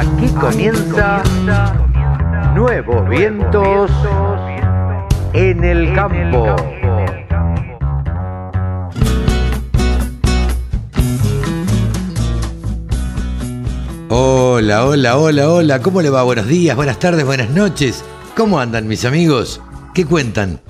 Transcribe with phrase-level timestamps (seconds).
[0.00, 1.22] Aquí comienza
[2.54, 3.90] Nuevos Vientos
[5.34, 6.56] en el Campo.
[14.08, 16.22] Hola, hola, hola, hola, ¿cómo le va?
[16.22, 18.02] Buenos días, buenas tardes, buenas noches.
[18.34, 19.60] ¿Cómo andan mis amigos?
[19.92, 20.62] ¿Qué cuentan?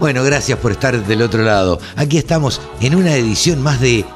[0.00, 1.78] Bueno, gracias por estar del otro lado.
[1.96, 4.06] Aquí estamos en una edición más de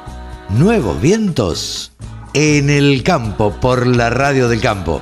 [0.49, 1.92] Nuevos Vientos
[2.33, 5.01] en el campo por la radio del campo.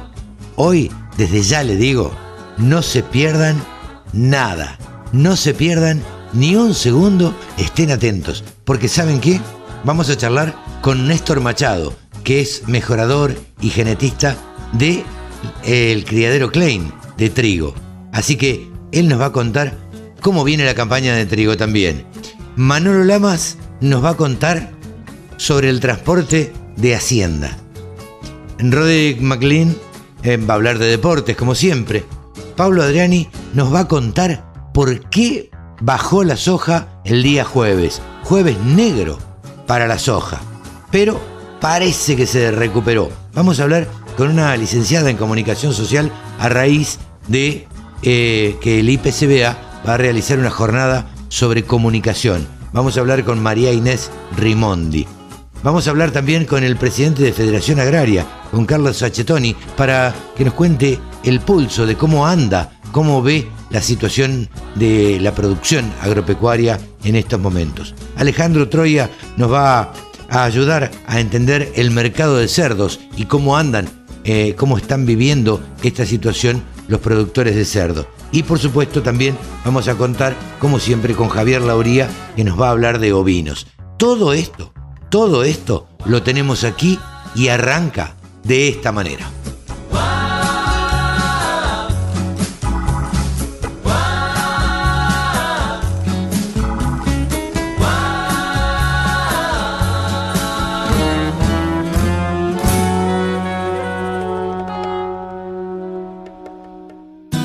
[0.55, 2.11] Hoy, desde ya le digo,
[2.57, 3.61] no se pierdan
[4.13, 4.77] nada.
[5.13, 6.01] No se pierdan
[6.33, 8.43] ni un segundo, estén atentos.
[8.63, 9.39] Porque ¿saben qué?
[9.83, 14.35] Vamos a charlar con Néstor Machado, que es mejorador y genetista
[14.73, 15.03] de
[15.63, 17.73] eh, el criadero Klein de trigo.
[18.11, 19.77] Así que él nos va a contar
[20.21, 22.05] cómo viene la campaña de trigo también.
[22.55, 24.71] Manolo Lamas nos va a contar
[25.37, 27.57] sobre el transporte de Hacienda.
[28.59, 29.75] Roderick McLean
[30.23, 32.05] eh, va a hablar de deportes, como siempre.
[32.55, 35.49] Pablo Adriani nos va a contar por qué
[35.81, 38.01] bajó la soja el día jueves.
[38.23, 39.17] Jueves negro
[39.67, 40.39] para la soja.
[40.91, 41.19] Pero
[41.59, 43.09] parece que se recuperó.
[43.33, 47.67] Vamos a hablar con una licenciada en comunicación social a raíz de
[48.03, 52.47] eh, que el IPCBA va a realizar una jornada sobre comunicación.
[52.73, 55.07] Vamos a hablar con María Inés Rimondi.
[55.63, 60.43] Vamos a hablar también con el presidente de Federación Agraria, con Carlos Sachetoni, para que
[60.43, 66.79] nos cuente el pulso de cómo anda, cómo ve la situación de la producción agropecuaria
[67.03, 67.93] en estos momentos.
[68.17, 69.93] Alejandro Troya nos va
[70.29, 73.87] a ayudar a entender el mercado de cerdos y cómo andan,
[74.23, 78.07] eh, cómo están viviendo esta situación los productores de cerdo.
[78.31, 82.69] Y por supuesto también vamos a contar, como siempre, con Javier Lauría, que nos va
[82.69, 83.67] a hablar de ovinos.
[83.97, 84.73] Todo esto
[85.11, 86.97] todo esto lo tenemos aquí
[87.35, 89.29] y arranca de esta manera.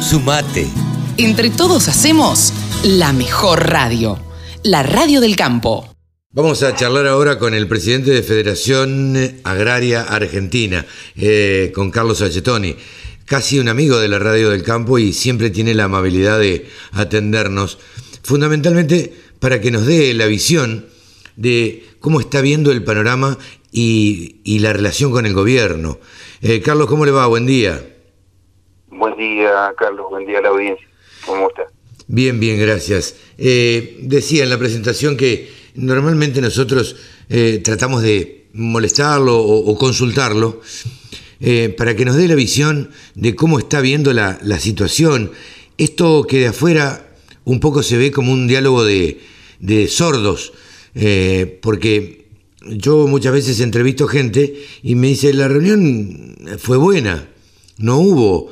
[0.00, 0.68] Sumate.
[1.18, 2.52] Entre todos hacemos
[2.84, 4.20] la mejor radio,
[4.62, 5.95] la radio del campo.
[6.36, 10.84] Vamos a charlar ahora con el presidente de Federación Agraria Argentina,
[11.16, 12.76] eh, con Carlos Achetoni,
[13.24, 17.78] casi un amigo de la Radio del Campo y siempre tiene la amabilidad de atendernos,
[18.22, 20.84] fundamentalmente para que nos dé la visión
[21.36, 23.38] de cómo está viendo el panorama
[23.72, 26.00] y, la relación con el gobierno.
[26.42, 27.26] Eh, Carlos, ¿cómo le va?
[27.28, 27.82] Buen día.
[28.88, 30.04] Buen día, Carlos.
[30.10, 30.86] Buen día a la audiencia.
[31.24, 31.62] ¿Cómo está?
[32.08, 33.16] Bien, bien, gracias.
[33.38, 36.96] Eh, decía en la presentación que normalmente nosotros
[37.28, 40.60] eh, tratamos de molestarlo o, consultarlo
[41.40, 45.32] eh, para que nos dé la visión de cómo está viendo la, situación.
[45.76, 49.18] Esto que de afuera un poco se ve como un diálogo de,
[49.88, 50.52] sordos,
[50.94, 52.26] eh, porque
[52.62, 57.28] yo muchas veces entrevisto gente y me dice, la reunión fue buena,
[57.76, 58.50] no hubo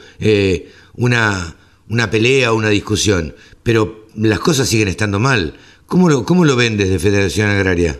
[0.94, 1.56] una,
[1.88, 5.54] una pelea o una discusión, pero las cosas siguen estando mal.
[5.94, 7.96] ¿Cómo lo, cómo lo ven desde Federación Agraria?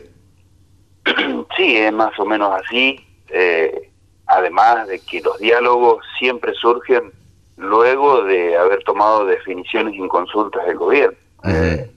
[1.57, 2.99] Sí, es más o menos así.
[3.29, 3.89] Eh,
[4.27, 7.13] además de que los diálogos siempre surgen
[7.57, 11.17] luego de haber tomado definiciones en consultas del gobierno.
[11.45, 11.89] Eh,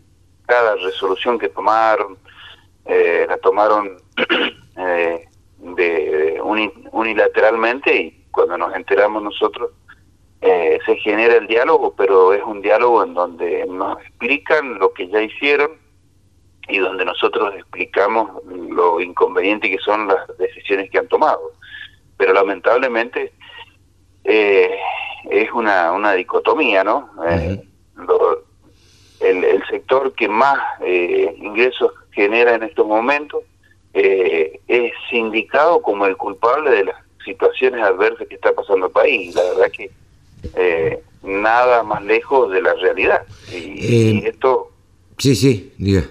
[0.45, 2.15] cada resolución que tomaron,
[2.85, 3.97] eh, la tomaron
[4.75, 6.39] de
[6.91, 9.71] unilateralmente y cuando nos enteramos nosotros
[10.39, 15.23] se genera el diálogo, pero es un diálogo en donde nos explican lo que ya
[15.23, 15.86] hicieron
[16.69, 21.53] y donde nosotros explicamos lo inconveniente que son las decisiones que han tomado.
[22.17, 23.31] Pero lamentablemente
[24.23, 24.71] eh,
[25.29, 27.09] es una, una dicotomía, ¿no?
[27.29, 27.63] Eh,
[29.19, 33.43] el, sector que más eh, ingresos genera en estos momentos
[33.93, 39.33] es indicado como el culpable de las situaciones adversas que está pasando el país.
[39.33, 43.25] La verdad que nada más lejos de la realidad.
[43.51, 44.71] Y, esto...
[45.17, 46.03] Sí, sí, diga.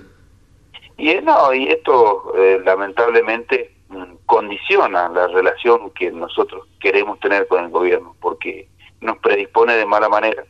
[0.98, 7.64] Y no, y esto eh, lamentablemente mm, condiciona la relación que nosotros queremos tener con
[7.64, 8.68] el gobierno, porque
[9.00, 10.44] nos predispone de mala manera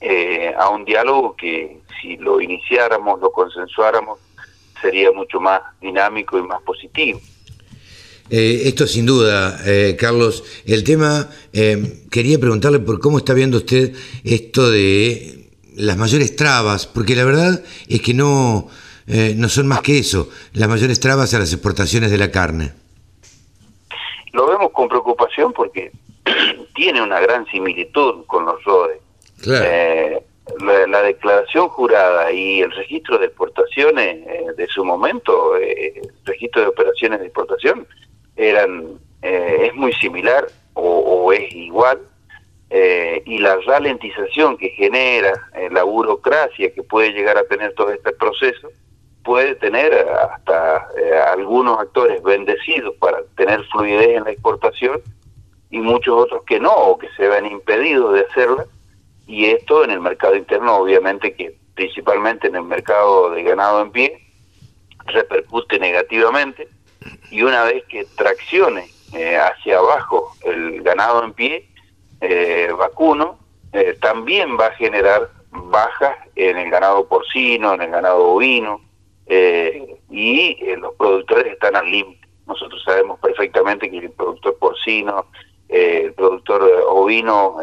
[0.00, 4.18] eh, a un diálogo que si lo iniciáramos, lo consensuáramos,
[4.80, 7.20] sería mucho más dinámico y más positivo.
[8.30, 9.58] Eh, esto sin duda,
[9.98, 10.62] Carlos.
[10.64, 11.28] El tema,
[12.10, 13.92] quería preguntarle por cómo está viendo usted
[14.24, 18.68] esto de las mayores trabas, porque la verdad es que no,
[19.12, 22.70] eh, no son más que eso, las mayores trabas a las exportaciones de la carne.
[24.32, 25.90] Lo vemos con preocupación porque
[26.76, 29.00] tiene una gran similitud con los RODE.
[29.48, 30.22] Eh,
[30.60, 36.68] la, declaración jurada y el registro de exportaciones eh, de su momento, el registro de
[36.68, 37.86] operaciones de exportación,
[38.36, 41.98] eran es muy similar o, es igual.
[42.70, 45.32] y la ralentización que genera
[45.70, 48.70] la burocracia que puede llegar a tener todo este proceso,
[49.24, 55.00] puede tener hasta eh, algunos actores bendecidos para tener fluidez en la exportación
[55.70, 58.64] y muchos otros que no, o que se ven impedidos de hacerla.
[59.26, 63.92] Y esto en el mercado interno, obviamente que principalmente en el mercado de ganado en
[63.92, 64.20] pie,
[65.06, 66.68] repercute negativamente.
[67.30, 71.68] Y una vez que traccione eh, hacia abajo el ganado en pie,
[72.20, 73.38] eh, vacuno,
[74.00, 78.80] también va a generar bajas en el ganado porcino, en el ganado bovino,
[79.32, 82.26] eh, y eh, los productores están al límite.
[82.48, 85.26] Nosotros sabemos perfectamente que el productor porcino,
[85.68, 87.58] eh, el productor ovino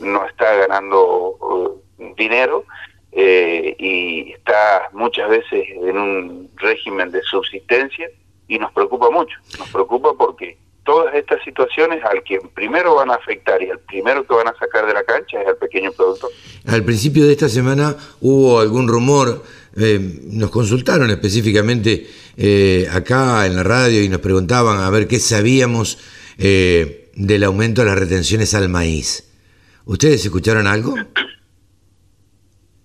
[0.00, 1.80] no está ganando
[2.16, 2.64] dinero
[3.12, 8.10] y está muchas veces en un régimen de subsistencia
[8.48, 9.38] y nos preocupa mucho.
[9.60, 14.26] Nos preocupa porque todas estas situaciones al que primero van a afectar y al primero
[14.26, 16.30] que van a sacar de la cancha es al pequeño productor.
[16.66, 19.44] Al principio de esta semana hubo algún rumor
[19.78, 25.18] eh, nos consultaron específicamente eh, acá en la radio y nos preguntaban a ver qué
[25.18, 25.98] sabíamos
[26.38, 29.30] eh, del aumento de las retenciones al maíz.
[29.84, 30.94] ¿Ustedes escucharon algo?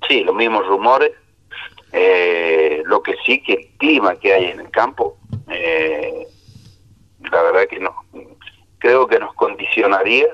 [0.08, 1.12] Sí, los mismos rumores.
[2.86, 5.18] lo que sí que el clima que hay en el campo,
[5.48, 7.96] la verdad que no.
[8.80, 10.28] Creo que nos condicionaría,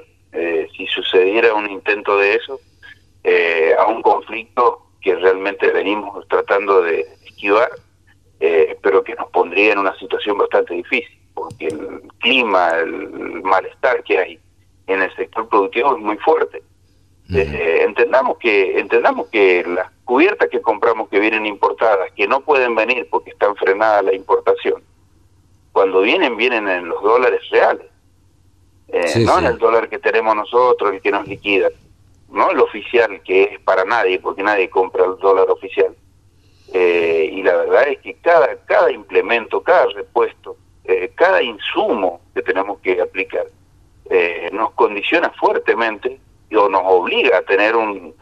[0.76, 2.60] si sucediera un intento de eso,
[3.78, 7.72] a un conflicto que realmente venimos tratando de esquivar,
[8.42, 14.04] eh, pero que nos pondría en una situación bastante difícil, porque el clima, el malestar
[14.04, 14.40] que hay
[14.86, 16.62] en el sector productivo es muy fuerte.
[17.34, 22.76] Eh, entendamos que entendamos que las cubiertas que compramos que vienen importadas, que no pueden
[22.76, 24.84] venir porque están frenadas la importación,
[25.72, 27.88] cuando vienen, vienen en los dólares reales,
[28.90, 31.70] eh, no en el dólar que tenemos nosotros, el que nos liquida
[32.38, 35.94] no el oficial, que es para nadie, porque nadie compra el dólar oficial.
[36.74, 42.44] Eh, y la verdad es que cada, cada implemento, cada repuesto, eh, cada insumo que
[42.44, 43.46] tenemos que aplicar,
[44.10, 46.20] eh, nos condiciona fuertemente
[46.56, 48.14] o nos obliga a tener un,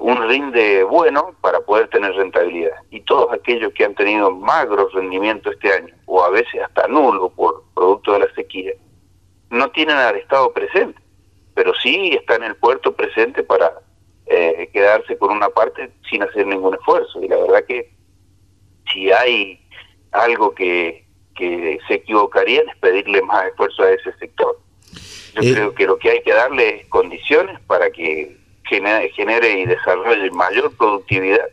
[0.00, 2.76] un rinde bueno para poder tener rentabilidad.
[2.90, 7.30] Y todos aquellos que han tenido magro rendimiento este año, o a veces hasta nulo
[7.30, 8.72] por producto de la sequía,
[9.50, 11.05] no tienen al Estado presente
[11.56, 13.80] pero sí está en el puerto presente para
[14.26, 17.22] eh, quedarse con una parte sin hacer ningún esfuerzo.
[17.22, 17.90] Y la verdad que
[18.92, 19.58] si hay
[20.12, 24.60] algo que, que se equivocaría es pedirle más esfuerzo a ese sector.
[25.34, 29.60] Yo eh, creo que lo que hay que darle es condiciones para que genere, genere
[29.60, 31.48] y desarrolle mayor productividad,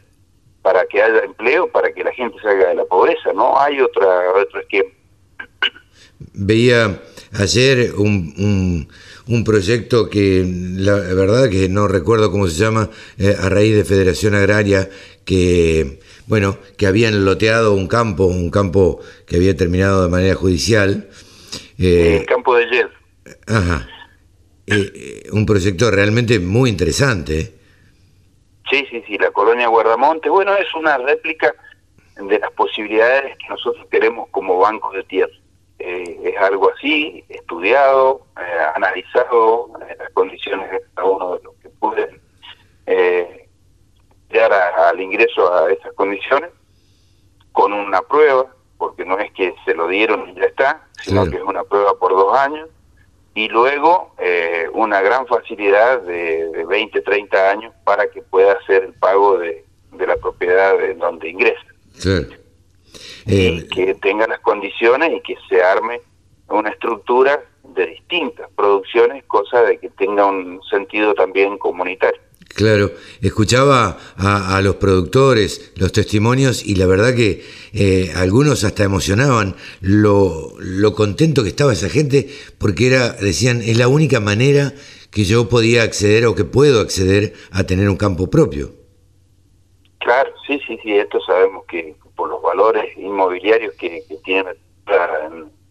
[0.62, 3.32] para que haya empleo, para que la gente salga de la pobreza.
[3.34, 4.90] No hay otra otro esquema.
[6.34, 7.02] Veía
[7.40, 8.88] ayer un un
[9.44, 14.36] proyecto que la verdad que no recuerdo cómo se llama, eh, a raíz de Federación
[14.36, 14.90] Agraria,
[15.26, 21.10] que bueno, que habían loteado un campo, un campo que había terminado de manera judicial.
[21.78, 22.90] Eh, el campo de Jet.
[23.48, 23.88] Ajá.
[24.68, 27.54] Eh, un proyecto realmente muy interesante.
[28.70, 30.30] Sí, sí, sí, la colonia Guardamonte.
[30.30, 31.54] Bueno, es una réplica
[32.16, 35.34] de las posibilidades que nosotros queremos como bancos de tierra.
[35.80, 41.56] Eh, es algo así, estudiado, eh, analizado eh, las condiciones de cada uno de los
[41.56, 42.22] que pueden
[44.30, 46.50] llegar al ingreso a esas condiciones,
[47.52, 51.38] con una prueba, porque no es que se lo dieron y ya está, sino que
[51.38, 52.68] es una prueba por dos años,
[53.36, 54.16] y luego
[54.74, 59.64] una gran facilidad de, 20, 30 años para que pueda hacer el pago de,
[60.00, 61.66] la propiedad en donde ingresa.
[61.94, 62.43] Sí.
[63.26, 66.02] Eh, que tenga las condiciones y que se arme
[66.50, 67.44] una estructura
[67.76, 72.20] de distintas producciones, cosa de que tenga un sentido también comunitario.
[72.56, 72.92] Claro,
[73.22, 77.44] escuchaba a, los productores los testimonios y la verdad que
[77.74, 82.28] eh, algunos hasta emocionaban lo, lo contento que estaba esa gente
[82.60, 84.74] porque era, decían, es la única manera
[85.10, 88.72] que yo podía acceder o que puedo acceder a tener un campo propio.
[90.00, 91.53] Claro, sí, sí, sí, esto sabemos
[92.54, 94.56] valores inmobiliarios que, que tienen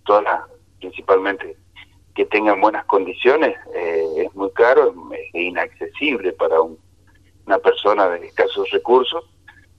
[0.04, 0.40] todas
[0.80, 1.56] principalmente
[2.14, 8.68] que tengan buenas condiciones, eh, es muy caro, es inaccesible para una persona de escasos
[8.70, 9.24] recursos,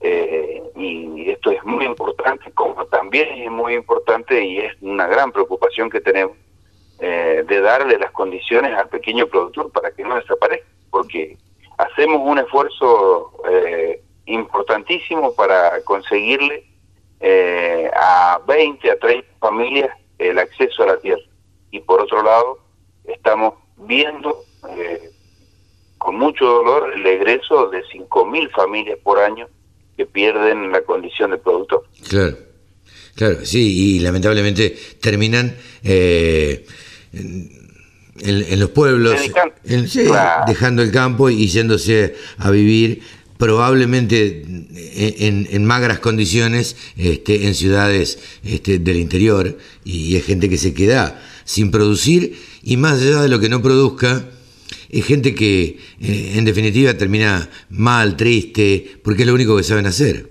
[0.00, 5.30] eh, y esto es muy importante, como también es muy importante y es una gran
[5.30, 6.36] preocupación que tenemos,
[7.00, 11.36] eh, de darle las condiciones al pequeño productor para que no desaparezca, porque
[11.78, 16.73] hacemos un esfuerzo eh, importantísimo para conseguirle
[17.26, 21.22] eh, a 20, a 30 familias el acceso a la tierra.
[21.70, 22.58] Y por otro lado,
[23.06, 25.10] estamos viendo eh,
[25.96, 29.48] con mucho dolor el egreso de 5.000 familias por año
[29.96, 31.84] que pierden la condición de productor.
[32.06, 32.36] Claro,
[33.14, 36.66] claro, sí, y lamentablemente terminan eh,
[37.14, 39.18] en, los pueblos,
[39.62, 43.02] dejando el campo y yéndose a vivir
[43.38, 50.74] probablemente en, magras condiciones este, en ciudades este, del interior y es gente que se
[50.74, 54.24] queda sin producir y más allá de lo que no produzca,
[54.90, 59.86] es gente que eh, en definitiva termina mal, triste, porque es lo único que saben
[59.86, 60.28] hacer.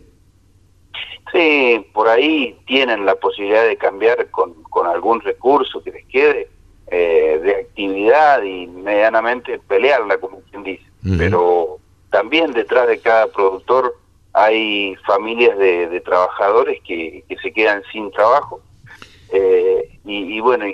[1.32, 4.54] Sí, por ahí tienen la posibilidad de cambiar con,
[4.86, 6.48] algún recurso que les quede
[6.88, 10.84] eh, de actividad y medianamente pelearla, como quien dice.
[11.18, 11.80] Pero
[12.14, 13.96] también detrás de cada productor
[14.34, 18.62] hay familias de, trabajadores que, se quedan sin trabajo.
[19.32, 20.66] Eh, y, bueno,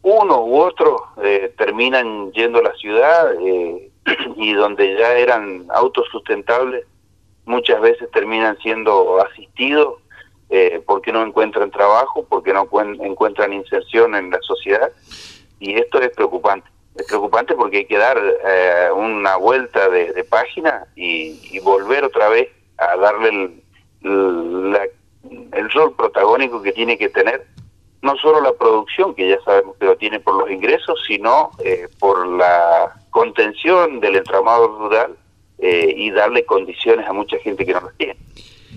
[0.00, 3.90] uno u otro eh, terminan yendo a la ciudad eh,
[4.36, 6.86] y donde ya eran autosustentables,
[7.44, 10.00] muchas veces terminan siendo asistidos
[10.86, 12.66] porque no encuentran trabajo, porque no
[13.00, 14.90] encuentran inserción en la sociedad.
[15.58, 20.86] Y esto es preocupante es preocupante porque hay que dar eh, una vuelta de, página
[20.96, 22.48] y, volver otra vez
[22.78, 23.28] a darle
[24.02, 24.78] el,
[25.52, 27.46] el, rol protagónico que tiene que tener
[28.02, 31.88] no solo la producción, que ya sabemos que lo tiene por los ingresos, sino eh,
[31.98, 35.16] por la contención del entramado rural
[35.58, 38.16] eh, y darle condiciones a mucha gente que no las tiene.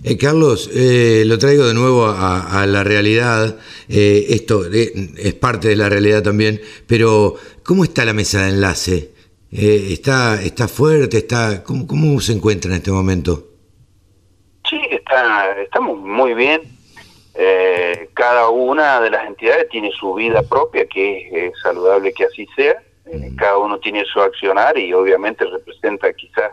[0.04, 3.58] Eh, Carlos, eh, lo traigo de nuevo a, la realidad.
[3.90, 9.12] Eh, esto es parte de la realidad también, pero ¿cómo está la mesa de enlace?
[9.52, 11.18] ¿está, ¿Está fuerte?
[11.18, 13.48] Está, ¿cómo, ¿Cómo se encuentra en este momento?
[14.70, 16.62] Sí, está, estamos muy bien.
[18.14, 22.82] cada una de las entidades tiene su vida propia, que es saludable que así sea.
[23.38, 26.52] cada uno tiene su accionar y obviamente representa quizás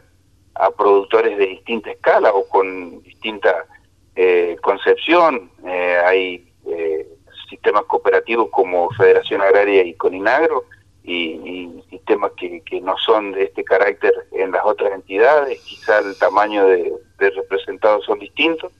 [0.58, 3.66] a productores de distinta escala o con distinta
[4.14, 5.50] eh, concepción.
[5.66, 7.06] Eh, hay eh,
[7.50, 10.64] sistemas cooperativos como Federación Agraria y Coninagro
[11.04, 15.60] y, sistemas que, que, no son de este carácter en las otras entidades.
[15.60, 18.72] Quizá el tamaño de, de representados son distintos,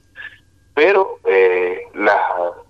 [0.73, 1.19] pero
[1.93, 2.21] las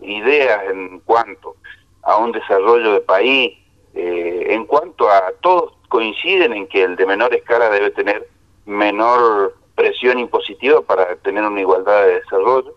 [0.01, 1.55] ideas en cuanto
[2.03, 3.57] a un desarrollo de país,
[3.93, 8.27] en cuanto a todos coinciden en que el de menor escala debe tener
[8.67, 12.75] menor presión impositiva para tener una igualdad de desarrollo.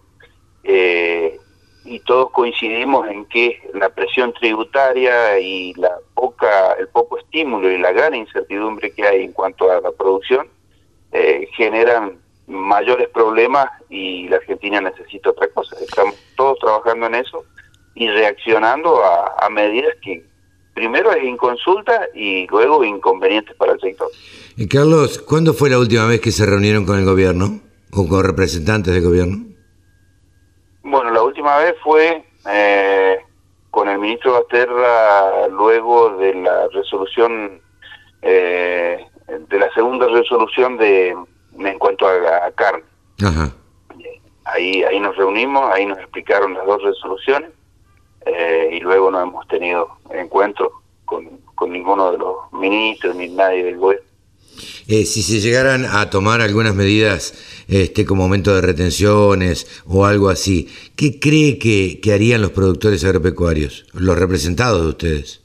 [0.65, 1.39] Eh,
[1.85, 7.79] y todos coincidimos en que la presión tributaria y la poca, el poco estímulo y
[7.79, 10.49] la gran incertidumbre que hay en cuanto a la producción
[11.13, 15.77] eh, generan mayores problemas y la Argentina necesita otra cosa.
[15.81, 17.45] Estamos todos trabajando en eso
[17.95, 20.25] y reaccionando a medidas que
[20.75, 24.09] primero es inconsulta y luego inconvenientes para el sector.
[24.69, 27.61] Carlos, ¿cuándo fue la última vez que se reunieron con el gobierno
[27.93, 29.47] o con representantes del gobierno?
[30.83, 33.19] Bueno, la última vez fue eh,
[33.71, 37.61] con el ministro Basterra luego de la resolución,
[38.21, 39.07] eh,
[39.49, 41.17] de la segunda resolución de
[41.59, 42.85] en cuanto a, carne.
[43.23, 43.51] Ajá.
[44.45, 47.51] Ahí, ahí nos reunimos, ahí nos explicaron las dos resoluciones
[48.27, 50.71] eh, y luego no hemos tenido encuentro
[51.07, 54.10] con, con ninguno de los ministros ni nadie del gobierno.
[54.89, 57.35] Eh, si se llegaran a tomar algunas medidas
[57.69, 63.05] este, como aumento de retenciones o algo así, ¿qué cree que, que harían los productores
[63.05, 65.41] agropecuarios, los representados de ustedes?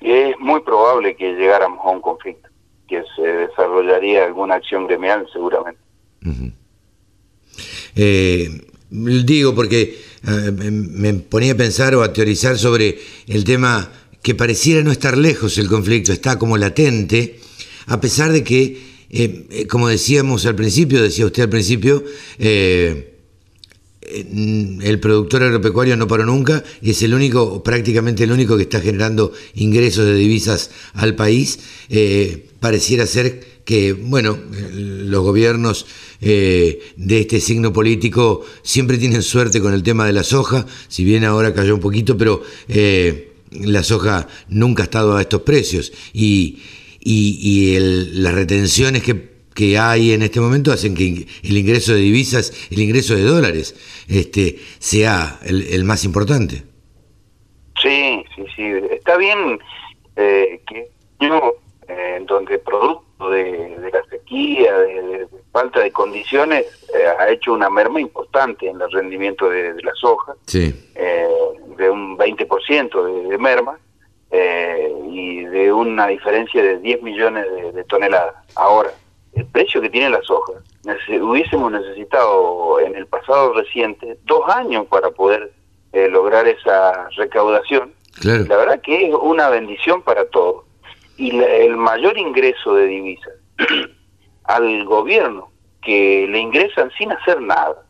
[0.00, 2.48] Es muy probable que llegáramos a un conflicto,
[2.88, 5.80] que se desarrollaría alguna acción gremial seguramente.
[7.94, 8.48] eh,
[8.90, 13.90] digo porque eh, me ponía a pensar o a teorizar sobre el tema
[14.22, 17.40] que pareciera no estar lejos el conflicto, está como latente,
[17.86, 22.04] a pesar de que, eh, eh, como decíamos al principio, decía usted al principio,
[22.38, 23.08] el
[25.00, 29.32] productor agropecuario no paró nunca y es el único, prácticamente el único que está generando
[29.54, 31.58] ingresos de divisas al país.
[32.60, 34.38] pareciera ser que, bueno,
[34.72, 35.86] los gobiernos
[36.20, 41.04] eh, de este signo político siempre tienen suerte con el tema de la soja, si
[41.04, 45.92] bien ahora cayó un poquito, pero eh, la soja nunca ha estado a estos precios
[46.12, 46.62] y,
[47.00, 47.78] y,
[48.14, 52.80] las retenciones que, que, hay en este momento hacen que el ingreso de divisas, el
[52.80, 53.74] ingreso de dólares,
[54.08, 56.62] este, sea el, más importante.
[57.80, 58.62] Sí, sí, sí.
[58.90, 59.58] Está bien
[60.16, 60.88] eh, que
[61.20, 61.56] yo,
[61.88, 68.00] eh, donde producto de, la sequía, de, falta de condiciones, eh, ha hecho una merma
[68.00, 70.74] importante en el rendimiento de, la soja, sí.
[71.76, 73.78] de un 20% de, de merma
[75.10, 78.34] y de una diferencia de 10 millones de, toneladas.
[78.54, 78.90] Ahora,
[79.34, 80.54] el precio que tiene la soja,
[81.20, 85.52] hubiésemos necesitado en el pasado reciente dos años para poder
[85.92, 87.92] lograr esa recaudación.
[88.22, 90.64] La verdad que es una bendición para todos.
[91.16, 93.34] Y el mayor ingreso de divisas
[94.44, 95.50] al gobierno
[95.82, 97.82] que le ingresan sin hacer nada,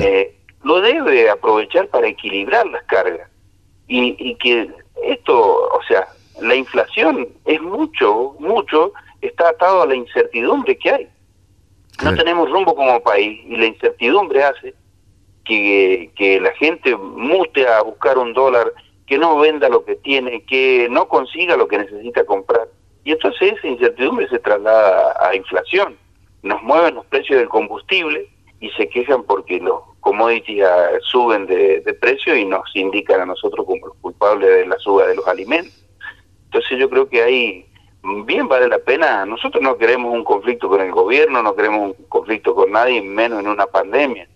[0.00, 3.28] eh, lo debe aprovechar para equilibrar las cargas.
[3.86, 4.70] Y, y que
[5.02, 6.08] esto, o sea,
[6.40, 11.08] la inflación es mucho, mucho, está atado a la incertidumbre que hay.
[12.04, 14.74] No tenemos rumbo como país y la incertidumbre hace
[15.44, 18.72] que, que la gente mute a buscar un dólar,
[19.06, 22.68] que no venda lo que tiene, que no consiga lo que necesita comprar.
[23.08, 25.96] Y entonces esa incertidumbre se traslada a inflación.
[26.42, 28.28] Nos mueven los precios del combustible
[28.60, 33.64] y se quejan porque los commodities ah, suben de, precio y nos indican a nosotros
[33.64, 35.72] como los culpables de la suba de los alimentos.
[36.44, 37.66] Entonces yo creo que ahí
[38.26, 39.24] bien vale la pena.
[39.24, 43.40] Nosotros no queremos un conflicto con el gobierno, no queremos un conflicto con nadie, menos
[43.40, 44.28] en una pandemia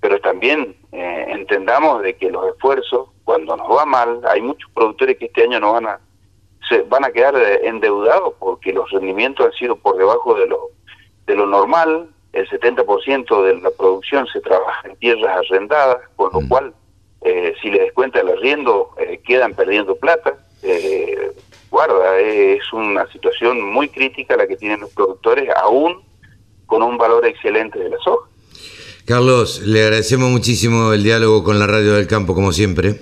[0.00, 5.16] pero también eh, entendamos de que los esfuerzos, cuando nos va mal, hay muchos productores
[5.16, 6.00] que este año no van a
[6.68, 10.70] se van a quedar eh, endeudados porque los rendimientos han sido por debajo de lo
[11.26, 16.40] de lo normal, el 70% de la producción se trabaja en tierras arrendadas, con lo
[16.40, 16.48] mm.
[16.48, 16.74] cual
[17.22, 18.94] eh, si le descuenta el arriendo
[19.24, 20.34] quedan perdiendo plata.
[21.68, 26.00] guarda, es una situación muy crítica la que tienen los productores, aún
[26.66, 28.28] con un valor excelente de la soja.
[29.06, 33.00] Carlos, le agradecemos muchísimo el diálogo con la Radio del Campo, como siempre.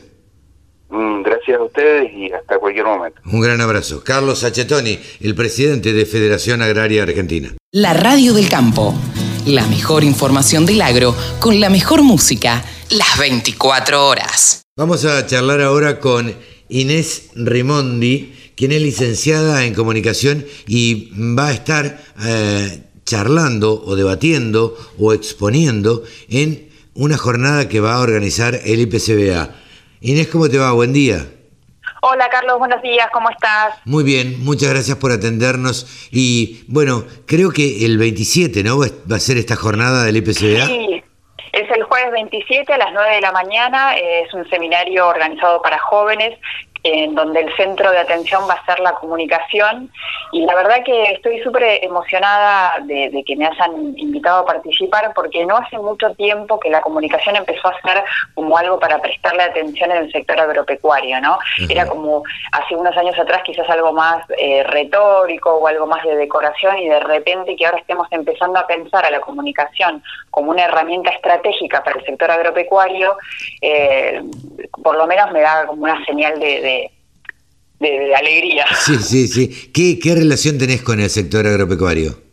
[0.91, 3.21] Mm, gracias a ustedes y hasta cualquier momento.
[3.27, 4.03] Un gran abrazo.
[4.03, 7.55] Carlos Sachetoni, el presidente de Federación Agraria Argentina.
[7.73, 8.95] La Radio del Campo.
[9.47, 14.63] La mejor información del agro con la mejor música las 24 horas.
[14.77, 16.35] Vamos a charlar ahora con
[16.69, 24.77] Inés Rimondi, quien es licenciada en comunicación y va a estar eh, charlando o debatiendo
[24.99, 29.64] o exponiendo en una jornada que va a organizar el IPCBA.
[30.07, 30.71] Inés, ¿cómo te va?
[30.73, 31.25] Buen día.
[32.03, 33.77] Hola Carlos, buenos días, ¿cómo estás?
[33.87, 36.11] Muy bien, muchas gracias por atendernos.
[36.13, 38.79] Y bueno, creo que el 27, ¿no?
[38.81, 40.67] Va a ser esta jornada del IPCBA.
[40.67, 41.03] Sí,
[41.53, 45.79] es el jueves 27 a las 9 de la mañana, es un seminario organizado para
[45.79, 46.39] jóvenes
[46.85, 49.91] en donde el centro de atención va a ser la comunicación
[50.33, 55.47] y la verdad que estoy súper emocionada de, que me hayan invitado a participar porque
[55.47, 59.91] no hace mucho tiempo que la comunicación empezó a ser como algo para prestarle atención
[59.93, 61.39] en el sector agropecuario, ¿no?
[61.69, 66.17] Era como hace unos años atrás quizás algo más eh, retórico o algo más de
[66.17, 70.65] decoración y de repente que ahora estemos empezando a pensar a la comunicación como una
[70.65, 73.17] herramienta estratégica para el sector agropecuario,
[73.63, 74.23] eh,
[74.83, 76.74] por lo menos me da como una señal de, de,
[78.17, 78.65] alegría.
[78.85, 79.49] Sí, sí, sí.
[79.73, 82.24] ¿Qué, ¿Qué relación tenés con el sector agropecuario?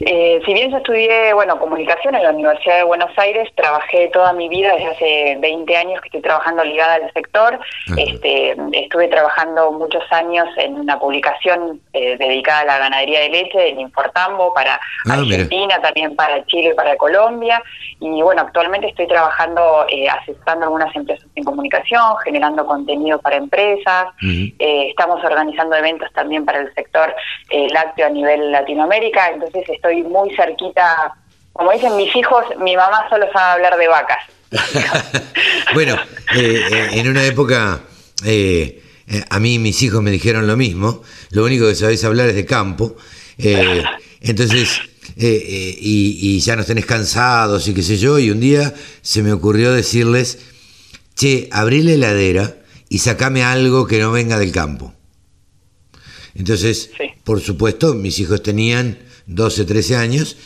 [0.00, 4.32] Eh, si bien yo estudié, bueno, comunicación en la Universidad de Buenos Aires, trabajé toda
[4.32, 7.60] mi vida, desde hace 20 años que estoy trabajando ligada al sector.
[7.98, 13.68] Este, estuve trabajando muchos años en una publicación eh, dedicada a la ganadería de leche,
[13.68, 17.62] en Infortambo, para ah, Argentina, también para Chile, para Colombia.
[18.00, 24.06] Y bueno, actualmente estoy trabajando, eh, asesorando algunas empresas en comunicación, generando contenido para empresas.
[24.22, 27.14] Eh, estamos organizando eventos también para el sector
[27.50, 29.28] lácteo a nivel Latinoamérica.
[29.28, 31.14] Entonces, estoy muy cerquita,
[31.52, 34.18] como dicen mis hijos, mi mamá solo sabe hablar de vacas.
[35.74, 35.96] bueno,
[36.34, 37.80] eh, eh, en una época
[38.24, 38.82] eh,
[39.28, 42.46] a mí mis hijos me dijeron lo mismo, lo único que sabés hablar es de
[42.46, 42.96] campo,
[44.20, 44.80] entonces,
[45.16, 49.32] y, y, ya nos tenés cansados y qué sé yo, y un día se me
[49.32, 50.38] ocurrió decirles,
[51.14, 52.56] che, abrí la heladera
[52.88, 54.92] y sacame algo que no venga del campo.
[56.34, 56.90] Entonces,
[57.24, 60.36] por supuesto, mis hijos tenían 12, 13 años,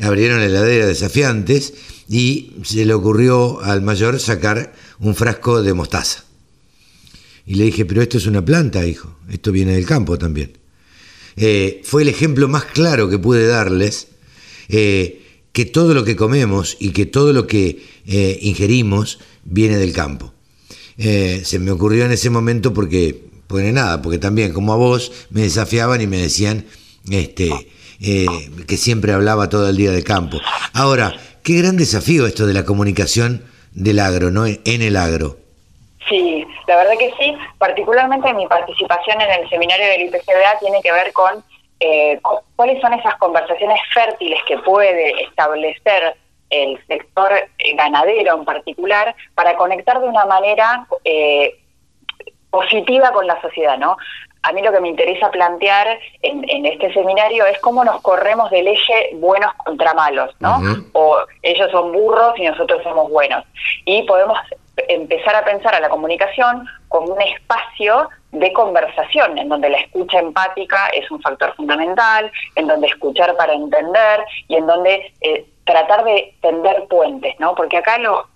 [0.00, 1.74] abrieron la heladera desafiantes
[2.08, 6.24] y se le ocurrió al mayor sacar un frasco de mostaza.
[7.46, 10.52] Y le dije, pero esto es una planta, hijo, esto viene del campo también.
[11.36, 14.08] Eh, fue el ejemplo más claro que pude darles,
[14.68, 19.92] eh, que todo lo que comemos y que todo lo que eh, ingerimos viene del
[19.92, 20.32] campo.
[20.96, 25.42] se me ocurrió en ese momento porque, pues nada, porque también como a vos me
[25.42, 26.64] desafiaban y me decían,
[27.10, 27.50] este,
[28.00, 28.26] eh,
[28.66, 30.38] que siempre hablaba todo el día de campo.
[30.74, 34.46] Ahora, qué gran desafío esto de la comunicación del agro, ¿no?
[34.46, 35.36] En el agro.
[36.08, 40.92] Sí, la verdad que sí, particularmente mi participación en el seminario del IPCBA tiene que
[40.92, 41.44] ver con
[41.80, 42.20] eh,
[42.54, 46.16] cuáles son esas conversaciones fértiles que puede establecer
[46.48, 47.32] el sector
[47.74, 51.54] ganadero en particular para conectar de una manera eh,
[52.50, 53.96] positiva con la sociedad, ¿no?
[54.46, 58.68] A mí lo que me interesa plantear en, este seminario es cómo nos corremos del
[58.68, 60.60] eje buenos contra malos, ¿no?
[60.92, 63.44] O ellos son burros y nosotros somos buenos.
[63.84, 64.38] Y podemos
[64.88, 70.20] empezar a pensar a la comunicación como un espacio de conversación, en donde la escucha
[70.20, 76.04] empática es un factor fundamental, en donde escuchar para entender y en donde eh, tratar
[76.04, 77.56] de tender puentes, ¿no?
[77.56, 78.28] Porque acá lo,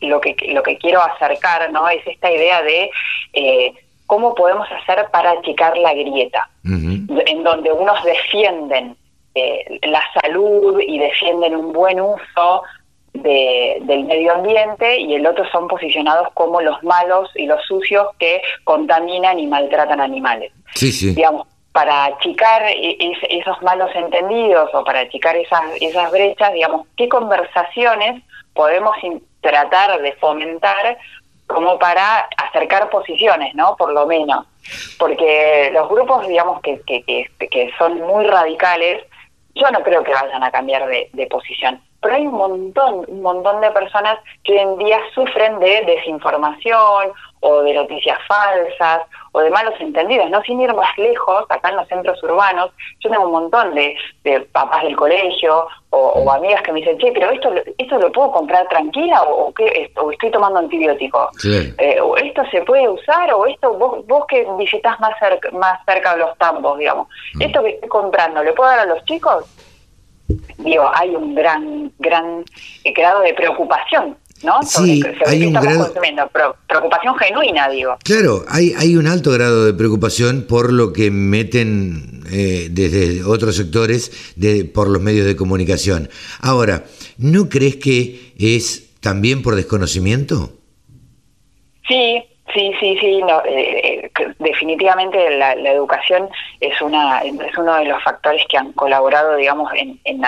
[0.00, 1.88] lo, que, lo que quiero acercar, ¿no?
[1.90, 2.90] Es esta idea de
[3.34, 3.74] eh,
[4.08, 8.96] cómo podemos hacer para achicar la grieta, en donde unos defienden
[9.34, 12.62] eh, la salud y defienden un buen uso
[13.12, 18.40] del medio ambiente y el otro son posicionados como los malos y los sucios que
[18.64, 20.52] contaminan y maltratan animales.
[20.74, 21.14] Sí, sí.
[21.14, 22.96] Digamos, para achicar e,
[23.28, 28.22] esos malos entendidos o para achicar esas, esas brechas, digamos, ¿qué conversaciones
[28.54, 28.96] podemos
[29.40, 30.98] tratar de fomentar
[31.48, 33.74] como para acercar posiciones, ¿no?
[33.76, 34.46] Por lo menos.
[34.98, 39.04] Porque los grupos, digamos, que, que, que, son muy radicales,
[39.54, 43.22] yo no creo que vayan a cambiar de, de posición pero hay un montón, un
[43.22, 49.40] montón de personas que hoy en día sufren de desinformación o de noticias falsas o
[49.40, 52.70] de malos entendidos, no sin ir más lejos, acá en los centros urbanos,
[53.00, 53.96] yo tengo un montón de,
[54.52, 58.68] papás del colegio o, amigas que me dicen, che, pero esto, esto lo puedo comprar
[58.68, 63.74] tranquila o, qué, o estoy tomando antibiótico, eh, o esto se puede usar o esto,
[63.74, 67.42] vos, vos que visitas más cerca, más cerca de los tambos, digamos, mm.
[67.42, 69.44] esto que estoy comprando, ¿le puedo dar a los chicos?
[70.58, 72.44] digo, hay un gran, gran
[72.84, 74.62] eh, grado de preocupación ¿no?
[74.62, 75.92] sí, hay un grado...
[76.66, 77.96] preocupación genuina, digo.
[78.04, 83.56] Claro, hay, hay un alto grado de preocupación por lo que meten eh, desde otros
[83.56, 86.08] sectores de, por los medios de comunicación.
[86.40, 86.84] Ahora,
[87.16, 90.52] ¿no crees que es también por desconocimiento?
[91.88, 92.24] Sí,
[92.54, 96.28] Sí, sí, sí, no, eh, eh, definitivamente la, educación
[96.60, 100.22] es una es uno de los factores que han colaborado, digamos, en, en,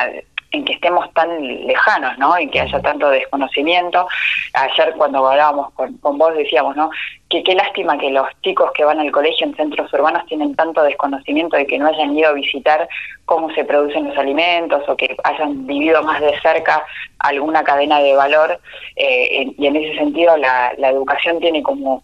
[0.52, 2.36] en que estemos tan lejanos, ¿no?
[2.36, 4.06] En que haya tanto desconocimiento.
[4.54, 6.90] Ayer cuando hablábamos con, con vos decíamos, ¿no?
[7.28, 10.82] Que qué lástima que los chicos que van al colegio en centros urbanos tienen tanto
[10.82, 12.88] desconocimiento de que no hayan ido a visitar
[13.24, 16.84] cómo se producen los alimentos o que hayan vivido más de cerca
[17.20, 18.60] alguna cadena de valor.
[18.96, 22.02] Eh, y en ese sentido la, la educación tiene como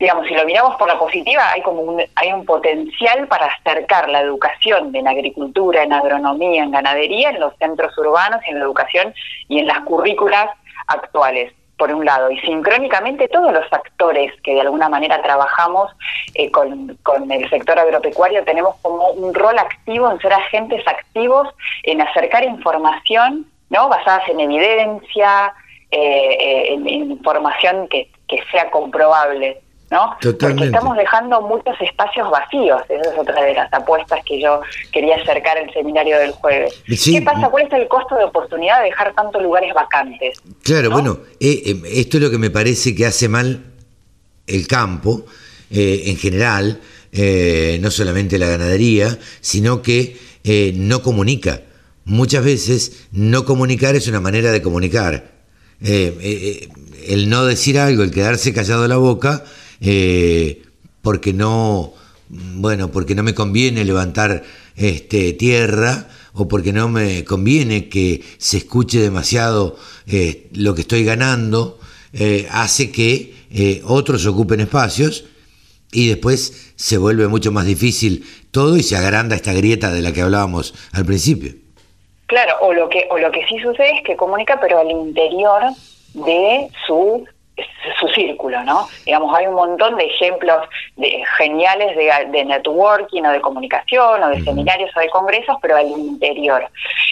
[0.00, 4.08] digamos, si lo miramos por la positiva, hay como un, hay un potencial para acercar
[4.08, 9.14] la educación en agricultura, en agronomía, en ganadería, en los centros urbanos, en la educación
[9.48, 10.48] y en las currículas
[10.86, 15.90] actuales por un lado, y sincrónicamente todos los actores que de alguna manera trabajamos
[16.34, 21.48] eh, con, con, el sector agropecuario tenemos como un rol activo en ser agentes activos
[21.84, 25.54] en acercar información no basadas en evidencia,
[25.90, 29.60] eh, eh, en, información que, que sea comprobable.
[29.90, 30.16] ¿No?
[30.20, 32.80] Porque estamos dejando muchos espacios vacíos.
[32.88, 34.60] Esa es otra de las apuestas que yo
[34.92, 36.80] quería acercar el seminario del jueves.
[36.86, 37.48] ¿Qué pasa?
[37.48, 40.40] ¿Cuál es el costo de oportunidad de dejar tantos lugares vacantes?
[40.62, 43.64] Claro, bueno, eh, eh, esto es lo que me parece que hace mal
[44.46, 45.24] el campo
[45.70, 46.80] eh, en general,
[47.80, 50.16] no solamente la ganadería, sino que
[50.76, 51.62] no comunica.
[52.04, 55.24] Muchas veces no comunicar es una manera de comunicar.
[55.80, 59.44] el no decir algo, el quedarse callado la boca,
[59.80, 60.62] eh,
[61.02, 61.92] porque no,
[62.28, 64.42] bueno, porque no me conviene levantar
[64.76, 71.04] este, tierra o porque no me conviene que se escuche demasiado eh, lo que estoy
[71.04, 71.78] ganando,
[72.12, 73.40] eh, hace que
[73.84, 75.24] otros ocupen espacios
[75.90, 80.12] y después se vuelve mucho más difícil todo y se agranda esta grieta de la
[80.12, 81.52] que hablábamos al principio.
[82.26, 85.62] Claro, o lo que, o lo que sí sucede es que comunica pero al interior
[86.14, 87.26] de su
[87.98, 88.88] su círculo, ¿no?
[89.04, 94.42] Digamos, hay un montón de ejemplos de, geniales de, networking o de comunicación o de
[94.42, 96.66] seminarios o de congresos, pero al interior.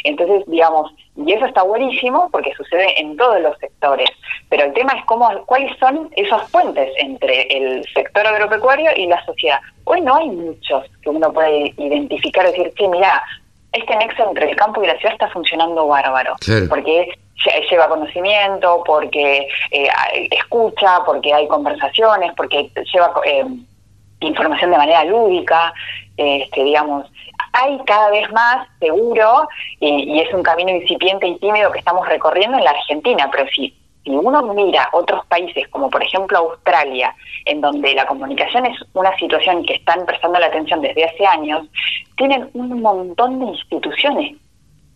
[0.04, 4.08] Entonces, digamos, y eso está buenísimo porque sucede en todos los sectores,
[4.48, 9.24] pero el tema es cómo, cuáles son esos puentes entre el sector agropecuario y la
[9.24, 9.60] sociedad.
[9.84, 13.22] Hoy no hay muchos que uno puede identificar y decir, que mira,
[13.72, 16.36] este nexo entre el campo y la ciudad está funcionando bárbaro,
[16.68, 17.10] porque
[17.70, 19.88] lleva conocimiento, porque eh,
[20.30, 23.44] escucha, porque hay conversaciones, porque lleva eh,
[24.20, 25.72] información de manera lúdica,
[26.16, 27.06] este, digamos,
[27.52, 29.48] hay cada vez más seguro
[29.80, 33.74] y, es un camino incipiente y tímido que estamos recorriendo en la Argentina, pero si,
[34.04, 39.16] si uno mira otros países, como por ejemplo Australia, en donde la comunicación es una
[39.16, 41.66] situación que están prestando la atención desde hace años,
[42.16, 44.36] tienen un montón de instituciones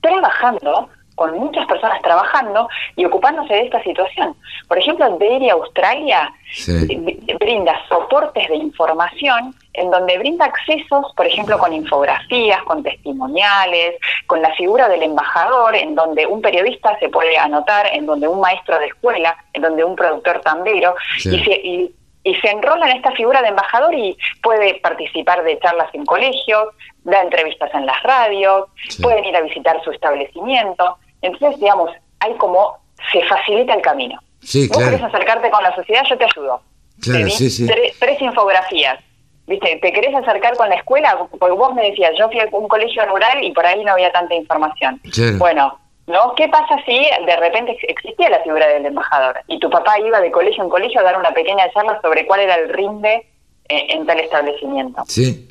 [0.00, 0.88] trabajando
[1.22, 4.34] con muchas personas trabajando y ocupándose de esta situación.
[4.66, 6.32] Por ejemplo, Dairy Australia
[6.66, 14.00] eh, brinda soportes de información en donde brinda accesos, por ejemplo, con infografías, con testimoniales,
[14.26, 18.40] con la figura del embajador, en donde un periodista se puede anotar, en donde un
[18.40, 23.42] maestro de escuela, en donde un productor tambero, y, y se enrola en esta figura
[23.42, 26.68] de embajador y puede participar de charlas en colegios,
[27.04, 28.66] da entrevistas en las radios,
[29.00, 30.98] pueden ir a visitar su establecimiento.
[31.22, 32.78] Entonces, digamos, hay como,
[33.12, 34.20] se facilita el camino.
[34.40, 36.60] Sí, Vos querés acercarte con la sociedad, yo te ayudo.
[37.00, 37.66] Claro, sí, sí.
[37.98, 38.98] Tres, infografías.
[39.46, 39.78] ¿Viste?
[39.82, 41.26] ¿Te querés acercar con la escuela?
[41.38, 44.12] Porque vos me decías, yo fui a un colegio rural y por ahí no había
[44.12, 45.00] tanta información.
[45.38, 46.34] Bueno, ¿no?
[46.36, 50.30] ¿Qué pasa si de repente existía la figura del embajador y tu papá iba de
[50.30, 53.26] colegio en colegio a dar una pequeña charla sobre cuál era el rinde
[53.68, 55.02] eh, en tal establecimiento?
[55.06, 55.48] Sí.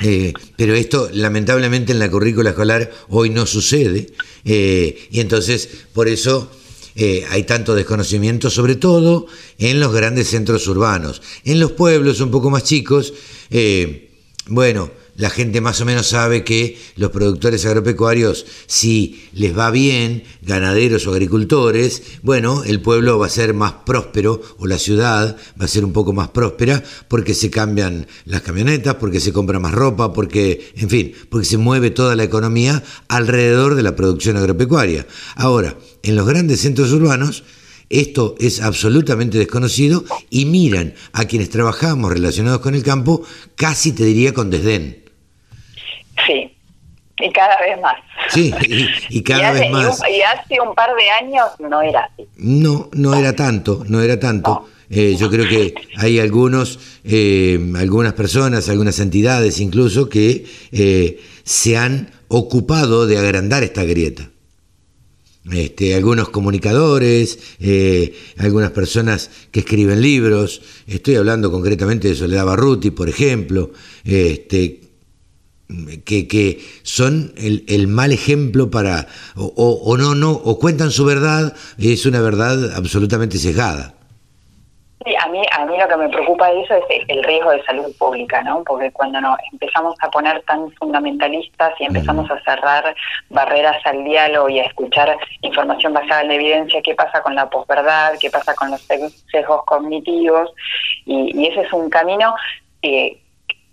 [0.00, 4.08] Eh, pero esto lamentablemente en la currícula escolar hoy no sucede
[4.44, 6.50] eh, y entonces por eso
[7.30, 9.26] hay tanto desconocimiento, sobre todo
[9.56, 11.22] en los grandes centros urbanos.
[11.42, 13.14] En los pueblos un poco más chicos,
[14.48, 20.24] bueno, la gente más o menos sabe que los productores agropecuarios, si les va bien,
[20.40, 25.64] ganaderos o agricultores, bueno, el pueblo va a ser más próspero o la ciudad va
[25.66, 29.72] a ser un poco más próspera porque se cambian las camionetas, porque se compra más
[29.72, 35.06] ropa, porque, en fin, porque se mueve toda la economía alrededor de la producción agropecuaria.
[35.36, 37.44] Ahora, en los grandes centros urbanos,
[37.90, 43.22] esto es absolutamente desconocido y miran a quienes trabajamos relacionados con el campo
[43.54, 45.01] casi te diría con desdén.
[46.26, 46.56] Sí,
[47.18, 47.96] y cada vez más.
[48.30, 48.52] Sí,
[49.08, 50.00] y, cada vez más.
[50.10, 52.26] Y, hace un par de años no era así.
[52.36, 54.68] No, no era tanto, no era tanto.
[54.94, 61.78] Eh, yo creo que hay algunos, eh, algunas personas, algunas entidades incluso que eh, se
[61.78, 64.28] han ocupado de agrandar esta grieta.
[65.50, 67.56] Este, algunos comunicadores,
[68.38, 73.72] algunas personas que escriben libros, estoy hablando concretamente de Soledad Barruti, por ejemplo,
[74.04, 74.81] este,
[76.04, 81.04] que, que son el, el, mal ejemplo para, o, o, no, no, o cuentan su
[81.04, 83.94] verdad, es una verdad absolutamente sesgada.
[85.04, 87.64] Sí, a mí, a mí lo que me preocupa de eso es el riesgo de
[87.64, 88.62] salud pública, ¿no?
[88.62, 92.94] Porque cuando nos empezamos a poner tan fundamentalistas y empezamos a cerrar
[93.28, 98.12] barreras al diálogo y a escuchar información basada en evidencia, qué pasa con la posverdad,
[98.20, 100.52] qué pasa con los sesgos cognitivos,
[101.04, 102.36] y, y ese es un camino
[102.80, 103.20] que,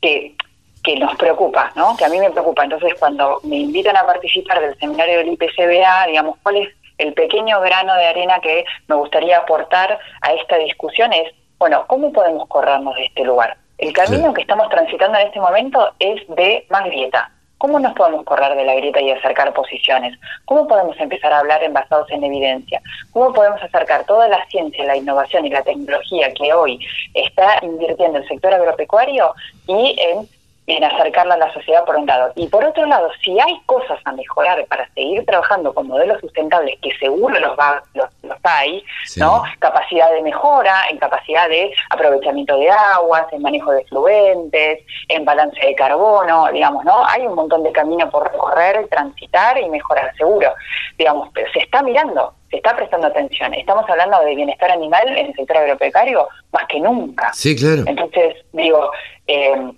[0.01, 0.35] que
[0.83, 1.95] que nos preocupa, ¿no?
[1.97, 2.63] Que a mí me preocupa.
[2.63, 7.59] Entonces, cuando me invitan a participar del seminario del IPCBA, digamos, ¿cuál es el pequeño
[7.61, 11.11] grano de arena que me gustaría aportar a esta discusión?
[11.13, 13.57] Es, bueno, ¿cómo podemos corrernos de este lugar?
[13.77, 17.31] El camino que estamos transitando en este momento es de más grieta.
[17.57, 20.17] ¿Cómo nos podemos correr de la grieta y acercar posiciones?
[20.45, 22.81] ¿Cómo podemos empezar a hablar en basados en evidencia?
[23.11, 26.79] ¿Cómo podemos acercar toda la ciencia, la innovación y la tecnología que hoy
[27.13, 29.33] está invirtiendo el sector agropecuario
[29.67, 30.27] y en
[30.69, 32.31] en acercarla a la sociedad por un lado.
[32.35, 36.77] Y por otro lado, si hay cosas a mejorar para seguir trabajando con modelos sustentables,
[36.81, 38.07] que seguro los, va, los,
[38.43, 38.83] hay,
[39.17, 39.43] ¿no?
[39.59, 45.59] Capacidad de mejora, en capacidad de aprovechamiento de aguas, en manejo de fluentes, en balance
[45.59, 47.03] de carbono, digamos, ¿no?
[47.05, 50.53] Hay un montón de camino por recorrer, transitar y mejorar, seguro.
[50.97, 53.53] Digamos, pero se está mirando, se está prestando atención.
[53.55, 57.33] Estamos hablando de bienestar animal en el sector agropecuario más que nunca.
[57.33, 57.83] Sí, claro.
[57.87, 58.91] Entonces, digo,
[59.27, 59.71] eh,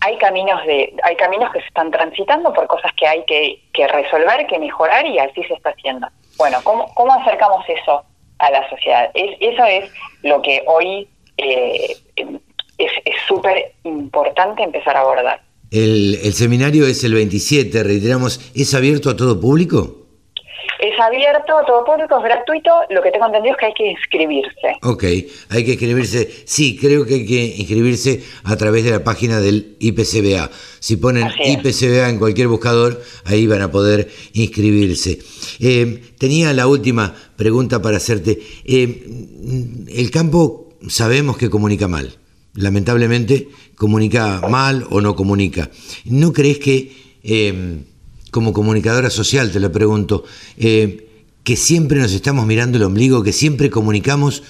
[0.00, 4.46] hay caminos de hay caminos que se están transitando por cosas que hay que, resolver,
[4.46, 6.08] que mejorar y así se está haciendo.
[6.36, 8.02] Bueno, ¿cómo, cómo acercamos eso
[8.38, 9.10] a la sociedad?
[9.14, 9.90] Es, eso es
[10.22, 11.96] lo que hoy eh,
[12.78, 12.90] es
[13.28, 15.42] súper importante empezar a abordar.
[15.70, 19.99] El, el seminario es el 27, reiteramos, ¿es abierto a todo público?
[20.80, 22.70] Es abierto a todo público, es gratuito.
[22.88, 24.78] Lo que tengo entendido es que hay que inscribirse.
[24.82, 25.04] Ok,
[25.50, 26.30] hay que inscribirse.
[26.46, 30.50] Sí, creo que hay que inscribirse a través de la página del IPCBA.
[30.78, 35.18] Si ponen IPCBA en cualquier buscador, ahí van a poder inscribirse.
[35.60, 38.40] Eh, tenía la última pregunta para hacerte.
[38.64, 42.16] Eh, el campo sabemos que comunica mal.
[42.54, 45.68] Lamentablemente comunica mal o no comunica.
[46.06, 47.10] ¿No crees que...
[47.22, 47.84] Eh,
[48.30, 50.24] como comunicadora social, te lo pregunto,
[50.56, 51.08] eh,
[51.42, 54.42] que siempre nos estamos mirando el ombligo, que siempre comunicamos,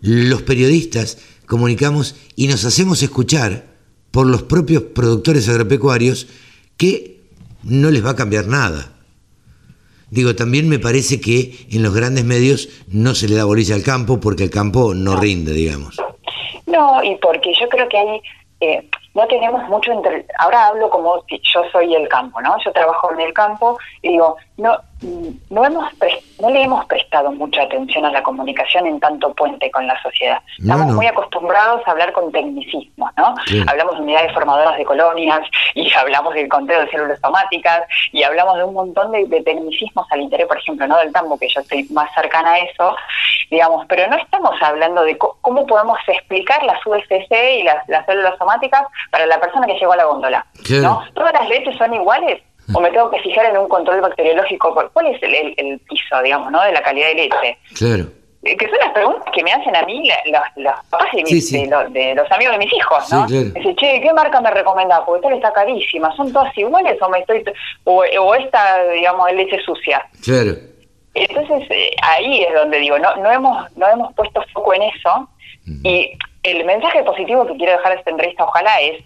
[0.00, 3.66] los periodistas comunicamos y nos hacemos escuchar
[4.10, 6.28] por los propios productores agropecuarios
[6.76, 7.20] que
[7.62, 8.92] no les va a cambiar nada.
[10.10, 13.82] Digo, también me parece que en los grandes medios no se le da bolilla al
[13.82, 15.96] campo porque el campo no rinde, digamos.
[16.66, 18.20] No, y porque yo creo que hay...
[18.60, 22.72] Eh, no tenemos mucho entre ahora hablo como si yo soy el campo no yo
[22.72, 24.78] trabajo en el campo y digo no
[25.50, 25.84] no hemos
[26.40, 30.38] no le hemos prestado mucha atención a la comunicación en tanto puente con la sociedad
[30.58, 33.34] estamos muy acostumbrados a hablar con tecnicismos no
[33.66, 35.40] hablamos de unidades formadoras de colonias
[35.74, 40.22] y hablamos del conteo de células somáticas y hablamos de un montón de, tecnicismos al
[40.22, 42.96] interior por ejemplo no del tambo que yo estoy más cercana a eso
[43.50, 48.38] digamos pero no estamos hablando de cómo podemos explicar las USC y las, las células
[48.38, 50.46] somáticas para la persona que llegó a la góndola.
[50.82, 51.02] ¿no?
[51.14, 52.42] ¿Todas las leches son iguales?
[52.72, 54.74] ¿O me tengo que fijar en un control bacteriológico?
[54.92, 56.62] ¿Cuál es el, piso, digamos, ¿no?
[56.62, 57.58] de la calidad de leche?
[57.76, 58.06] Claro.
[58.44, 60.10] Eh, que son las preguntas que me hacen a mí
[60.56, 63.26] los, papás de, De, los amigos de mis hijos, ¿no?
[63.26, 65.00] Dice, che, ¿qué marca me recomendás?
[65.06, 66.14] Porque tal está carísima.
[66.14, 67.42] ¿Son todas iguales o me estoy
[67.84, 70.04] o, o esta, digamos, de leche sucia?
[70.22, 70.52] Claro.
[71.14, 75.28] Entonces, eh, ahí es donde digo, no, no, hemos, no hemos puesto foco en eso.
[75.82, 79.02] Y el mensaje positivo que quiero dejar esta entrevista, ojalá, es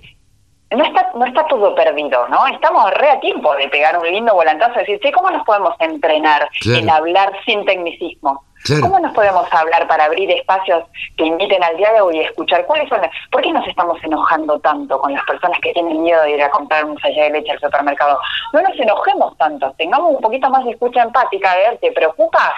[0.71, 2.47] no está, no está todo perdido, ¿no?
[2.47, 6.49] Estamos re a tiempo de pegar un lindo volantazo y decir, ¿cómo nos podemos entrenar
[6.65, 8.45] en hablar sin tecnicismo?
[8.81, 10.85] ¿Cómo nos podemos hablar para abrir espacios
[11.17, 13.01] que inviten al diálogo y escuchar cuáles son
[13.31, 16.51] ¿Por qué nos estamos enojando tanto con las personas que tienen miedo de ir a
[16.51, 18.19] comprar un salla de leche al supermercado?
[18.53, 22.53] No nos enojemos tanto, tengamos un poquito más de escucha empática, a ver, ¿te preocupa?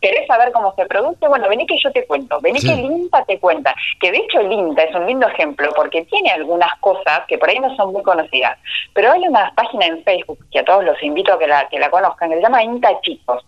[0.00, 1.26] ¿Querés saber cómo se produce?
[1.26, 3.74] Bueno, vení que yo te cuento, vení que el INTA te cuenta.
[4.00, 7.48] Que de hecho el INTA es un lindo ejemplo porque tiene algunas cosas que por
[7.48, 8.58] ahí no son muy conocidas.
[8.94, 11.78] Pero hay una página en Facebook que a todos los invito a que la, que
[11.78, 13.44] la conozcan, que se llama INTA Chicos.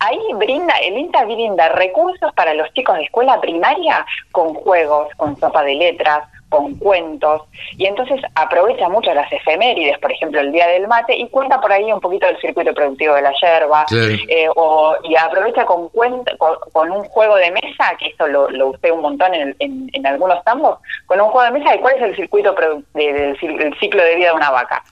[0.00, 5.38] Ahí brinda, el INTA brinda recursos para los chicos de escuela primaria con juegos, con
[5.38, 7.42] sopa de letras, con cuentos,
[7.78, 11.72] y entonces aprovecha mucho las efemérides, por ejemplo, el Día del Mate, y cuenta por
[11.72, 16.90] ahí un poquito del circuito productivo de la yerba, eh, o, y aprovecha con, con,
[16.90, 20.78] un juego de mesa, que esto lo, lo usé un montón en, en, algunos tambos,
[21.06, 22.54] con un juego de mesa de cuál es el circuito
[22.94, 23.38] del
[23.80, 24.84] ciclo de vida de una vaca.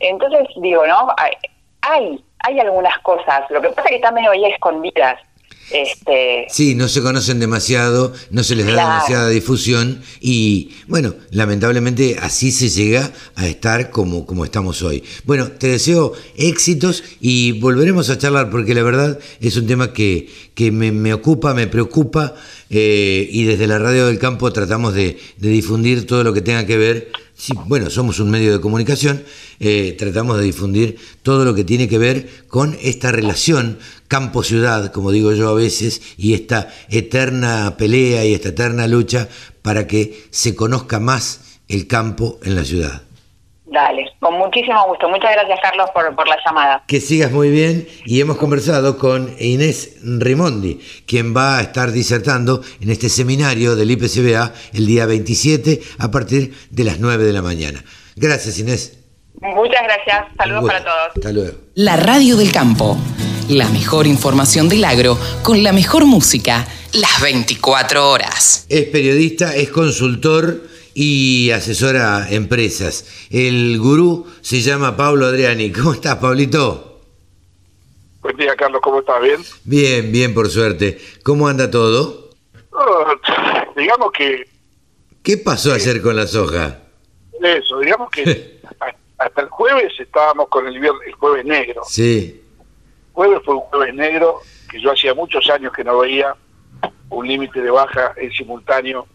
[0.00, 1.08] Entonces, digo, ¿no?
[1.82, 5.20] Hay, hay algunas cosas, lo que pasa es que están medio ahí escondidas,
[5.70, 6.46] este...
[6.50, 12.52] Sí, no se conocen demasiado, no se les da demasiada difusión y bueno, lamentablemente así
[12.52, 15.02] se llega a estar como, como estamos hoy.
[15.24, 20.28] Bueno, te deseo éxitos y volveremos a charlar porque la verdad es un tema que,
[20.54, 22.34] que me, ocupa, me preocupa
[22.70, 26.66] eh, y desde la radio del campo tratamos de, de difundir todo lo que tenga
[26.66, 29.24] que ver Sí, bueno, somos un medio de comunicación,
[29.58, 35.10] eh, tratamos de difundir todo lo que tiene que ver con esta relación campo-ciudad, como
[35.10, 39.28] digo yo a veces, y esta eterna pelea y esta eterna lucha
[39.60, 43.02] para que se conozca más el campo en la ciudad.
[43.72, 45.08] Dale, con muchísimo gusto.
[45.08, 46.84] Muchas gracias, Carlos, por, por, la llamada.
[46.86, 47.88] Que sigas muy bien.
[48.04, 53.90] Y hemos conversado con Inés Rimondi, quien va a estar disertando en este seminario del
[53.92, 57.82] IPCBA el día 27 a partir de las 9 de la mañana.
[58.14, 58.98] Gracias, Inés.
[59.40, 60.26] Muchas gracias.
[60.36, 61.08] Saludos para todos.
[61.14, 61.56] Hasta luego.
[61.74, 62.98] La Radio del Campo.
[63.48, 68.66] La mejor información del agro con la mejor música las 24 horas.
[68.68, 73.26] Es periodista, es consultor y asesora empresas.
[73.30, 75.70] El gurú se llama Pablo Adriani.
[75.72, 77.00] ¿Cómo estás, Pablito?
[78.20, 78.80] Buen día, Carlos.
[78.82, 79.20] ¿Cómo estás?
[79.20, 79.40] ¿Bien?
[79.64, 80.98] Bien, bien, por suerte.
[81.22, 82.30] ¿Cómo anda todo?
[83.76, 84.44] digamos que...
[85.22, 86.80] ¿Qué pasó ayer con la soja?
[87.42, 88.60] Eso, digamos que
[89.18, 91.82] hasta el jueves estábamos con el, el jueves negro.
[91.86, 92.42] Sí.
[93.12, 96.34] jueves fue un jueves negro que yo hacía muchos años que no veía
[97.10, 99.06] un límite de baja en simultáneo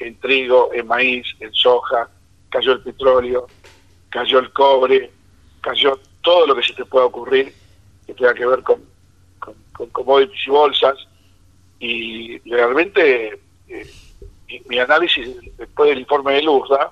[0.00, 2.08] en trigo, en maíz, en soja,
[2.48, 3.46] cayó el petróleo,
[4.08, 5.10] cayó el cobre,
[5.60, 7.54] cayó todo lo que se te pueda ocurrir
[8.06, 8.82] que tenga que ver con,
[9.38, 10.96] con, commodities y bolsas.
[11.78, 13.90] Y realmente eh,
[14.68, 16.90] mi, análisis después del informe de Luzda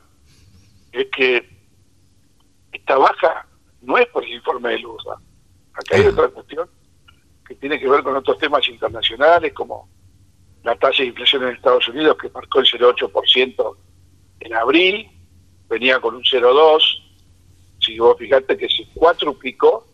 [0.93, 1.49] es que
[2.73, 3.47] esta baja
[3.83, 5.17] no es por el informe de Luzda.
[5.75, 6.69] Acá hay otra cuestión
[7.47, 9.89] que tiene que ver con otros temas internacionales como
[10.65, 13.77] la tasa de inflación en Estados Unidos, que marcó el 0,8%
[14.41, 15.09] en abril,
[15.69, 17.05] venía con un 0,2%.
[17.81, 19.87] Si vos fijate que se cuatruplicó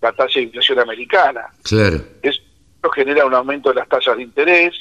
[0.00, 1.46] la tasa de inflación americana.
[1.62, 2.00] Claro.
[2.22, 2.40] Eso
[2.94, 4.74] genera un aumento de las tasas de interés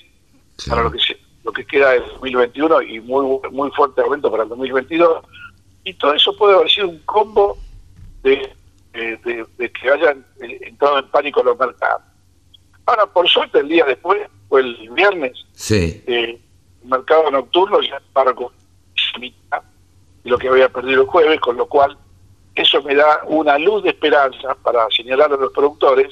[0.68, 1.00] para lo que
[1.44, 5.24] lo que queda de 2021 y muy muy fuerte aumento para el 2022.
[5.84, 7.58] Y todo eso puede haber sido un combo
[8.22, 8.54] de,
[8.94, 12.02] de que hayan eh, entrado en pánico los mercados.
[12.88, 15.34] Ahora, por suerte, el día después fue el viernes.
[15.52, 16.04] Sí.
[16.08, 16.40] Eh,
[16.82, 18.48] el mercado nocturno ya para con
[19.20, 19.62] mitad
[20.24, 21.98] de lo que había perdido el jueves, con lo cual
[22.56, 26.08] eso me da una luz de esperanza para señalar a los productores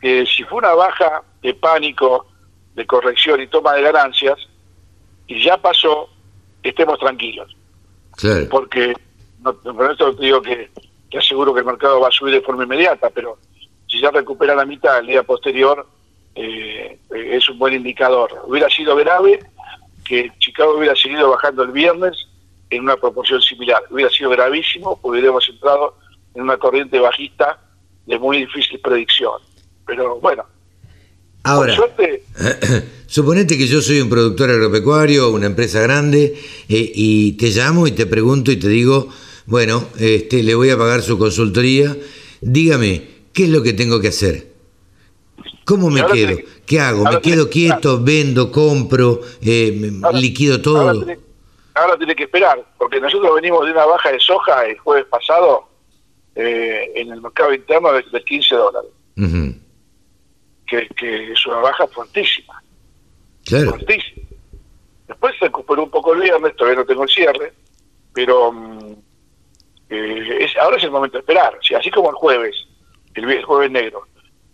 [0.00, 2.26] que si fue una baja de pánico,
[2.74, 4.38] de corrección y toma de ganancias,
[5.26, 6.10] y ya pasó,
[6.62, 7.56] estemos tranquilos.
[8.50, 8.94] Porque,
[9.40, 10.70] no, con esto te digo que,
[11.10, 13.38] que aseguro que el mercado va a subir de forma inmediata, pero
[13.96, 15.86] si ya recupera la mitad el día posterior,
[16.34, 18.30] eh, es un buen indicador.
[18.46, 19.40] Hubiera sido grave
[20.04, 22.14] que Chicago hubiera seguido bajando el viernes
[22.70, 23.82] en una proporción similar.
[23.90, 25.96] Hubiera sido gravísimo, hubiéramos entrado
[26.34, 27.58] en una corriente bajista
[28.06, 29.40] de muy difícil predicción.
[29.86, 30.44] Pero bueno,
[31.42, 31.76] Ahora,
[33.06, 36.34] suponete que yo soy un productor agropecuario, una empresa grande,
[36.68, 39.08] eh, y te llamo y te pregunto y te digo,
[39.46, 41.96] bueno, este, le voy a pagar su consultoría,
[42.40, 44.46] dígame, ¿qué es lo que tengo que hacer?
[45.66, 46.38] ¿Cómo me quedo?
[46.64, 47.04] ¿Qué hago?
[47.04, 51.04] ¿Me quedo quieto, vendo, compro, eh, liquido todo?
[51.74, 55.68] ahora tiene que esperar, porque nosotros venimos de una baja de soja el jueves pasado
[56.34, 58.90] eh, en el mercado interno de, 15 dólares,
[60.66, 62.62] que, es una baja fuertísima.
[63.44, 63.76] Claro.
[65.06, 67.52] Después se recuperó un poco el viernes, todavía no tengo el cierre,
[68.14, 68.94] pero mm,
[69.90, 71.58] eh, ahora es el momento de esperar.
[71.78, 72.66] así como el jueves,
[73.16, 74.06] el jueves negro,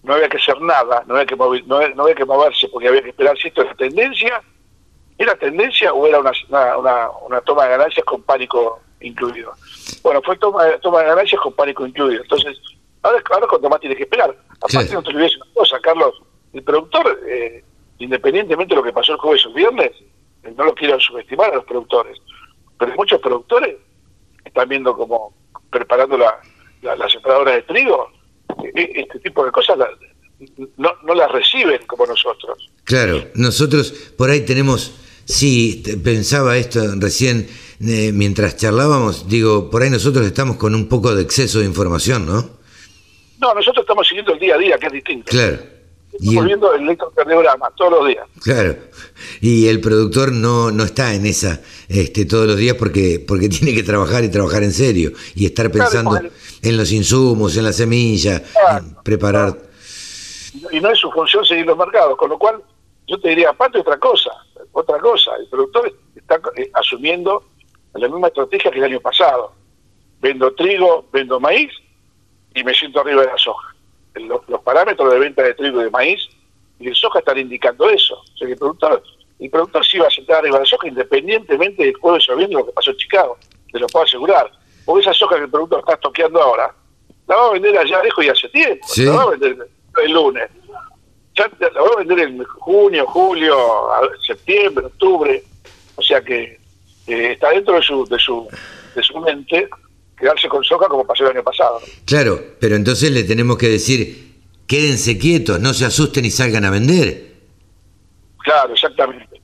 [0.02, 3.10] no había que hacer nada, no había que, no, había que moverse porque había que
[3.10, 4.42] esperar si esto es tendencia
[5.18, 9.52] ¿Era tendencia o era una, una, una, toma de ganancias con pánico incluido?
[10.02, 12.22] Bueno, fue toma, toma de ganancias con pánico incluido.
[12.22, 12.58] Entonces,
[13.02, 14.34] ahora, ahora cuando más tiene que esperar.
[14.60, 16.20] Aparte, no te olvides una cosa, Carlos.
[16.52, 17.62] El productor, eh,
[17.98, 19.92] independientemente de lo que pasó el jueves o el viernes,
[20.42, 22.18] eh, no lo quiero subestimar a los productores,
[22.78, 23.76] pero muchos productores
[24.44, 25.32] están viendo como
[25.70, 26.40] preparando la,
[26.82, 28.10] la, la separadora de trigo,
[28.74, 29.78] este tipo de cosas
[30.76, 32.70] no, no las reciben como nosotros.
[32.84, 34.92] Claro, nosotros por ahí tenemos
[35.24, 37.48] Sí, pensaba esto recién
[37.80, 39.28] eh, mientras charlábamos.
[39.28, 42.50] Digo, por ahí nosotros estamos con un poco de exceso de información, ¿no?
[43.40, 45.30] No, nosotros estamos siguiendo el día a día, que es distinto.
[45.30, 45.58] Claro.
[46.12, 48.26] Estamos viendo el electrocardiograma todos los días.
[48.42, 48.76] Claro.
[49.40, 53.74] Y el productor no, no está en esa este, todos los días porque, porque tiene
[53.74, 55.12] que trabajar y trabajar en serio.
[55.34, 56.20] Y estar pensando
[56.62, 58.42] en los insumos, en la semilla,
[59.02, 59.56] preparar.
[60.70, 62.62] Y no es su función seguir los mercados, con lo cual
[63.06, 64.30] yo te diría, aparte otra cosa,
[64.72, 67.44] otra cosa, el productor está eh, asumiendo
[67.94, 69.52] la misma estrategia que el año pasado.
[70.20, 71.72] Vendo trigo, vendo maíz
[72.54, 73.71] y me siento arriba de la soja.
[74.14, 76.28] Los, parámetros de venta de trigo y de maíz
[76.78, 78.14] y de soja están indicando eso.
[78.14, 79.02] O sea que el productor,
[79.38, 82.66] el productor sí va a sentar arriba de soja independientemente del jueves o viernes lo
[82.66, 83.38] que pasó en Chicago.
[83.70, 84.50] Te lo puedo asegurar.
[84.84, 86.74] Porque esa soja que el productor está toqueando ahora,
[87.28, 88.86] la va a vender allá lejos y hace tiempo.
[88.96, 89.68] La va a vender
[90.02, 90.50] el lunes
[91.34, 93.56] ya la voy a vender en junio, julio,
[94.26, 95.42] septiembre, octubre,
[95.96, 96.58] o sea que
[97.06, 98.48] eh, está dentro de su, de su,
[98.94, 99.68] de su mente
[100.22, 101.80] quedarse con soja como pasó el año pasado.
[102.06, 104.36] Claro, pero entonces le tenemos que decir,
[104.68, 107.32] quédense quietos, no se asusten y salgan a vender.
[108.38, 109.42] Claro, exactamente.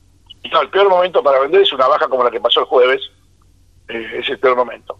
[0.49, 3.01] No, el peor momento para vender es una baja como la que pasó el jueves,
[3.89, 4.97] eh, es el peor momento.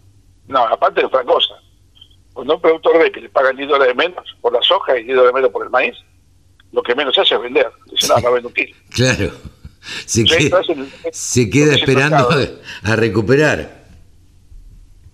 [0.50, 1.56] No, aparte de otra cosa,
[2.34, 5.16] cuando un productor ve que le pagan 10 dólares menos por la soja y 10
[5.16, 5.96] dólares menos por el maíz,
[6.74, 7.72] lo que menos hace es vender.
[7.90, 8.76] Dice, no, no vendo un kilo.
[8.90, 9.32] Claro.
[10.06, 10.26] Se,
[11.50, 12.30] queda, esperando
[12.84, 13.79] a, recuperar.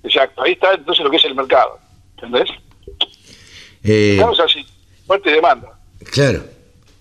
[0.06, 1.80] Exacto, ahí está entonces lo que es el mercado.
[2.16, 2.50] ¿Entendés?
[3.84, 4.66] Eh, Estamos así,
[5.06, 5.80] fuerte demanda.
[6.12, 6.44] Claro.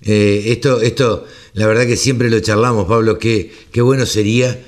[0.03, 4.59] Eh, esto, esto, la verdad que siempre lo charlamos, Pablo, qué, qué bueno sería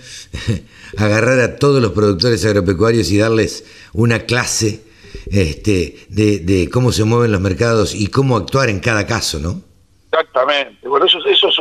[0.97, 4.82] agarrar a todos los productores agropecuarios y darles una clase
[5.30, 9.62] este, de, de cómo se mueven los mercados y cómo actuar en cada caso, ¿no?
[10.11, 10.89] Exactamente.
[10.89, 11.59] Bueno, eso, eso es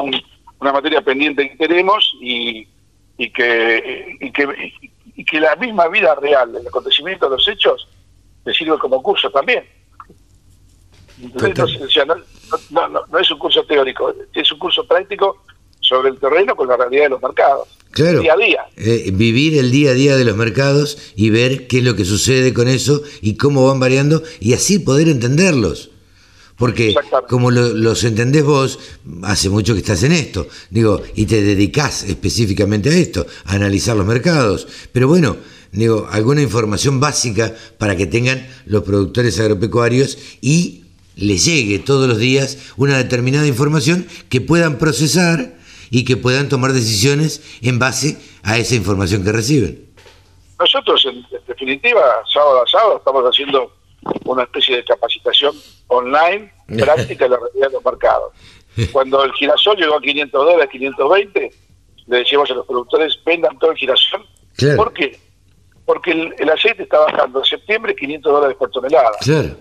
[0.60, 2.68] una materia pendiente que tenemos y,
[3.18, 4.72] y, que, y, que,
[5.16, 7.88] y que la misma vida real, el acontecimiento de los hechos,
[8.44, 9.64] le sirve como curso también.
[11.22, 11.80] Entonces,
[12.72, 15.44] no, no, no, es un curso teórico, es un curso práctico
[15.80, 17.68] sobre el terreno con la realidad de los mercados.
[17.92, 18.20] Claro.
[18.20, 18.66] Día a día.
[18.76, 22.04] Eh, vivir el día a día de los mercados y ver qué es lo que
[22.04, 25.92] sucede con eso y cómo van variando y así poder entenderlos.
[26.58, 26.96] Porque
[27.28, 28.80] como los entendés vos,
[29.24, 33.96] hace mucho que estás en esto, digo, y te dedicás específicamente a esto, a analizar
[33.98, 34.68] los mercados.
[34.94, 35.36] Pero bueno,
[35.72, 40.86] digo, alguna información básica para que tengan los productores agropecuarios y
[41.16, 45.56] les llegue todos los días una determinada información que puedan procesar
[45.90, 49.86] y que puedan tomar decisiones en base a esa información que reciben.
[50.60, 52.02] Nosotros, en definitiva,
[52.34, 53.72] sábado a sábado estamos haciendo
[54.26, 55.56] una especie de capacitación
[55.88, 58.34] online práctica de la realidad de los mercados.
[58.92, 61.52] Cuando el girasol llegó a 500 dólares, 520,
[62.08, 64.26] le decíamos a los productores, vendan todo el girasol.
[64.76, 65.18] ¿Por qué?
[65.86, 69.12] porque el, aceite está bajando en septiembre 500 dólares por tonelada.
[69.22, 69.56] Claro.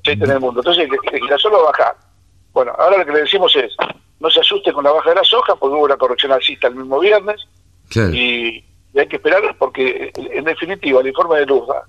[0.00, 0.60] Aceite en el mundo.
[0.60, 1.96] Entonces el girasol va a bajar.
[2.52, 3.74] Bueno, ahora lo que le decimos es,
[4.18, 6.76] no se asuste con la baja de la soja, porque hubo una corrección alcista el
[6.76, 7.40] mismo viernes.
[7.88, 8.14] Claro.
[8.14, 8.64] Y,
[8.94, 11.86] hay que esperar porque, en definitiva, el informe de Luzda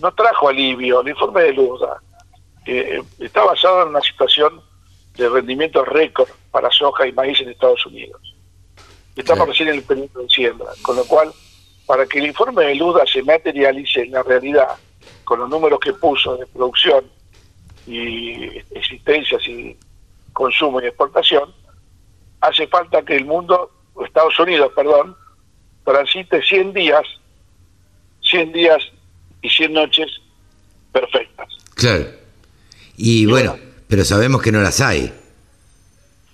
[0.00, 1.00] no trajo alivio.
[1.00, 2.00] El informe de Luzda
[2.66, 4.60] eh, está basado en una situación
[5.16, 8.20] de rendimiento récord para soja y maíz en Estados Unidos.
[9.16, 11.32] Estamos recién en el periodo de siembra, con lo cual,
[11.86, 14.76] para que el informe de Luda se materialice en la realidad,
[15.24, 17.04] con los números que puso de producción
[17.86, 19.76] y existencias y
[20.32, 21.52] consumo y exportación,
[22.40, 23.72] hace falta que el mundo,
[24.04, 25.16] Estados Unidos, perdón,
[25.84, 27.02] transite 100 días,
[28.22, 28.92] 100 días
[29.42, 30.06] y 100 noches
[30.92, 31.48] perfectas.
[31.74, 32.06] Claro.
[32.96, 35.12] Y, bueno, pero sabemos que no las hay.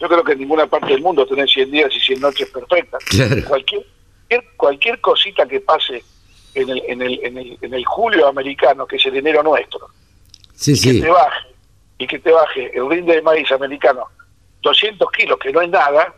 [0.00, 3.02] Yo creo que en ninguna parte del mundo tenés 100 días y 100 noches perfectas.
[3.46, 3.84] Cualquier,
[4.56, 6.02] cualquier cosita que pase
[6.54, 9.88] en el, en, el, en, el, en el julio americano, que es el enero nuestro,
[10.54, 10.92] sí, y sí.
[10.92, 11.46] que te baje,
[11.98, 14.04] y que te baje el rinde de maíz americano
[14.64, 16.14] 200 kilos, que no es nada,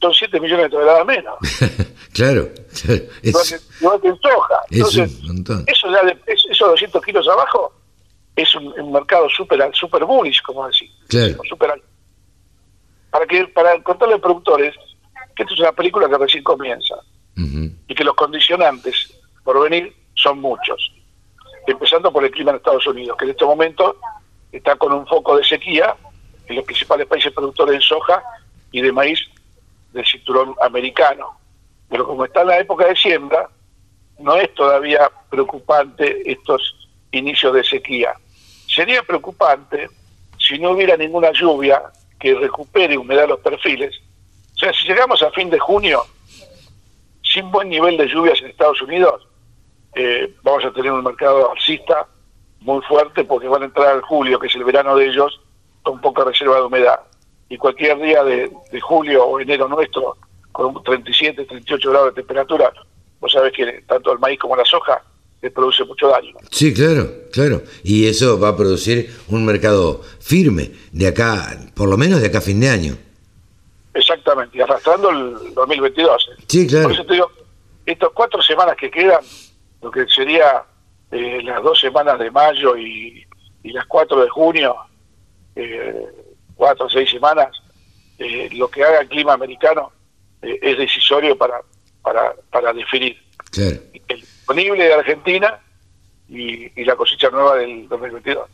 [0.00, 1.38] son 7 millones de toneladas menos.
[2.12, 2.48] claro,
[2.82, 3.02] claro.
[3.22, 4.60] Es, igual que en soja.
[4.70, 5.18] Entonces,
[5.66, 7.72] Eso, ya de, esos 200 kilos abajo
[8.36, 10.88] es un, mercado súper super bullish, como decir.
[11.08, 11.36] Claro.
[11.48, 11.82] Super,
[13.10, 14.74] para que para contarle a los productores
[15.34, 16.94] que esto es una película que recién comienza
[17.36, 20.92] y que los condicionantes por venir son muchos.
[21.66, 23.96] Empezando por el clima en Estados Unidos, que en este momento
[24.50, 25.94] está con un foco de sequía
[26.46, 28.22] en los principales países productores de soja
[28.72, 29.20] y de maíz
[29.92, 31.38] del cinturón americano.
[31.88, 33.48] Pero como está en la época de siembra,
[34.18, 38.14] no es todavía preocupante estos inicios de sequía.
[38.66, 39.88] Sería preocupante
[40.38, 41.82] si no hubiera ninguna lluvia
[42.18, 43.94] que recupere humedad los perfiles.
[44.54, 46.04] O sea, si llegamos a fin de junio
[47.22, 49.26] sin buen nivel de lluvias en Estados Unidos,
[49.94, 52.06] eh, vamos a tener un mercado alcista
[52.60, 55.40] muy fuerte porque van a entrar al julio, que es el verano de ellos,
[55.82, 57.00] con poca reserva de humedad.
[57.48, 60.16] Y cualquier día de, julio o enero nuestro,
[60.52, 62.72] con 37, 38 grados de temperatura,
[63.20, 65.02] vos sabés que tanto el maíz como la soja
[65.40, 66.34] le produce mucho daño.
[66.50, 67.62] Sí, claro, claro.
[67.82, 72.38] Y eso va a producir un mercado firme de acá, por lo menos de acá
[72.38, 72.96] a fin de año.
[73.94, 76.30] Exactamente, y arrastrando el 2022.
[76.46, 76.84] Sí, claro.
[76.84, 77.30] Por eso te digo,
[77.86, 79.20] estas cuatro semanas que quedan,
[79.80, 80.64] lo que sería
[81.10, 83.24] eh, las dos semanas de mayo y,
[83.64, 84.74] las cuatro de junio,
[85.54, 86.06] eh,
[86.58, 87.48] cuatro o seis semanas,
[88.18, 89.92] eh, lo que haga el clima americano
[90.42, 91.62] es decisorio para,
[92.02, 93.16] para, para definir.
[93.50, 93.80] Claro
[94.48, 95.60] disponible de Argentina
[96.28, 98.48] y, la cosecha nueva del 2022.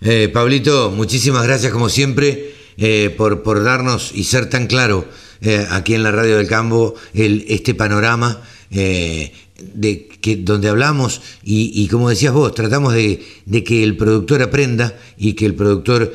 [0.00, 5.04] Eh, Pablito, muchísimas gracias como siempre eh, por, por darnos y ser tan claro
[5.40, 8.42] eh, aquí en la radio del campo el, este panorama
[8.72, 13.20] eh, de que donde hablamos y, como decías vos tratamos de,
[13.64, 16.14] que el productor aprenda y que el productor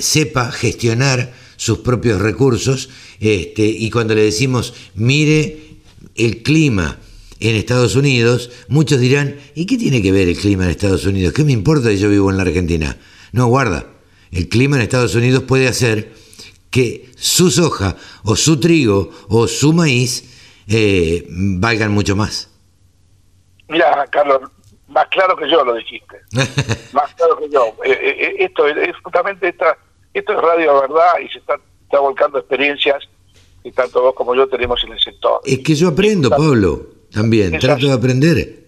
[0.00, 2.88] sepa gestionar sus propios recursos
[3.20, 5.78] este, y cuando le decimos mire
[6.16, 6.98] el clima
[7.42, 11.32] en Estados Unidos, muchos dirán, ¿y qué tiene que ver el clima en Estados Unidos?
[11.32, 12.96] ¿Qué me importa si yo vivo en la Argentina?
[13.32, 13.86] No, guarda,
[14.30, 16.14] el clima en Estados Unidos puede hacer
[16.70, 20.24] que su soja o su trigo o su maíz
[20.68, 22.48] eh, valgan mucho más.
[23.72, 24.50] Mira, Carlos,
[24.88, 26.20] más claro que yo lo dijiste.
[26.92, 27.74] más claro que yo.
[27.84, 29.78] Eh, eh, esto es justamente esta,
[30.12, 33.02] esto es radio verdad y se está, está volcando experiencias
[33.62, 35.40] que tanto vos como yo tenemos en el sector.
[35.44, 36.86] Es que yo aprendo, Pablo.
[37.10, 38.62] También, trato de aprender.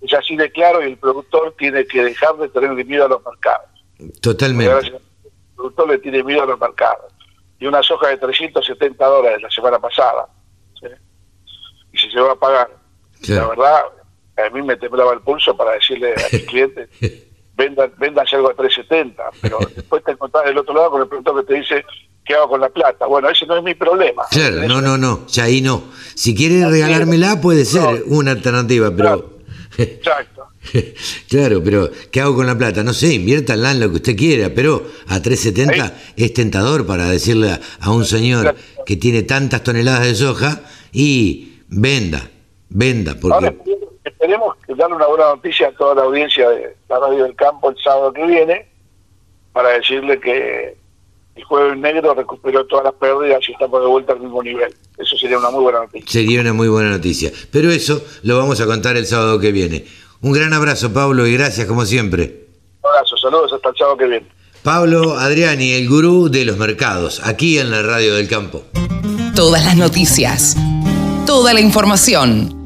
[0.00, 3.24] Es así de claro y el productor tiene que dejar de tener miedo a los
[3.24, 3.68] mercados.
[4.20, 4.86] Totalmente.
[4.86, 5.00] El
[5.56, 7.12] productor le tiene miedo a los mercados.
[7.58, 10.28] Y una soja de 370 dólares la semana pasada.
[11.92, 12.70] Y se llevó a pagar.
[13.26, 13.82] La verdad,
[14.46, 16.88] a mí me temblaba el pulso para decirle a mis clientes,
[17.56, 19.22] vendan, vendan algo a 370.
[19.42, 21.84] Pero después te encontrás del otro lado con el productor que te dice,
[22.24, 23.06] ¿qué hago con la plata?
[23.06, 24.22] Bueno, ese no es mi problema.
[24.30, 25.84] Claro, no, no, no, ya ahí no.
[26.14, 29.38] Si quiere regalármela puede ser una alternativa, pero...
[29.76, 30.48] Exacto.
[31.28, 32.82] claro, pero ¿qué hago con la plata?
[32.82, 37.58] No sé, inviértanla en lo que usted quiera, pero a 370 es tentador para decirle
[37.80, 40.62] a un señor que tiene tantas toneladas de soja
[40.92, 42.28] y venda,
[42.68, 43.14] venda.
[43.20, 43.46] Porque...
[43.46, 43.54] Ahora,
[44.18, 47.76] esperemos darle una buena noticia a toda la audiencia de la Radio del Campo el
[47.82, 48.68] sábado que viene
[49.52, 50.76] para decirle que
[51.36, 54.74] el jueves negro recuperó todas las pérdidas y estamos de vuelta al mismo nivel.
[54.98, 56.10] Eso sería una muy buena noticia.
[56.10, 57.30] Sería una muy buena noticia.
[57.52, 59.86] Pero eso lo vamos a contar el sábado que viene.
[60.20, 62.48] Un gran abrazo, Pablo, y gracias como siempre.
[62.82, 64.26] Un abrazo, saludos hasta el sábado que viene.
[64.64, 68.64] Pablo Adriani, el gurú de los mercados, aquí en la Radio del Campo.
[69.36, 70.56] Todas las noticias,
[71.24, 72.57] toda la información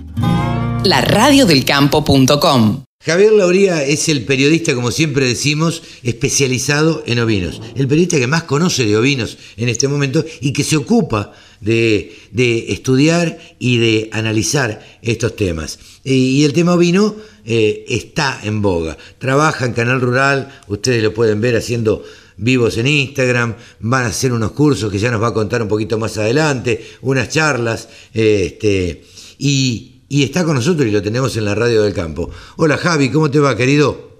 [0.84, 2.84] laradiodelcampo.com.
[3.04, 7.60] Javier Lauría es el periodista, como siempre decimos, especializado en ovinos.
[7.74, 12.16] El periodista que más conoce de ovinos en este momento y que se ocupa de,
[12.30, 15.80] de estudiar y de analizar estos temas.
[16.04, 18.96] Y, el tema ovino eh, está en boga.
[19.18, 22.04] Trabaja en Canal Rural, ustedes lo pueden ver haciendo
[22.36, 25.68] vivos en Instagram, van a hacer unos cursos que ya nos va a contar un
[25.68, 29.04] poquito más adelante, unas charlas, eh, este,
[29.38, 32.28] y, está con nosotros y lo tenemos en la radio del campo.
[32.56, 34.10] Hola Javi, ¿cómo te va, querido?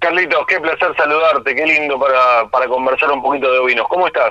[0.00, 3.86] Carlitos, qué placer saludarte, qué lindo para, para conversar un poquito de ovinos.
[3.88, 4.30] ¿Cómo estás?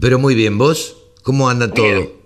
[0.00, 0.96] Pero muy bien, ¿vos?
[1.22, 2.22] ¿Cómo anda todo?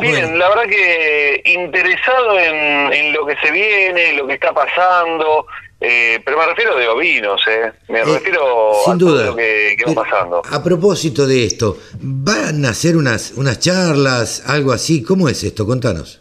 [0.00, 5.46] Bien, la verdad que interesado en, lo que se viene, lo que está pasando,
[5.80, 7.72] eh, pero me refiero de ovinos, ¿eh?
[7.88, 10.42] Me eh, refiero a todo lo que, va pasando.
[10.50, 15.02] A propósito de esto, ¿van a hacer unas, unas charlas, algo así?
[15.02, 15.66] ¿Cómo es esto?
[15.66, 16.19] Contanos.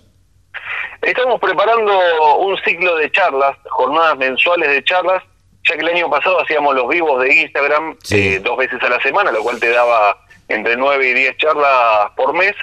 [1.01, 5.23] Estamos preparando un ciclo de charlas, jornadas mensuales de charlas,
[5.67, 8.99] ya que el año pasado hacíamos los vivos de Instagram eh, dos veces a la
[9.01, 12.55] semana, lo cual te daba entre nueve y diez charlas por mes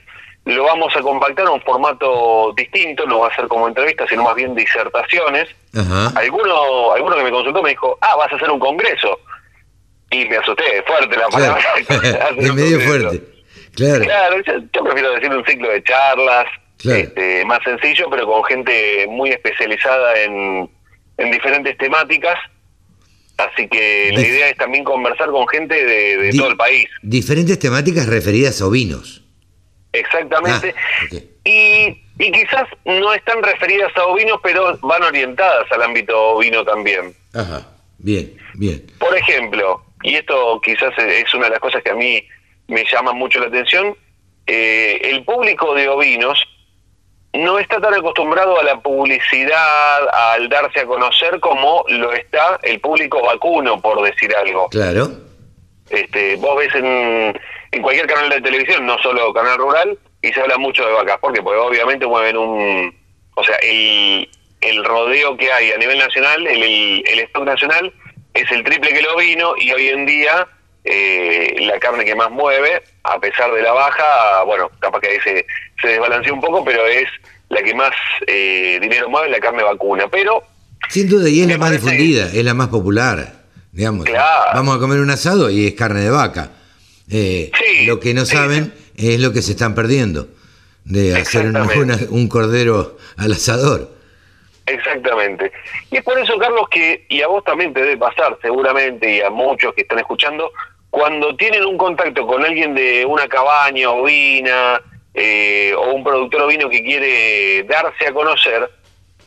[0.46, 4.22] lo vamos a compactar en un formato distinto, no va a ser como entrevistas, sino
[4.22, 5.48] más bien disertaciones.
[6.14, 9.18] Alguno, alguno que me consultó me dijo, ah, vas a hacer un congreso.
[10.12, 11.64] Y me asusté, fuerte la palabra.
[12.38, 13.22] es medio fuerte.
[13.74, 14.04] Claro.
[14.04, 14.36] claro
[14.72, 16.46] yo, prefiero decir un ciclo de charlas,
[16.84, 20.70] este, más sencillo, pero con gente muy especializada en,
[21.18, 22.38] en diferentes temáticas.
[23.36, 26.88] Así que la idea es también conversar con gente de, todo el país.
[27.02, 29.22] Diferentes temáticas referidas a ovinos.
[29.92, 30.74] Exactamente.
[30.76, 36.64] Ah, y, y quizás no están referidas a ovinos, pero van orientadas al ámbito ovino
[36.64, 37.14] también.
[37.34, 37.66] Ajá,
[37.98, 38.86] bien, bien.
[38.98, 42.26] Por ejemplo, y esto quizás es una de las cosas que a mí
[42.68, 43.94] me llama mucho la atención,
[44.46, 46.42] eh, el público de ovinos
[47.38, 52.80] no está tan acostumbrado a la publicidad, al darse a conocer como lo está el
[52.80, 54.68] público vacuno, por decir algo.
[54.68, 55.08] Claro.
[55.90, 57.38] Este, vos ves en,
[57.72, 61.18] en cualquier canal de televisión, no solo canal rural, y se habla mucho de vacas.
[61.18, 61.42] ¿Por qué?
[61.42, 62.96] Porque obviamente mueven un...
[63.34, 64.28] O sea, el,
[64.60, 66.62] el rodeo que hay a nivel nacional, el,
[67.06, 67.92] el, stock nacional,
[68.34, 70.48] es el triple que lo vino y hoy en día
[70.86, 75.18] eh, la carne que más mueve, a pesar de la baja, bueno, capaz que ahí
[75.22, 75.46] se,
[75.82, 77.08] se desbalanceó un poco, pero es
[77.48, 77.92] la que más
[78.26, 80.08] eh, dinero mueve, la carne vacuna.
[80.08, 80.42] Pero...
[80.88, 83.32] Sin duda, y es la más difundida, es la más popular.
[83.72, 84.06] Digamos,
[84.54, 86.50] vamos a comer un asado y es carne de vaca.
[87.10, 87.50] Eh,
[87.86, 90.28] lo que no saben es lo que se están perdiendo
[90.84, 91.52] de hacer
[92.10, 93.90] un cordero al asador.
[94.66, 95.52] Exactamente.
[95.90, 99.20] Y es por eso, Carlos, que, y a vos también te debe pasar seguramente, y
[99.20, 100.50] a muchos que están escuchando,
[100.96, 104.80] cuando tienen un contacto con alguien de una cabaña ovina
[105.12, 108.70] eh, o un productor ovino que quiere darse a conocer,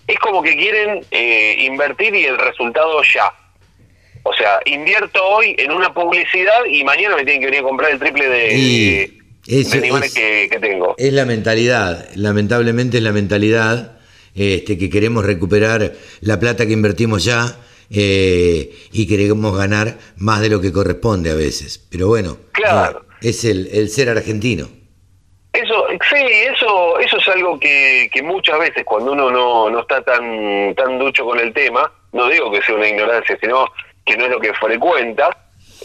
[0.08, 3.32] es como que quieren eh, invertir y el resultado ya.
[4.24, 7.92] O sea, invierto hoy en una publicidad y mañana me tienen que venir a comprar
[7.92, 9.14] el triple de,
[9.72, 10.96] animales que, tengo.
[10.98, 14.00] Es la mentalidad, lamentablemente es la mentalidad
[14.34, 17.60] este, que queremos recuperar la plata que invertimos ya
[17.92, 21.86] eh, y queremos ganar más de lo que corresponde a veces.
[21.92, 23.06] Pero bueno, claro.
[23.22, 24.68] es el, el ser argentino.
[25.52, 26.24] Eso, sí,
[26.54, 31.00] eso, eso es algo que, que muchas veces cuando uno no, no está tan, tan
[31.00, 33.66] ducho con el tema, no digo que sea una ignorancia, sino
[34.06, 35.30] que no es lo que frecuenta,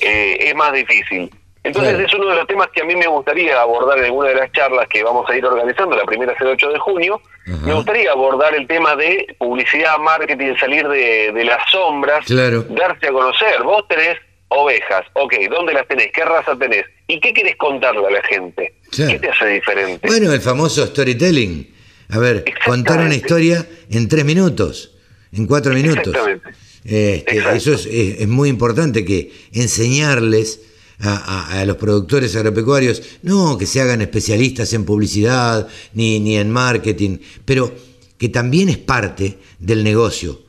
[0.00, 1.30] eh, es más difícil.
[1.64, 4.34] Entonces es uno de los temas que a mí me gustaría abordar en alguna de
[4.34, 7.72] las charlas que vamos a ir organizando, la primera es el 8 de junio, me
[7.72, 13.62] gustaría abordar el tema de publicidad, marketing, salir de, las sombras, darse a conocer.
[13.62, 16.12] Vos tenés ovejas, ok, ¿dónde las tenés?
[16.12, 16.84] ¿Qué raza tenés?
[17.06, 18.74] ¿Y qué querés contarle a la gente?
[18.94, 20.06] ¿Qué te hace diferente?
[20.06, 21.74] Bueno, el famoso storytelling.
[22.10, 24.96] A ver, contar una historia en tres minutos,
[25.32, 26.08] en cuatro minutos.
[26.08, 26.50] Exactamente.
[26.84, 30.60] Este, eso es, muy importante que enseñarles
[31.04, 37.18] a, los productores agropecuarios, no que se hagan especialistas en publicidad ni, ni en marketing,
[37.44, 37.72] pero
[38.18, 40.40] que también es parte del negocio.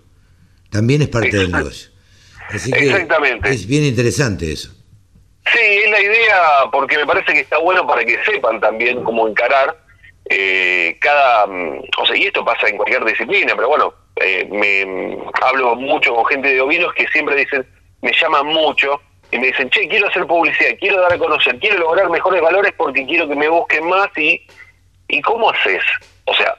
[0.69, 1.89] También es parte del negocio.
[2.49, 3.49] Exactamente.
[3.49, 4.71] Es bien interesante eso.
[5.53, 6.41] Sí, es la idea,
[6.71, 9.77] porque me parece que está bueno para que sepan también cómo encarar
[10.29, 11.45] eh, cada.
[11.45, 16.15] Mm, o sea, y esto pasa en cualquier disciplina, pero bueno, eh, me hablo mucho
[16.15, 17.65] con gente de ovinos que siempre dicen,
[18.01, 18.99] me llaman mucho
[19.35, 22.73] y me dicen, che, quiero hacer publicidad, quiero dar a conocer, quiero lograr mejores valores
[22.77, 24.41] porque quiero que me busquen más y,
[25.09, 25.83] ¿y cómo haces?
[26.23, 26.55] O sea,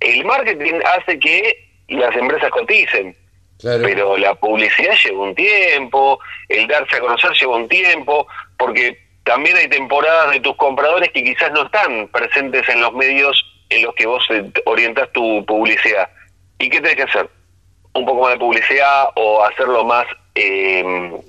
[0.00, 3.14] el marketing hace que las empresas coticen,
[3.62, 6.18] pero la publicidad lleva un tiempo,
[6.48, 11.22] el darse a conocer lleva un tiempo, porque también hay temporadas de tus compradores que
[11.22, 14.26] quizás no están presentes en los medios en los que vos
[14.64, 16.08] orientas tu publicidad.
[16.58, 17.28] ¿Y qué tenés que hacer?
[17.92, 20.06] Un poco más de publicidad o hacerlo más...
[20.34, 21.20] Eh,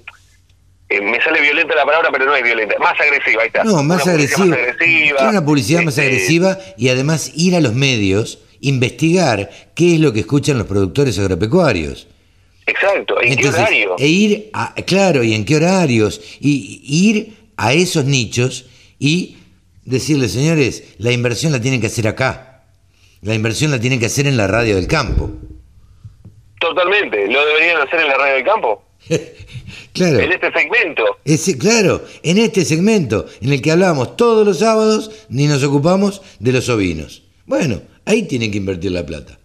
[0.90, 3.64] eh, me sale violenta la palabra, pero no es violenta, más agresiva, ahí está.
[3.64, 4.46] No, más Una agresiva.
[4.46, 9.50] Más agresiva Tiene una publicidad más este, agresiva y además ir a los medios, investigar
[9.76, 12.08] qué es lo que escuchan los productores agropecuarios.
[12.68, 13.96] Exacto, ¿en Entonces, qué horario?
[14.00, 18.66] E ir a, claro, y en qué horarios, y, y ir a esos nichos
[19.00, 19.38] y
[19.84, 22.64] decirles, señores, la inversión la tienen que hacer acá.
[23.22, 25.32] La inversión la tienen que hacer en la radio del campo.
[26.60, 28.84] Totalmente, lo deberían hacer en la radio del campo,
[29.96, 30.20] Claro.
[30.20, 31.04] en este segmento.
[31.26, 36.22] Ese, claro, en este segmento en el que hablamos todos los sábados, ni nos ocupamos
[36.40, 37.24] de los ovinos.
[37.46, 39.40] Bueno, ahí tienen que invertir la plata.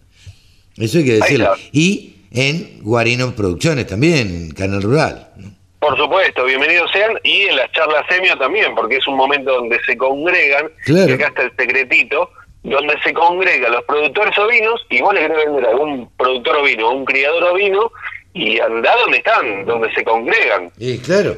[0.77, 1.53] Eso hay que decirlo.
[1.71, 5.29] Y en Guarino Producciones también, en Canal Rural.
[5.37, 5.51] ¿no?
[5.79, 9.79] Por supuesto, bienvenidos sean, y en las charlas semio también, porque es un momento donde
[9.85, 11.09] se congregan, Claro.
[11.09, 12.29] y acá está el secretito,
[12.63, 16.87] donde se congregan los productores ovinos, y vos le querés vender a algún productor ovino,
[16.89, 17.91] a un criador ovino,
[18.33, 20.71] y andá donde están, donde se congregan.
[20.77, 21.35] Y claro.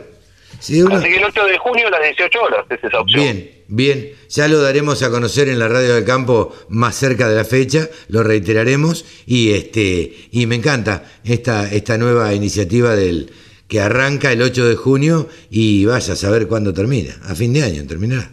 [0.59, 3.21] Sí, Así que el 8 de junio a las 18 horas es esa opción.
[3.21, 4.13] Bien, bien.
[4.29, 7.89] Ya lo daremos a conocer en la radio del campo más cerca de la fecha,
[8.07, 13.33] lo reiteraremos y este y me encanta esta esta nueva iniciativa del
[13.67, 17.13] que arranca el 8 de junio y vaya a saber cuándo termina.
[17.23, 18.31] A fin de año terminará.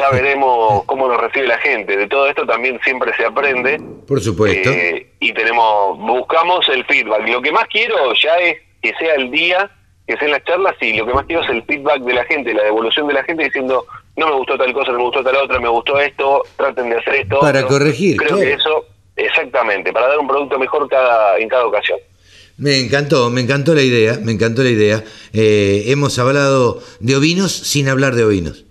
[0.00, 1.94] Ya veremos cómo nos recibe la gente.
[1.96, 3.78] De todo esto también siempre se aprende.
[4.06, 4.70] Por supuesto.
[4.70, 7.28] Eh, y tenemos, buscamos el feedback.
[7.28, 9.70] Lo que más quiero ya es que sea el día,
[10.06, 12.54] que sean las charlas, y lo que más quiero es el feedback de la gente,
[12.54, 13.84] la devolución de la gente diciendo,
[14.16, 16.96] no me gustó tal cosa, no me gustó tal otra, me gustó esto, traten de
[16.96, 17.38] hacer esto.
[17.40, 17.78] Para otro".
[17.78, 18.42] corregir, Creo claro.
[18.42, 18.86] que eso,
[19.16, 21.98] exactamente, para dar un producto mejor cada en cada ocasión.
[22.56, 25.02] Me encantó, me encantó la idea, me encantó la idea.
[25.32, 28.64] Eh, hemos hablado de ovinos sin hablar de ovinos,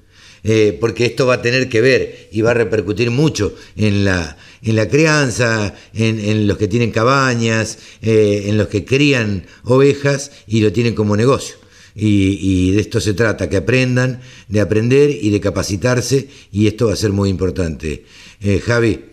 [0.43, 4.37] Eh, porque esto va a tener que ver y va a repercutir mucho en la,
[4.61, 10.31] en la crianza, en, en los que tienen cabañas, eh, en los que crían ovejas
[10.47, 11.57] y lo tienen como negocio.
[11.95, 16.87] Y, y de esto se trata, que aprendan, de aprender y de capacitarse, y esto
[16.87, 18.05] va a ser muy importante.
[18.41, 19.05] Eh, Javi,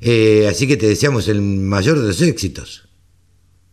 [0.00, 2.88] eh, así que te deseamos el mayor de los éxitos.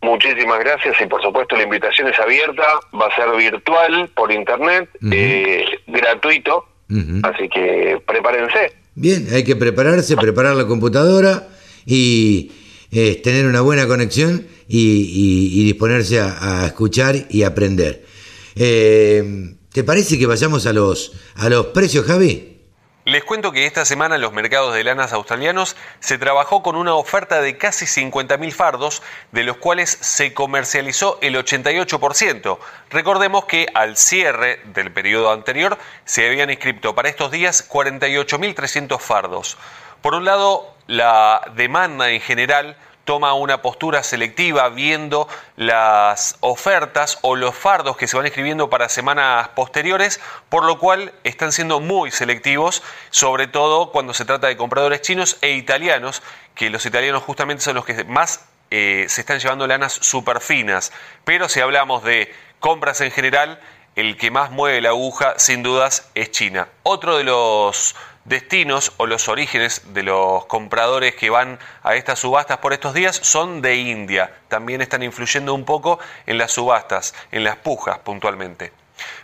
[0.04, 2.64] Muchísimas gracias y por supuesto la invitación es abierta,
[2.94, 6.66] va a ser virtual, por internet, eh, gratuito,
[7.24, 8.74] Así que prepárense.
[8.96, 11.48] Bien, hay que prepararse, preparar la computadora
[11.86, 12.52] y
[12.92, 18.06] eh, tener una buena conexión y, y- y disponerse a, a escuchar y aprender.
[18.56, 22.53] Eh, ¿Te parece que vayamos a los, a los precios, Javi?
[23.06, 26.96] Les cuento que esta semana en los mercados de lanas australianos se trabajó con una
[26.96, 29.02] oferta de casi 50.000 fardos,
[29.34, 32.58] de los cuales se comercializó el 88%.
[32.90, 39.58] Recordemos que al cierre del periodo anterior se habían inscrito para estos días 48.300 fardos.
[40.02, 47.36] Por un lado, la demanda en general toma una postura selectiva viendo las ofertas o
[47.36, 52.12] los fardos que se van escribiendo para semanas posteriores, por lo cual están siendo muy
[52.12, 56.22] selectivos, sobre todo cuando se trata de compradores chinos e italianos,
[56.56, 60.92] que los italianos justamente son los que más eh, se están llevando lanas super finas.
[61.26, 63.60] Pero si hablamos de compras en general,
[63.96, 66.68] el que más mueve la aguja sin dudas es China.
[66.82, 67.96] Otro de los
[68.26, 73.16] destinos o los orígenes de los compradores que van a estas subastas por estos días
[73.16, 74.34] son de India.
[74.48, 78.72] También están influyendo un poco en las subastas, en las pujas puntualmente.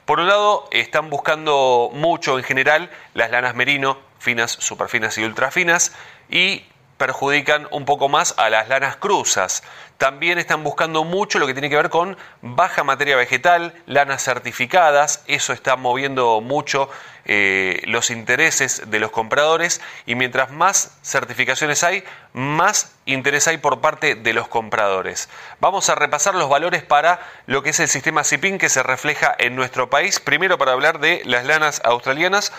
[0.05, 5.93] Por un lado, están buscando mucho en general las lanas merino, finas, superfinas y ultrafinas,
[6.29, 6.63] y
[6.99, 9.63] perjudican un poco más a las lanas cruzas.
[9.97, 15.23] También están buscando mucho lo que tiene que ver con baja materia vegetal, lanas certificadas,
[15.25, 16.89] eso está moviendo mucho
[17.25, 23.81] eh, los intereses de los compradores y mientras más certificaciones hay, más interés hay por
[23.81, 25.29] parte de los compradores.
[25.59, 29.35] Vamos a repasar los valores para lo que es el sistema CIPIN que se refleja
[29.37, 30.19] en nuestro país.
[30.19, 32.51] Primero para hablar de las lanas australianas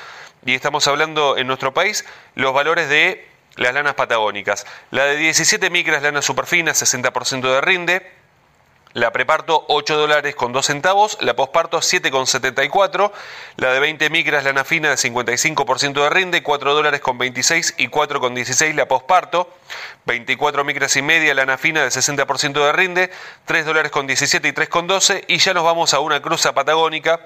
[0.46, 4.66] y estamos hablando en nuestro país los valores de las lanas patagónicas.
[4.90, 8.20] La de 17 micras, lana superfina, 60% de rinde.
[8.92, 13.12] La preparto 8 dólares con 2 centavos, la posparto 7,74,
[13.56, 17.86] la de 20 micras lana fina de 55% de rinde, 4 dólares con 26 y
[17.86, 19.48] 4,16 la posparto,
[20.06, 23.10] 24 micras y media lana fina de 60% de rinde,
[23.44, 27.20] 3 dólares con 17 y 3,12 y ya nos vamos a una cruza patagónica,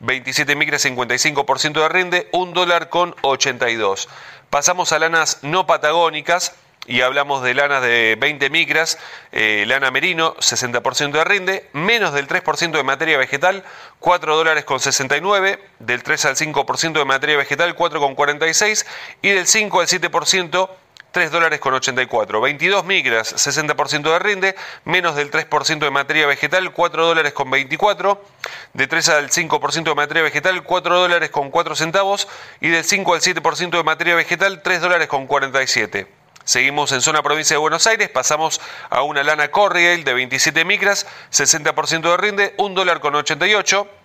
[0.00, 4.08] 27 micras 55% de rinde, 1 dólar con 82.
[4.52, 6.52] Pasamos a lanas no patagónicas
[6.84, 8.98] y hablamos de lanas de 20 micras,
[9.30, 13.64] eh, lana merino, 60% de rinde, menos del 3% de materia vegetal,
[13.98, 18.84] 4 dólares con 69, del 3 al 5% de materia vegetal, 4 con 46
[19.22, 20.68] y del 5 al 7%
[21.12, 22.40] 3 dólares con 84.
[22.40, 28.24] 22 micras, 60% de rinde, menos del 3% de materia vegetal, 4 dólares con 24.
[28.72, 32.28] De 3 al 5% de materia vegetal, 4 dólares con 4 centavos.
[32.60, 36.06] Y del 5 al 7% de materia vegetal, 3 dólares con 47.
[36.44, 38.60] Seguimos en zona provincia de Buenos Aires, pasamos
[38.90, 44.01] a una lana Corriel de 27 micras, 60% de rinde, 1 dólar con 88.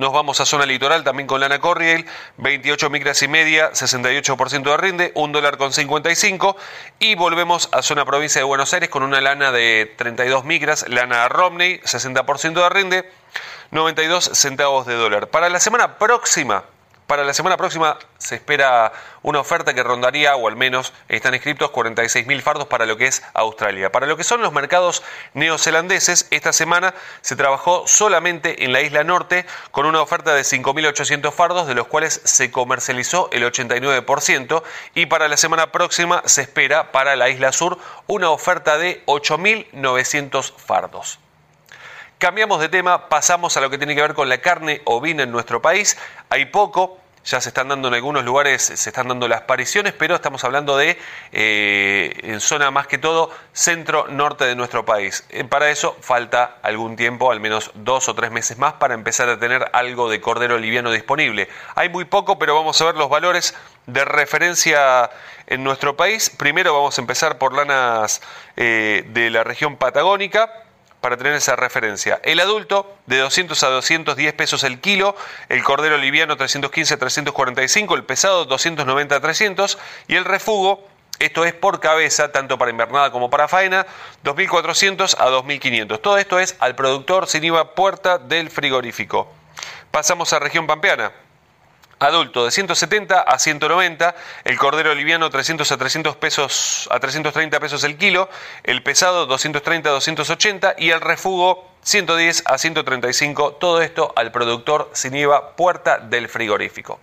[0.00, 2.06] Nos vamos a zona litoral también con lana Corriel,
[2.38, 6.56] 28 micras y media, 68% de rinde, 1 dólar con 55.
[7.00, 11.28] Y volvemos a zona provincia de Buenos Aires con una lana de 32 micras, lana
[11.28, 13.12] Romney, 60% de rinde,
[13.72, 15.28] 92 centavos de dólar.
[15.28, 16.64] Para la semana próxima,
[17.10, 18.92] para la semana próxima se espera
[19.22, 23.24] una oferta que rondaría, o al menos están escritos, 46.000 fardos para lo que es
[23.34, 23.90] Australia.
[23.90, 25.02] Para lo que son los mercados
[25.34, 31.32] neozelandeses, esta semana se trabajó solamente en la isla norte con una oferta de 5.800
[31.32, 34.62] fardos, de los cuales se comercializó el 89%,
[34.94, 40.52] y para la semana próxima se espera para la isla sur una oferta de 8.900
[40.56, 41.18] fardos.
[42.20, 45.32] Cambiamos de tema, pasamos a lo que tiene que ver con la carne ovina en
[45.32, 45.96] nuestro país.
[46.28, 50.14] Hay poco, ya se están dando en algunos lugares, se están dando las apariciones, pero
[50.14, 50.98] estamos hablando de
[51.32, 55.24] eh, en zona más que todo centro-norte de nuestro país.
[55.30, 59.28] Eh, para eso falta algún tiempo, al menos dos o tres meses más, para empezar
[59.28, 61.48] a tener algo de cordero liviano disponible.
[61.74, 63.54] Hay muy poco, pero vamos a ver los valores
[63.86, 65.10] de referencia
[65.46, 66.30] en nuestro país.
[66.30, 68.22] Primero vamos a empezar por lanas
[68.56, 70.50] eh, de la región patagónica
[71.00, 72.20] para tener esa referencia.
[72.22, 75.16] El adulto de 200 a 210 pesos el kilo,
[75.48, 79.78] el cordero liviano 315 a 345, el pesado 290 a 300
[80.08, 80.86] y el refugo,
[81.18, 83.86] esto es por cabeza, tanto para invernada como para faena,
[84.24, 86.00] 2.400 a 2.500.
[86.00, 89.30] Todo esto es al productor sin IVA puerta del frigorífico.
[89.90, 91.12] Pasamos a región pampeana
[92.00, 97.84] adulto de 170 a 190, el cordero liviano 300 a 300 pesos a 330 pesos
[97.84, 98.28] el kilo,
[98.64, 104.90] el pesado 230 a 280 y el refugo 110 a 135, todo esto al productor
[104.94, 106.98] sin IVA puerta del frigorífico.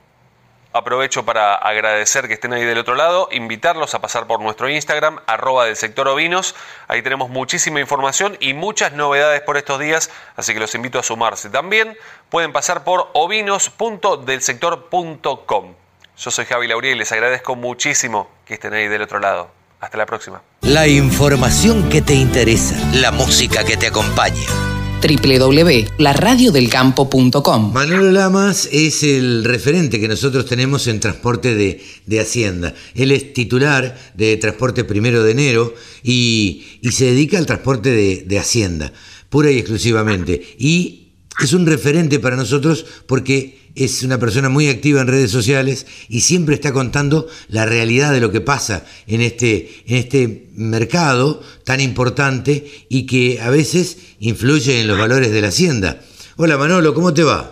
[0.74, 5.22] Aprovecho para agradecer que estén ahí del otro lado, invitarlos a pasar por nuestro Instagram,
[5.26, 6.54] arroba del sector ovinos.
[6.88, 11.04] Ahí tenemos muchísima información y muchas novedades por estos días, así que los invito a
[11.04, 11.50] sumarse.
[11.50, 11.98] También
[12.30, 15.74] pueden pasar por ovinos.delsector.com.
[16.18, 19.52] Yo soy Javi Lauría y les agradezco muchísimo que estén ahí del otro lado.
[19.80, 20.42] Hasta la próxima.
[20.62, 27.74] La información que te interesa, la música que te acompaña www.laradiodelcampo.com.
[27.74, 31.82] Manolo Lamas es el referente que nosotros tenemos en transporte de,
[32.20, 32.76] Hacienda.
[32.96, 38.40] Él es titular de Transporte Primero de Enero y, se dedica al transporte de, de
[38.40, 38.92] Hacienda,
[39.30, 40.56] pura y exclusivamente.
[40.58, 45.86] Y es un referente para nosotros porque es una persona muy activa en redes sociales
[46.10, 51.42] y siempre está contando la realidad de lo que pasa en este, en este mercado
[51.64, 56.02] tan importante y que a veces influye en los valores de la hacienda.
[56.38, 57.52] Hola Manolo, ¿cómo te va?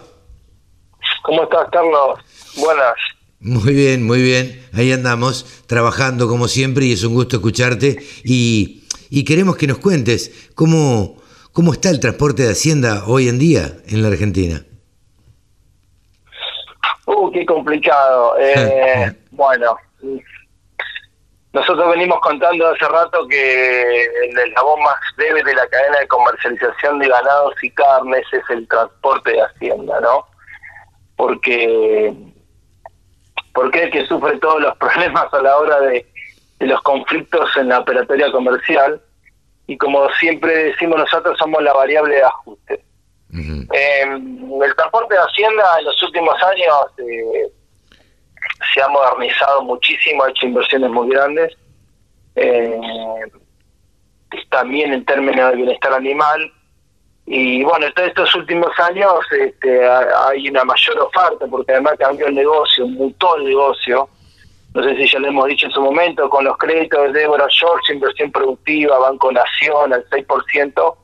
[1.23, 2.19] ¿Cómo estás, Carlos?
[2.57, 2.93] Buenas.
[3.39, 4.63] Muy bien, muy bien.
[4.73, 9.77] Ahí andamos, trabajando como siempre y es un gusto escucharte y, y queremos que nos
[9.77, 11.21] cuentes cómo,
[11.51, 14.65] cómo está el transporte de Hacienda hoy en día en la Argentina.
[17.15, 18.35] Uh, qué complicado.
[18.39, 19.77] Eh, bueno,
[21.53, 26.99] nosotros venimos contando hace rato que el eslabón más débil de la cadena de comercialización
[26.99, 30.25] de ganados y carnes es el transporte de Hacienda, ¿no?
[31.15, 32.13] Porque,
[33.53, 36.05] porque es el que sufre todos los problemas a la hora de,
[36.59, 39.01] de los conflictos en la operatoria comercial
[39.67, 42.83] y como siempre decimos nosotros somos la variable de ajuste.
[43.33, 47.51] Eh, el transporte de Hacienda en los últimos años eh,
[48.73, 51.53] se ha modernizado muchísimo, ha hecho inversiones muy grandes.
[52.35, 52.79] Eh,
[54.49, 56.51] también en términos de bienestar animal.
[57.25, 62.35] Y bueno, en estos últimos años este, hay una mayor oferta porque además cambió el
[62.35, 64.07] negocio, mutó el negocio.
[64.73, 67.47] No sé si ya lo hemos dicho en su momento, con los créditos de Deborah
[67.49, 70.95] George, inversión productiva, Banco Nación al 6%,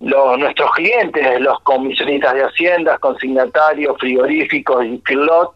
[0.00, 5.54] los, nuestros clientes, los comisionistas de haciendas, consignatarios, frigoríficos y pilot,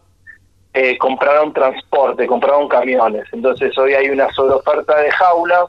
[0.73, 3.25] eh, compraron transporte, compraron camiones.
[3.31, 5.65] Entonces hoy hay una sobreoferta de jaulas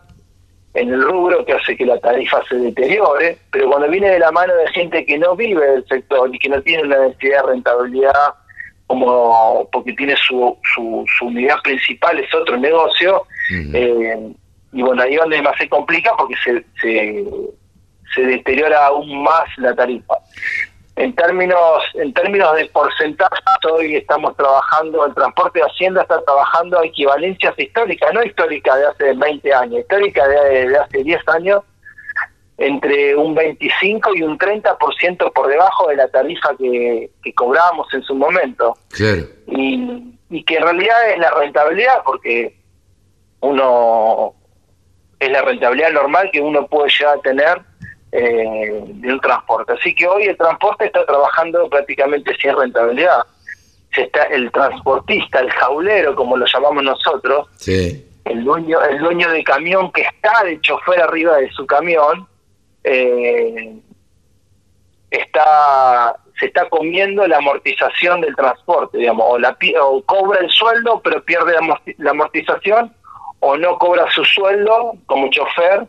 [0.75, 4.31] en el rubro que hace que la tarifa se deteriore, pero cuando viene de la
[4.31, 7.53] mano de gente que no vive del sector y que no tiene una necesidad de
[7.53, 8.35] rentabilidad
[8.87, 13.25] como porque tiene su, su, su unidad principal es otro negocio,
[13.73, 14.33] eh,
[14.73, 17.25] y bueno, ahí es donde más se complica porque se, se
[18.15, 20.15] se deteriora aún más la tarifa.
[20.97, 23.37] En términos, en términos de porcentaje,
[23.71, 28.87] hoy estamos trabajando, el transporte de Hacienda está trabajando a equivalencias históricas, no históricas de
[28.87, 31.63] hace 20 años, históricas de, de hace 10 años,
[32.59, 38.03] entre un 25 y un 30% por debajo de la tarifa que, que cobramos en
[38.03, 38.75] su momento.
[38.89, 39.27] Claro.
[39.49, 42.57] Y, y que en realidad es la rentabilidad, porque
[43.41, 44.33] uno
[45.19, 47.61] es la rentabilidad normal que uno puede llegar a tener
[48.13, 49.73] eh, de un transporte.
[49.73, 53.23] Así que hoy el transporte está trabajando prácticamente sin rentabilidad.
[53.95, 58.07] Se está el transportista, el jaulero, como lo llamamos nosotros, Sí.
[58.25, 62.27] el dueño, el dueño de camión que está de chofer arriba de su camión,
[62.85, 63.75] eh,
[65.11, 71.01] está se está comiendo la amortización del transporte, digamos, o, la, o cobra el sueldo
[71.03, 72.95] pero pierde la, la amortización,
[73.41, 75.87] o no cobra su sueldo como chofer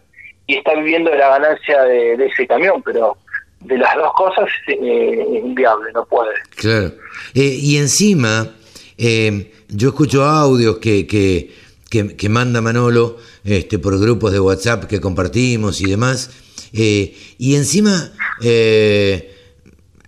[0.47, 3.17] y está viviendo de la ganancia de, ese camión, pero
[3.59, 6.31] de las dos cosas eh, es inviable, no puede.
[6.55, 6.93] Claro.
[7.33, 8.55] Eh, y encima,
[8.97, 11.51] eh, yo escucho audios que, que,
[11.89, 16.31] que, que manda Manolo este, por grupos de WhatsApp que compartimos y demás.
[16.73, 19.35] eh, y encima, eh,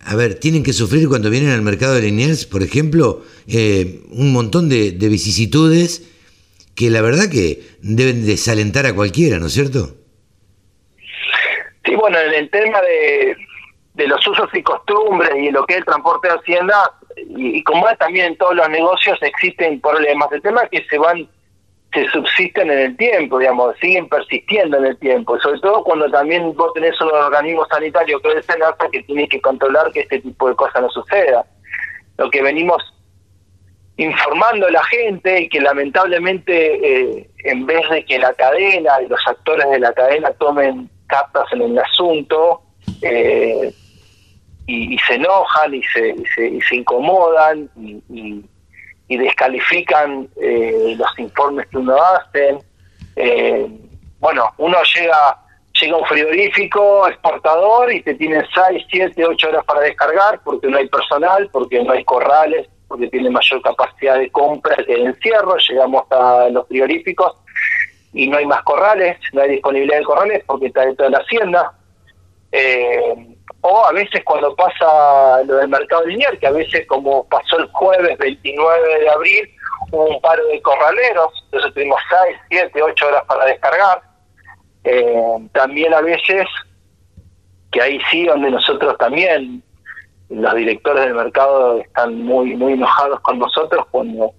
[0.06, 3.24] a ver, tienen que sufrir cuando vienen al mercado de Liniers, por ejemplo,
[4.12, 6.04] un montón de, de vicisitudes
[6.76, 9.99] que la verdad que deben desalentar a cualquiera, ¿no es cierto?
[11.90, 13.36] Sí, bueno, en el tema de,
[13.96, 16.76] de los usos y costumbres y lo que es el transporte de Hacienda,
[17.16, 20.32] y, como es también en todos los negocios, existen problemas.
[20.32, 21.28] El tema es que se van,
[21.92, 25.40] se subsisten en el tiempo, digamos, siguen persistiendo en el tiempo.
[25.40, 29.42] Sobre todo cuando también vos tenés un organismo sanitario que es SENASA que tiene que
[29.42, 31.44] controlar que este tipo de cosas no suceda.
[32.20, 32.84] Lo que venimos
[33.98, 39.08] informando a la gente y que lamentablemente eh, en vez de que la cadena y
[39.08, 42.62] los actores de la cadena tomen cartas en el asunto
[43.02, 43.74] eh,
[44.66, 48.46] y, se enojan y se, y se, y se incomodan y,
[49.10, 52.60] descalifican eh, los informes que uno hace.
[53.16, 53.68] Eh,
[54.20, 55.40] bueno, uno llega
[55.82, 60.78] llega un frigorífico exportador y te tienen 6, 7, 8 horas para descargar porque no
[60.78, 65.58] hay personal, porque no hay corrales, porque tiene mayor capacidad de compra que de encierro.
[65.58, 67.34] Llegamos a los frigoríficos
[68.14, 71.20] y no hay más corrales, no hay disponibilidad de corrales porque está dentro de la
[71.20, 71.74] hacienda.
[72.52, 77.60] Eh, o a veces cuando pasa lo del mercado lineal, que a veces como pasó
[77.60, 79.50] el jueves 29 de abril,
[79.92, 84.02] hubo un paro de corraleros, entonces tuvimos 6, 7, 8 horas para descargar.
[84.86, 86.48] Eh, también a veces,
[87.72, 89.62] que ahí sí, donde nosotros también,
[90.30, 94.34] los directores del mercado están muy, muy enojados con nosotros cuando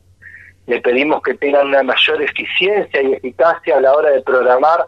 [0.71, 4.87] le pedimos que tengan una mayor eficiencia y eficacia a la hora de programar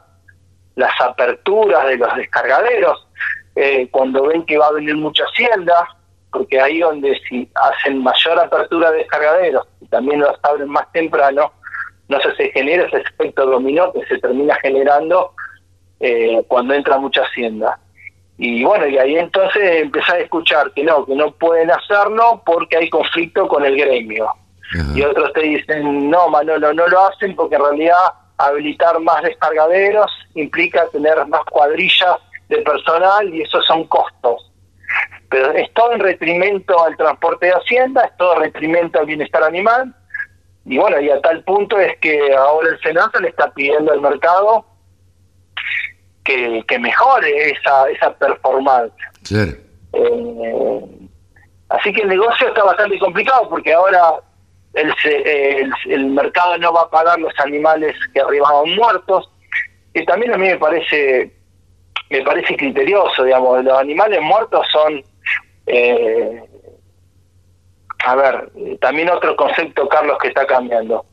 [0.77, 3.09] las aperturas de los descargaderos,
[3.57, 5.75] eh, cuando ven que va a venir mucha hacienda,
[6.31, 11.53] porque ahí donde si hacen mayor apertura de descargaderos y también los abren más temprano,
[12.07, 15.33] no se, se genera ese efecto dominó que se termina generando
[15.99, 17.77] eh, cuando entra mucha hacienda.
[18.39, 22.77] Y bueno, y ahí entonces empezás a escuchar que no, que no pueden hacerlo porque
[22.77, 24.33] hay conflicto con el gremio.
[24.95, 27.97] Y otros te dicen, no, Manolo, no lo hacen porque en realidad
[28.39, 32.17] habilitar más descargaderos implica tener más cuadrillas
[32.49, 34.51] de personal y esos son costos.
[35.29, 39.43] Pero es todo en retrimento al transporte de Hacienda, es todo en retrimento al bienestar
[39.43, 39.95] animal.
[40.65, 44.01] Y bueno, y a tal punto es que ahora el Senado le está pidiendo al
[44.01, 44.67] mercado
[46.25, 48.93] que, que mejore esa, esa performance.
[49.27, 49.53] Claro.
[49.93, 51.09] Eh,
[51.69, 54.21] así que el negocio está bastante complicado porque ahora
[54.75, 59.31] el, el, el mercado no va a pagar los animales que arribaban muertos.
[59.95, 61.31] Y también a mí me parece
[62.11, 65.03] me parece criterioso, digamos, los animales muertos son,
[65.67, 66.43] eh,
[68.05, 68.51] a ver,
[68.83, 71.07] también otro concepto, Carlos, que está cambiando.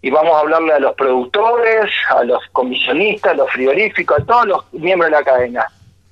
[0.00, 4.46] Y vamos a hablarle a los productores, a los comisionistas, a los frigoríficos, a todos
[4.46, 5.66] los miembros de la cadena.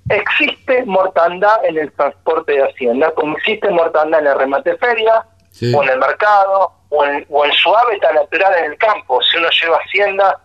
[0.08, 5.72] Existe mortandad en el transporte de Hacienda, como existe mortandad en el remate feria, Sí.
[5.72, 9.20] o en el mercado, o en, o en su hábitat natural en el campo.
[9.22, 10.38] Si uno lleva Hacienda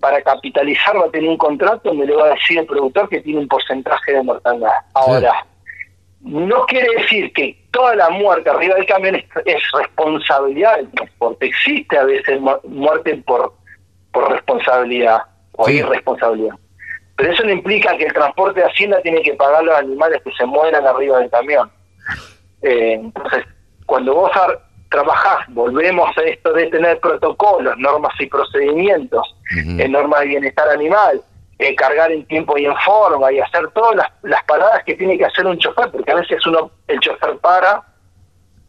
[0.00, 3.20] para capitalizar, va a tener un contrato donde le va a decir el productor que
[3.20, 4.70] tiene un porcentaje de mortandad.
[4.94, 5.44] Ahora,
[6.20, 11.46] no quiere decir que toda la muerte arriba del camión es, es responsabilidad del transporte.
[11.46, 13.54] Existe a veces mu- muerte por,
[14.12, 15.22] por responsabilidad
[15.52, 15.78] o Sí.
[15.78, 16.54] irresponsabilidad.
[17.16, 20.30] Pero eso no implica que el transporte de Hacienda tiene que pagar los animales que
[20.32, 21.68] se mueran arriba del camión.
[22.62, 23.44] Eh, entonces,
[23.86, 30.20] cuando vos ar- trabajás, volvemos a esto de tener protocolos, normas y procedimientos, en normas
[30.20, 31.22] de bienestar animal,
[31.58, 35.18] eh, cargar en tiempo y en forma y hacer todas las, las paradas que tiene
[35.18, 37.82] que hacer un chofer, porque a veces uno el chofer para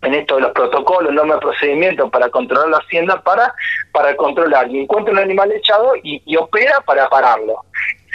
[0.02, 3.54] en esto de los protocolos, normas de procedimiento para controlar la hacienda, para,
[3.92, 7.66] para controlar y encuentra un animal echado y, y opera para pararlo.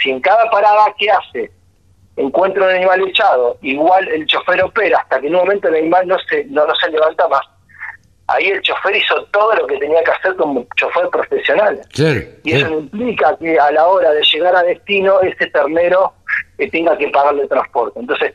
[0.01, 1.51] Si en cada parada que hace
[2.17, 6.07] encuentra un animal echado, igual el chofer opera hasta que en un momento el animal
[6.07, 7.41] no se, no, no se levanta más.
[8.27, 11.79] Ahí el chofer hizo todo lo que tenía que hacer como chofer profesional.
[12.43, 16.13] Y eso implica que a la hora de llegar a destino, ese ternero
[16.57, 17.99] eh, tenga que pagarle transporte.
[17.99, 18.33] Entonces,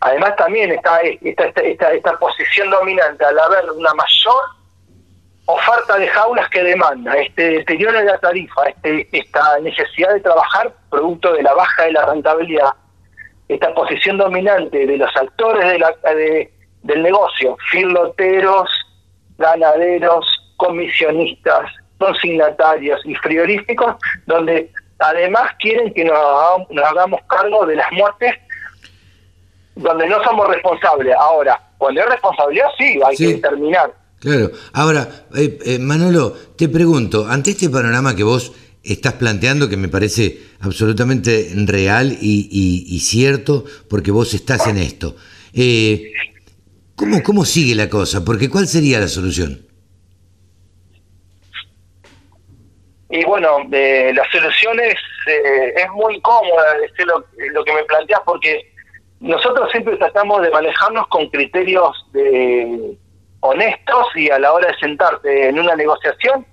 [0.00, 4.42] además también está esta, esta, esta, esta posición dominante al haber una mayor
[5.46, 10.72] oferta de jaulas que demanda, este deterioro de la tarifa, este, esta necesidad de trabajar
[10.90, 12.74] producto de la baja de la rentabilidad,
[13.48, 18.68] esta posición dominante de los actores de la, de- del negocio, filoteros,
[19.38, 20.26] ganaderos,
[20.56, 23.94] comisionistas, consignatarios y frigoríficos,
[24.26, 28.34] donde además quieren que nos hagamos, nos hagamos cargo de las muertes
[29.74, 31.14] donde no somos responsables.
[31.18, 33.26] Ahora, cuando hay responsabilidad, sí, hay Sí.
[33.26, 33.94] que determinar.
[34.20, 34.50] Claro.
[34.72, 39.88] Ahora, eh, eh, Manolo, te pregunto, ante este panorama que vos estás planteando, que me
[39.88, 45.14] parece absolutamente real y, y- y cierto, porque vos estás en esto,
[45.54, 46.12] eh,
[46.98, 48.24] ¿cómo, ¿cómo sigue la cosa?
[48.24, 49.66] Porque ¿cuál sería la solución?
[53.10, 57.84] Y bueno, eh, la solución es, eh, es muy cómoda, es lo, lo que me
[57.84, 58.70] planteas, porque
[59.20, 62.98] nosotros siempre tratamos de manejarnos con criterios de,
[63.40, 66.44] honestos y a la hora de sentarte en una negociación,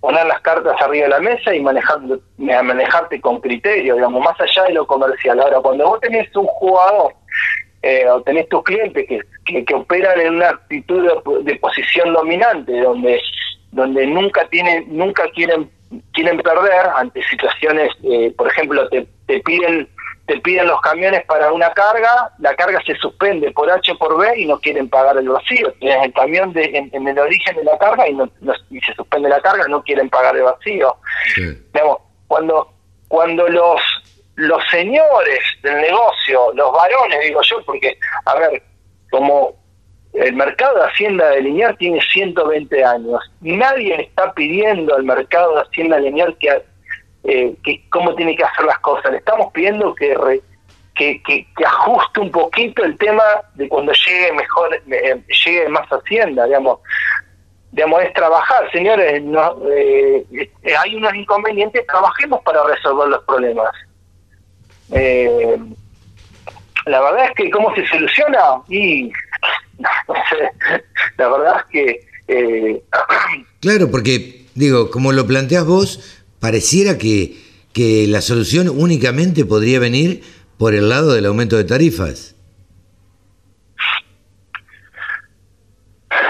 [0.00, 1.98] poner las cartas arriba de la mesa y manejar,
[2.36, 5.40] manejarte con criterio, digamos, más allá de lo comercial.
[5.40, 7.14] Ahora, cuando vos tenés un jugador
[7.82, 12.12] eh, o tenés tus clientes que, que, que operan en una actitud de, de posición
[12.12, 13.20] dominante, donde
[13.70, 15.70] donde nunca tienen nunca quieren
[16.12, 19.88] quieren perder ante situaciones eh, por ejemplo te, te piden
[20.26, 24.18] te piden los camiones para una carga la carga se suspende por H o por
[24.18, 25.72] B y no quieren pagar el vacío.
[25.80, 28.78] Tienes el camión de, en, en el origen de la carga y, no, no- y
[28.80, 30.96] se suspende la carga no quieren pagar el vacío.
[31.72, 32.70] Digamos cuando
[33.08, 33.80] cuando los
[34.38, 38.62] los señores del negocio los varones digo yo porque a ver
[39.10, 39.54] como
[40.14, 43.20] el mercado de Hacienda de Liniar tiene 120 años.
[43.40, 46.62] Nadie le está pidiendo al mercado de Hacienda Liniar que,
[47.24, 49.12] eh, que cómo tiene que hacer las cosas.
[49.12, 50.40] Le estamos pidiendo que, re-
[50.94, 51.20] que,
[51.64, 53.22] ajuste un poquito el tema
[53.54, 56.80] de cuando llegue mejor, eh, llegue más Hacienda, digamos.
[57.70, 60.24] Digamos, es trabajar, señores, no, eh,
[60.82, 63.70] hay unos inconvenientes, trabajemos para resolver los problemas.
[64.92, 65.58] Eh,
[66.86, 69.12] la verdad es que cómo se soluciona y
[69.78, 70.82] no sé,
[71.16, 72.82] la verdad es que eh,
[73.60, 77.36] Claro, porque, digo, como lo planteás vos, pareciera que,
[77.72, 80.22] que la solución únicamente podría venir
[80.58, 82.34] por el lado del aumento de tarifas.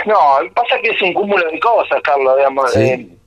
[0.07, 2.73] no, pasa que es un cúmulo de cosas, Carlos, digamos.
[2.73, 2.81] Sí.
[2.81, 3.18] eh,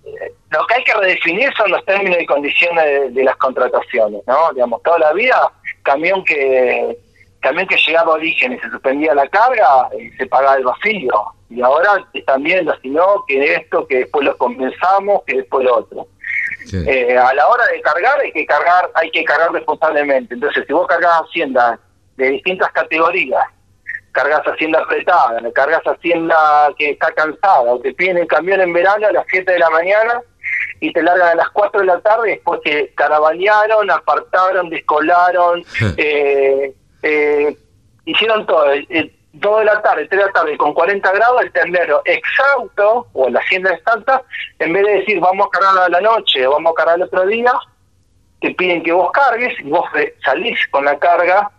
[0.50, 4.52] lo que hay que redefinir son los términos y condiciones de, de las contrataciones, ¿no?
[4.54, 5.52] Digamos, toda la vida,
[5.84, 6.98] camión que
[7.42, 11.12] camión que llegaba a origen y se suspendía la carga, eh, se pagaba el vacío.
[11.50, 15.80] Y ahora están viendo, si no, que esto, que después lo compensamos, que después lo
[15.80, 16.08] otro.
[16.72, 20.72] Eh, a la hora de cargar hay que cargar hay que cargar responsablemente entonces si
[20.72, 21.78] vos cargas hacienda
[22.18, 23.44] de distintas categorías
[24.12, 29.08] cargas hacienda apretada cargas hacienda que está cansada o te piden el camión en verano
[29.08, 30.22] a las 7 de la mañana
[30.80, 35.64] y te largan a las 4 de la tarde después que caravanearon apartaron descolaron
[35.98, 36.74] eh,
[37.04, 37.58] eh,
[38.06, 38.74] hicieron todo.
[38.74, 43.08] Eh, dos de la tarde, tres de la tarde, con 40 grados, el ternero exhausto,
[43.14, 44.24] o la hacienda exhausta,
[44.60, 47.04] en vez de decir vamos a cargar a la noche o vamos a cargar el
[47.04, 47.54] otro día,
[48.42, 49.86] te piden que vos cargues y vos
[50.24, 51.50] salís con la carga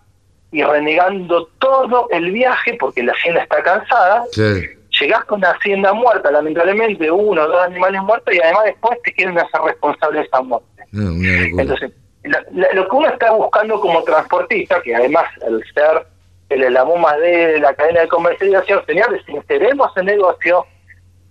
[0.52, 4.60] y renegando todo el viaje porque la hacienda está cansada, Claro.
[5.00, 9.12] llegás con la hacienda muerta, lamentablemente uno o dos animales muertos y además después te
[9.14, 10.66] quieren hacer responsable de esa muerte.
[10.92, 11.62] No, una locura.
[11.62, 11.92] Entonces,
[12.24, 16.06] la- la- lo que uno está buscando como transportista, que además al ser
[16.50, 20.66] el eslabón más de la cadena de comercialización, señores, si queremos el negocio,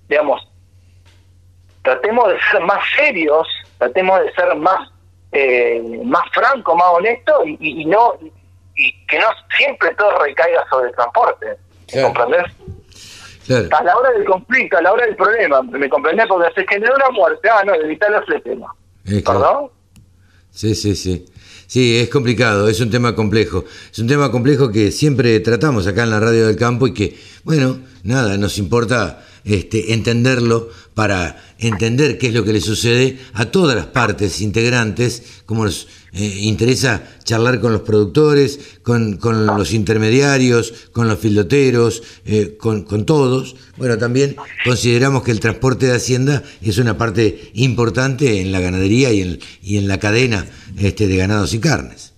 [0.10, 0.42] digamos,
[1.84, 4.90] tratemos de ser más serios, tratemos de ser más
[5.34, 8.16] eh, más franco, más honesto y no
[8.82, 9.28] y que no
[9.58, 11.58] siempre todo recaiga sobre el transporte.
[11.94, 12.44] ¿Me comprendés?
[13.46, 13.70] Claro.
[13.78, 16.26] A la hora del conflicto, a la hora del problema, ¿me comprendés?
[16.28, 18.74] Porque se generó una muerte, ah, no, evitar el tema.
[19.06, 19.40] Eh, claro.
[19.40, 19.70] ¿Perdón?
[20.52, 21.26] Sí, sí, sí.
[21.68, 23.64] Sí, es complicado, es un tema complejo.
[23.92, 27.18] Es un tema complejo que siempre tratamos acá en la radio del campo y que,
[27.44, 33.46] bueno, nada, nos importa este, entenderlo, para entender qué es lo que le sucede a
[33.46, 40.90] todas las partes integrantes, como nos eh, interesa charlar con los productores, con, los intermediarios,
[40.92, 43.56] con los filoteros, eh, con, todos.
[43.78, 44.36] Bueno, también
[44.66, 49.40] consideramos que el transporte de Hacienda es una parte importante en la ganadería y en,
[49.62, 50.46] y en la cadena
[50.78, 52.14] este, de ganados y carnes.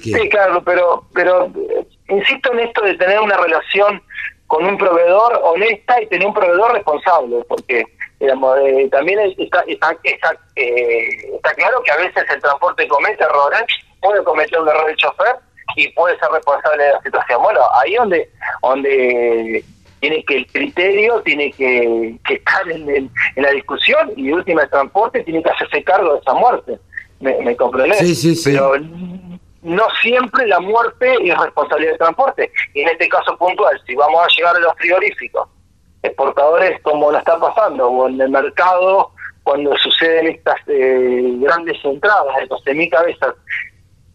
[0.00, 4.00] Sí, claro, pero, pero eh, insisto en esto de tener una relación
[4.46, 7.84] con un proveedor honesta y tener un proveedor responsable, porque
[8.20, 13.24] digamos, eh, también está, está, está, eh, está, claro que a veces el transporte comete
[13.24, 13.62] errores,
[14.00, 15.36] puede cometer un error el chofer
[15.76, 17.42] y puede ser responsable de la situación.
[17.42, 18.30] Bueno, ahí donde
[18.62, 19.64] donde
[20.00, 24.70] tiene que el criterio tiene que, estar en, en, la discusión y de última el
[24.70, 26.78] transporte tiene que hacerse cargo de esa muerte.
[27.20, 27.56] ¿Me, me
[27.94, 28.52] Sí, sí, sí.
[28.52, 28.74] Pero
[29.64, 32.52] no siempre la muerte es responsabilidad del transporte.
[32.74, 35.48] Y en este caso puntual, si vamos a llegar a los frigoríficos,
[36.02, 39.10] exportadores como lo está pasando, o en el mercado,
[39.42, 43.34] cuando suceden estas eh, grandes entradas de los semicabezas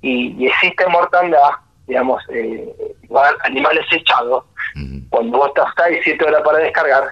[0.01, 1.49] y, y existe mortandad,
[1.87, 2.71] digamos, eh,
[3.43, 4.45] animales echados,
[5.09, 7.03] cuando vos estás ahí siete horas para descargar,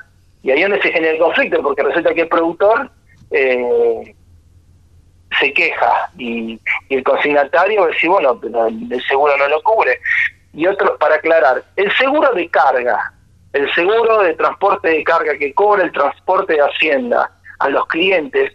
[0.43, 2.91] y ahí es donde se genera el conflicto, porque resulta que el productor
[3.31, 4.15] eh,
[5.39, 6.59] se queja y,
[6.89, 9.99] el consignatario dice, bueno, pero el seguro no lo cubre.
[10.53, 13.13] Y otro, para aclarar, el seguro de carga,
[13.53, 18.53] el seguro de transporte de carga que cobra el transporte de Hacienda a los clientes,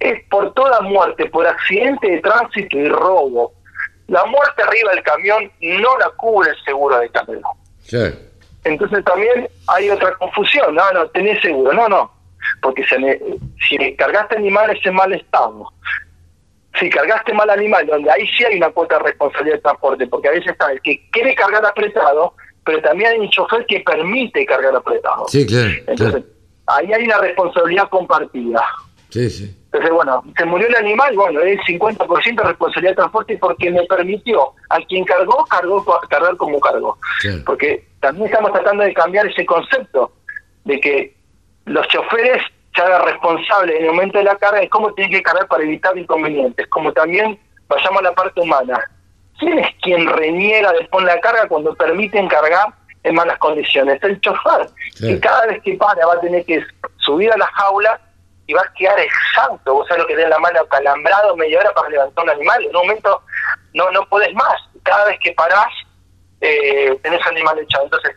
[0.00, 3.52] es por toda muerte, por accidente de tránsito y robo.
[4.08, 7.40] La muerte arriba del camión no la cubre el seguro de carga.
[8.64, 12.12] Entonces también hay otra confusión, no, no, tenés seguro, no, no,
[12.60, 12.96] porque se
[13.68, 15.72] si cargaste animales en mal estado,
[16.78, 20.28] si cargaste mal animal, donde ahí sí hay una cuota de responsabilidad de transporte, porque
[20.28, 22.34] a veces está el que quiere cargar apretado,
[22.64, 25.28] pero también hay un chofer que permite cargar apretado.
[25.28, 25.70] Sí, claro.
[25.86, 26.24] Entonces,
[26.66, 28.64] ahí hay una responsabilidad compartida.
[29.10, 29.56] Sí, sí.
[29.66, 33.82] Entonces, bueno, se murió el animal, bueno, es 50% de responsabilidad de transporte porque me
[33.84, 36.98] permitió a quien cargó, cargó cargar como cargó.
[37.46, 40.12] Porque también estamos tratando de cambiar ese concepto
[40.64, 41.16] de que
[41.64, 42.42] los choferes
[42.74, 45.62] se haga responsable en el momento de la carga y cómo tiene que cargar para
[45.62, 46.66] evitar inconvenientes.
[46.68, 47.38] Como también
[47.68, 48.80] vayamos a la parte humana.
[49.38, 52.66] ¿Quién es quien reniega después la carga cuando permiten cargar
[53.02, 54.02] en malas condiciones?
[54.02, 54.68] El chofer,
[54.98, 56.64] que cada vez que para va a tener que
[56.98, 58.00] subir a la jaula
[58.46, 59.74] y va a quedar exhausto.
[59.74, 62.62] Vos sabés lo que tiene la mano calambrado media hora para levantar un animal.
[62.62, 63.22] En un momento
[63.74, 64.56] no no podés más.
[64.82, 65.72] Cada vez que parás,
[66.40, 67.84] eh, tenés animal echado.
[67.84, 68.16] Entonces,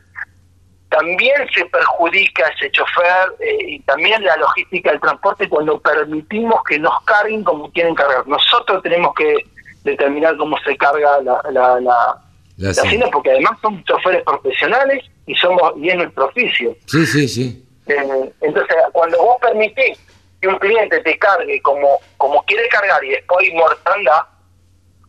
[0.95, 6.79] también se perjudica ese chofer eh, y también la logística del transporte cuando permitimos que
[6.79, 8.25] nos carguen como quieren cargar.
[8.25, 9.35] Nosotros tenemos que
[9.83, 15.89] determinar cómo se carga la, la, la, porque además son choferes profesionales y somos y
[15.89, 16.75] es nuestro oficio.
[16.85, 17.65] Sí, sí, sí.
[17.87, 19.99] Eh, entonces, cuando vos permitís
[20.41, 24.21] que un cliente te cargue como, como quiere cargar y después hay mortandad,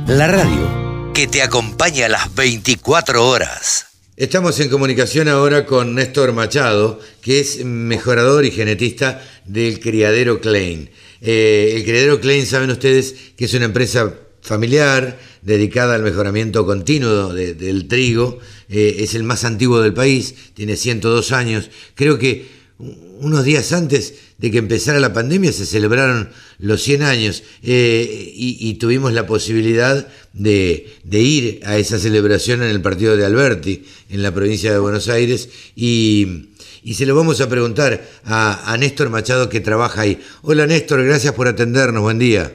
[0.07, 3.87] La radio que te acompaña a las 24 horas.
[4.17, 10.89] Estamos en comunicación ahora con Néstor Machado, que es mejorador y genetista del criadero Klein.
[11.21, 17.33] Eh, el criadero Klein, saben ustedes que es una empresa familiar dedicada al mejoramiento continuo
[17.33, 18.39] del trigo.
[18.69, 21.69] Eh, es el más antiguo del país, tiene 102 años.
[21.95, 26.29] Creo que unos días antes de que empezara la pandemia se celebraron
[26.59, 32.81] los 100 años eh, y, tuvimos la posibilidad de, ir a esa celebración en el
[32.81, 36.49] partido de Alberti, en la provincia de Buenos Aires, y,
[36.93, 40.21] se lo vamos a preguntar a, Néstor Machado que trabaja ahí.
[40.41, 42.51] Hola Néstor, gracias por atendernos, buen día.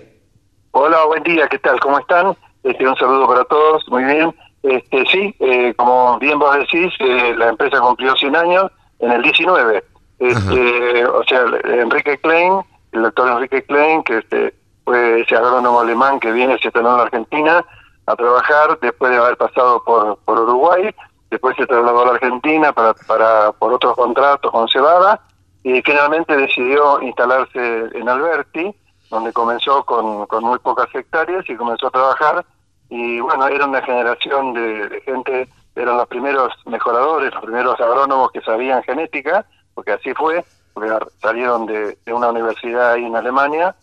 [0.72, 1.80] Hola, buen día, ¿qué tal?
[1.80, 2.36] ¿Cómo están?
[2.62, 4.34] Este, un saludo para todos, muy bien.
[4.62, 9.22] Este, sí, eh, como bien vos decís, eh, la empresa cumplió 100 años en el
[9.22, 9.82] 19
[10.18, 12.60] este, o sea, Enrique Klein,
[12.92, 14.54] el doctor Enrique Klein, que este,
[14.84, 17.64] fue ese agrónomo alemán que viene, se instaló en Argentina
[18.06, 20.94] a trabajar después de haber pasado por, por Uruguay,
[21.30, 25.20] después se trasladó a la Argentina para, para por otros contratos con Cebada
[25.62, 28.74] y finalmente decidió instalarse en Alberti,
[29.10, 32.46] donde comenzó con, con muy pocas hectáreas y comenzó a trabajar.
[32.88, 38.32] Y bueno, era una generación de, de gente, eran los primeros mejoradores, los primeros agrónomos
[38.32, 39.44] que sabían genética,
[39.78, 40.44] porque así fue,
[40.74, 40.90] porque
[41.22, 43.76] salieron de, una universidad ahí en Alemania,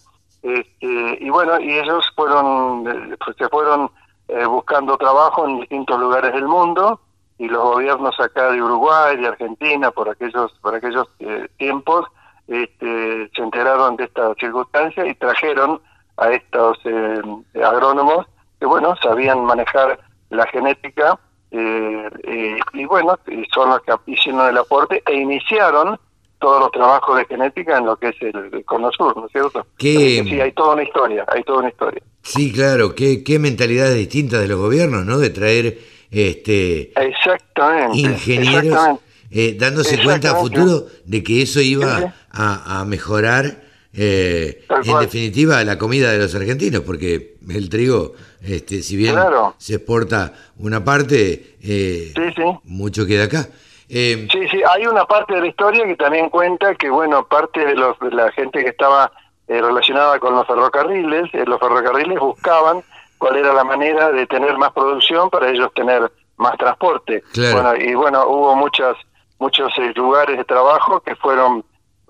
[0.43, 3.89] este, y bueno, y ellos fueron, eh, pues, se fueron
[4.27, 6.99] eh, buscando trabajo en distintos lugares del mundo,
[7.37, 12.05] y los gobiernos acá de Uruguay, de Argentina, por aquellos, por aquellos eh, tiempos,
[12.49, 15.79] este, se enteraron de esta circunstancia y trajeron
[16.17, 17.21] a estos eh,
[17.63, 18.25] agrónomos
[18.59, 19.97] que, bueno, sabían manejar
[20.29, 21.17] la genética
[21.57, 23.17] eh, eh, y, bueno,
[23.53, 25.97] son los que hicieron el aporte e iniciaron
[26.39, 29.31] todos los trabajos de genética en lo que es el, el Cono Sur, ¿no es
[29.31, 29.65] cierto?
[29.77, 32.01] ¿Qué- Sí, hay toda una historia, hay toda una historia.
[32.21, 35.17] Sí, claro, qué, qué mentalidades distintas de los gobiernos, ¿no?
[35.17, 35.77] De traer
[36.11, 37.97] este Exactamente.
[37.99, 39.03] ingenieros exactamente.
[39.31, 43.63] eh, dándose cuenta a futuro de que eso iba a, a mejorar
[43.93, 48.13] eh, en definitiva la comida de los argentinos, porque el trigo,
[48.45, 49.55] este, si bien Claro.
[49.57, 52.43] se exporta una parte, eh, Sí, sí.
[52.63, 53.47] mucho queda acá.
[53.89, 57.65] Eh, Sí, sí, hay una parte de la historia que también cuenta que, bueno, parte
[57.65, 59.11] de, los, de la gente que estaba
[59.47, 62.83] eh, relacionada con los ferrocarriles, eh, los ferrocarriles buscaban
[63.19, 67.23] cuál era la manera de tener más producción para ellos tener más transporte.
[67.31, 67.61] Claro.
[67.61, 68.95] Bueno, y bueno, hubo muchas
[69.37, 71.63] muchos eh, lugares de trabajo que fueron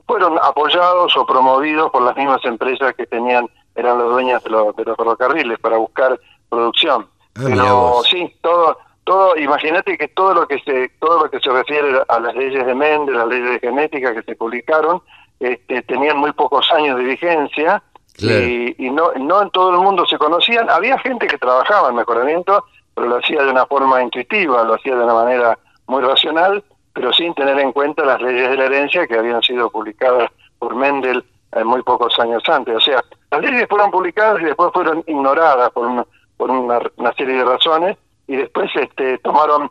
[0.07, 4.75] fueron apoyados o promovidos por las mismas empresas que tenían eran los dueños de los,
[4.75, 6.19] de los ferrocarriles para buscar
[6.49, 7.07] producción.
[7.35, 11.51] Ah, Pero sí, todo todo imagínate que todo lo que se todo lo que se
[11.51, 15.01] refiere a las leyes de Mendel, las leyes de genética que se publicaron,
[15.39, 17.83] este, tenían muy pocos años de vigencia
[18.17, 18.39] Claro.
[18.45, 20.69] y, y no no en todo el mundo se conocían.
[20.69, 24.95] Había gente que trabajaba en mejoramiento, pero lo hacía de una forma intuitiva, lo hacía
[24.95, 29.05] de una manera muy racional, pero sin tener en cuenta las leyes de la herencia
[29.05, 32.73] que habían sido publicadas por Mendel eh, muy pocos años antes.
[32.73, 33.03] O sea,
[33.41, 36.05] las leyes fueron publicadas y después fueron ignoradas por una,
[36.37, 37.97] por una, una serie de razones
[38.27, 39.69] y después este, tomaron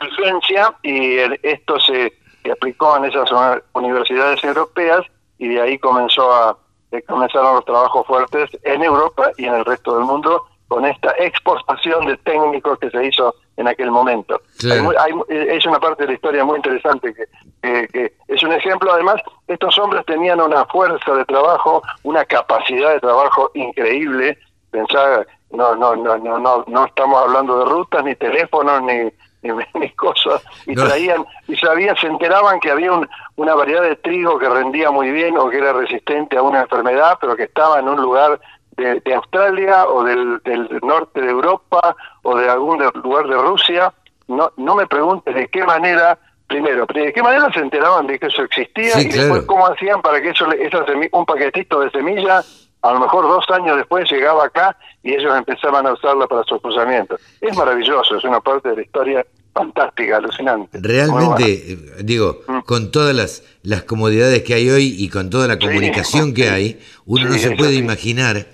[0.00, 2.12] vigencia y el- esto se,
[2.50, 5.02] aplicó en esas uni- universidades europeas
[5.38, 6.56] y de ahí comenzó a
[6.90, 11.12] eh, comenzaron los trabajos fuertes en Europa y en el resto del mundo con esta
[11.18, 14.40] exportación de técnicos que se hizo en aquel momento.
[14.70, 17.24] Hay hay eh, es una parte de la historia muy interesante que,
[17.62, 18.92] que- que es un ejemplo.
[18.92, 24.38] Además, estos hombres tenían una fuerza de trabajo, una capacidad de trabajo increíble.
[24.70, 29.10] Pensar, no, no, no, no, no, no estamos hablando de rutas, ni teléfonos, ni,
[29.42, 29.50] ni,
[29.80, 30.42] ni cosas.
[30.66, 30.84] Y No.
[30.86, 35.10] traían, y sabían, se enteraban que había un- una variedad de trigo que rendía muy
[35.10, 38.38] bien o que era resistente a una enfermedad, pero que estaba en un lugar
[38.78, 43.34] de, de Australia o del, del norte de Europa o de algún de- lugar de
[43.36, 43.92] Rusia.
[44.28, 48.26] No, no me preguntes de qué manera, primero, de qué manera se enteraban de que
[48.26, 52.42] eso existía Sí, y después cómo hacían para que eso, esa un paquetito de semilla,
[52.82, 56.60] a lo mejor dos años después llegaba acá y ellos empezaban a usarla para su
[56.60, 57.16] procesamiento.
[57.40, 60.78] Es maravilloso, es una parte de la historia fantástica, alucinante.
[60.80, 62.58] Realmente, eh, digo, Mm.
[62.60, 66.80] con todas las, las comodidades que hay hoy y con toda la comunicación que hay,
[67.06, 68.46] uno no se puede imaginar.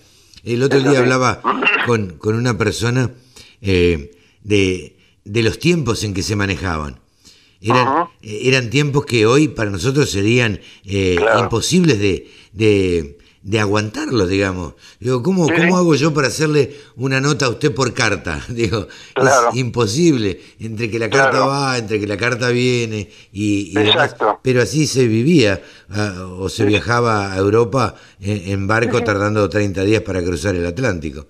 [0.45, 1.41] El otro día hablaba
[1.87, 3.11] con, con una persona
[3.61, 4.13] eh,
[4.43, 7.01] de, de los tiempos en que se manejaban.
[7.61, 11.41] Eran, eh, eran tiempos que hoy para nosotros serían eh, Claro.
[11.45, 14.73] imposibles de, de, de aguantarlos, digamos.
[14.99, 15.75] Digo, ¿cómo, Sí, ¿cómo sí.
[15.75, 18.41] hago yo para hacerle una nota a usted por carta?
[18.49, 19.51] Digo, Claro.
[19.51, 20.41] es imposible.
[20.59, 21.49] Entre que la carta Claro.
[21.49, 24.17] va, entre que la carta viene y, y demás.
[24.43, 25.61] Pero así se vivía
[25.91, 26.69] ah, o se Sí.
[26.69, 31.27] viajaba a Europa en, en barco tardando 30 días para cruzar el Atlántico.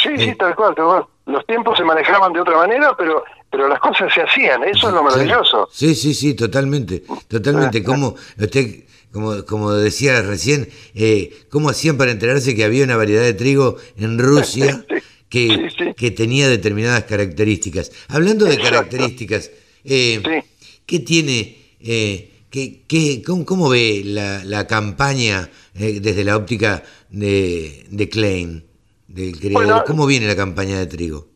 [0.00, 0.36] Sí, sí, Eh.
[0.38, 1.04] tal cual, tal cual.
[1.26, 4.94] Los tiempos se manejaban de otra manera, pero pero las cosas se hacían, eso es
[4.94, 5.68] lo maravilloso.
[5.72, 7.82] Sí, sí, sí, totalmente, totalmente.
[7.82, 13.22] Como usted, como, como decía recién, eh, cómo hacían para enterarse que había una variedad
[13.22, 14.84] de trigo en Rusia
[15.28, 15.94] que, Sí, sí.
[15.96, 17.90] que tenía determinadas características.
[18.08, 18.70] Hablando de Exacto.
[18.72, 19.50] características,
[19.84, 20.48] eh, Sí.
[20.86, 26.82] ¿qué tiene, eh, qué, qué- cómo, cómo ve la, la campaña eh, desde la óptica
[27.10, 28.64] de, de Klein,
[29.08, 29.52] del creador?
[29.64, 31.28] Bueno, ¿Cómo viene la campaña de trigo?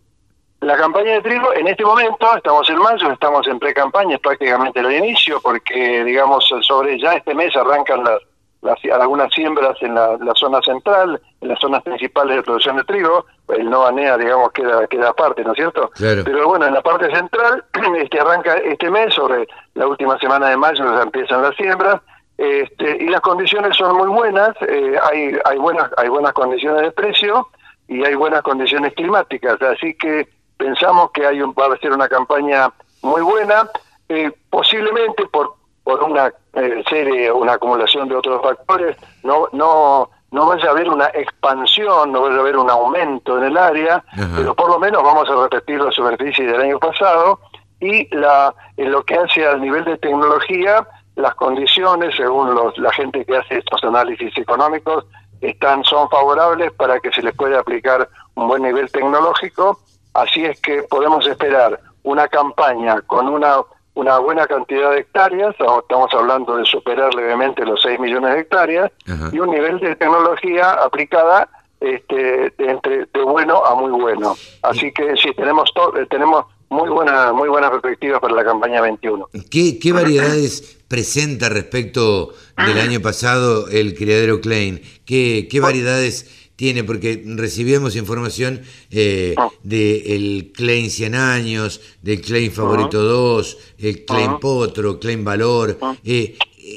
[0.61, 4.81] La campaña de trigo, en este momento, estamos en mayo, estamos en pre-campaña, es prácticamente
[4.81, 8.21] el inicio, porque, digamos, sobre ya este mes arrancan las,
[8.61, 12.85] las algunas siembras en la, la zona central, en las zonas principales de producción de
[12.85, 15.89] trigo, el no anea, digamos, queda, queda aparte, ¿no es cierto?
[15.95, 16.25] Claro.
[16.25, 17.65] Pero bueno, en la parte central,
[17.97, 22.03] este arranca este mes, sobre la última semana de mayo ya empiezan las siembras,
[22.37, 26.93] este, y las condiciones son muy buenas, eh, hay, hay, buenas, hay buenas condiciones de
[26.93, 27.49] precio
[27.89, 30.29] y hay buenas condiciones climáticas, así que
[30.61, 32.71] pensamos que hay un, va a ser una campaña
[33.03, 33.69] muy buena,
[34.09, 40.47] eh, posiblemente por por una eh, serie, una acumulación de otros factores, no no no
[40.47, 44.05] vaya a haber una expansión, no vaya a haber un aumento en el área,
[44.37, 47.41] pero por lo menos vamos a repetir la superficie del año pasado
[47.81, 52.93] y la, en lo que hace al nivel de tecnología, las condiciones, según los, la
[52.93, 55.05] gente que hace estos análisis económicos,
[55.41, 59.81] están son favorables para que se les pueda aplicar un buen nivel tecnológico,
[60.15, 63.59] así es que podemos esperar una campaña con una
[63.95, 68.91] una buena cantidad de hectáreas, estamos hablando de superar levemente los 6 millones de hectáreas,
[69.33, 71.49] y un nivel de tecnología aplicada
[71.81, 74.37] este, de, entre, de bueno a muy bueno.
[74.63, 75.71] Así que sí, tenemos,
[76.09, 79.29] tenemos muy buena muy buena perspectiva para la campaña 21.
[79.51, 84.81] ¿Qué, qué variedades presenta respecto del año pasado el criadero Klein?
[85.05, 88.61] ¿Qué, qué variedades tiene, porque recibimos información
[88.91, 89.49] eh, ah.
[89.63, 96.37] del Klein 100 años, del Klein Favorito 2, el Klein Potro, Klein Valor, eh,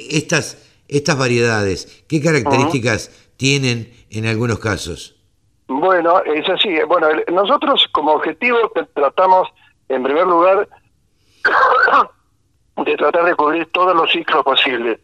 [0.10, 5.18] estas, estas variedades, ¿qué características tienen en algunos casos?
[5.68, 6.78] Bueno, es así.
[6.88, 9.50] Bueno, nosotros como objetivo tratamos,
[9.90, 10.66] en primer lugar,
[12.86, 15.02] de tratar de cubrir todos los ciclos posibles,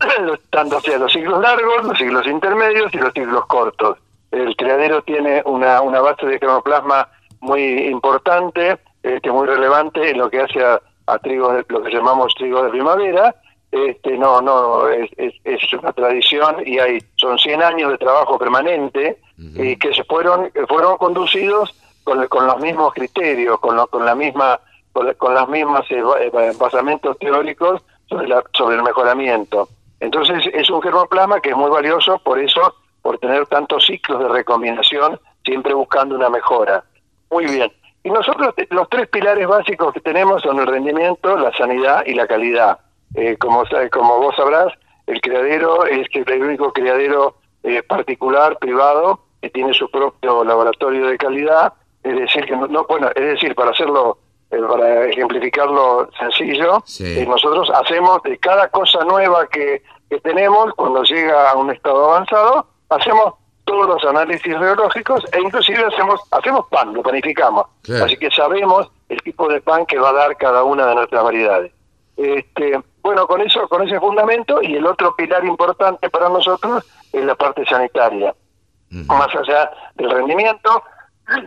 [0.50, 3.98] tanto sea los ciclos largos, los ciclos intermedios y los ciclos cortos.
[4.32, 7.06] El criadero tiene una, una base de cromoplasma
[7.40, 12.62] muy importante, este, muy relevante en lo que hace a, trigo, lo que llamamos trigo
[12.64, 13.34] de primavera.
[13.70, 19.18] Este, no, no, es, es, una tradición y hay, son 100 años de trabajo permanente
[19.36, 24.60] y que se fueron, fueron conducidos con, con los mismos criterios, con, con la misma,
[24.92, 29.68] con, con las mismas eh, eh, basamentos teóricos sobre, la, sobre el mejoramiento.
[30.00, 34.28] Entonces es un germoplasma que es muy valioso, por eso por tener tantos ciclos de
[34.28, 36.84] recombinación, siempre buscando una mejora.
[37.30, 37.72] Muy bien.
[38.04, 42.26] Y nosotros los tres pilares básicos que tenemos son el rendimiento, la sanidad y la
[42.26, 42.78] calidad.
[43.14, 44.72] Eh, como, como vos sabrás,
[45.06, 51.18] el criadero es el único criadero eh, particular, privado, que tiene su propio laboratorio de
[51.18, 51.74] calidad.
[52.02, 54.18] Es decir, que no, bueno, es decir, para hacerlo,
[54.50, 56.82] eh, para ejemplificarlo sencillo,
[57.26, 62.66] nosotros hacemos de cada cosa nueva que, que tenemos, cuando llega a un estado avanzado,
[62.94, 67.66] hacemos todos los análisis biológicos e inclusive hacemos hacemos pan, lo panificamos.
[68.02, 71.22] Así que sabemos el tipo de pan que va a dar cada una de nuestras
[71.22, 71.72] variedades.
[72.16, 77.24] Este, bueno, con eso, con ese fundamento y el otro pilar importante para nosotros es
[77.24, 78.34] la parte sanitaria.
[78.90, 80.82] Más allá del rendimiento,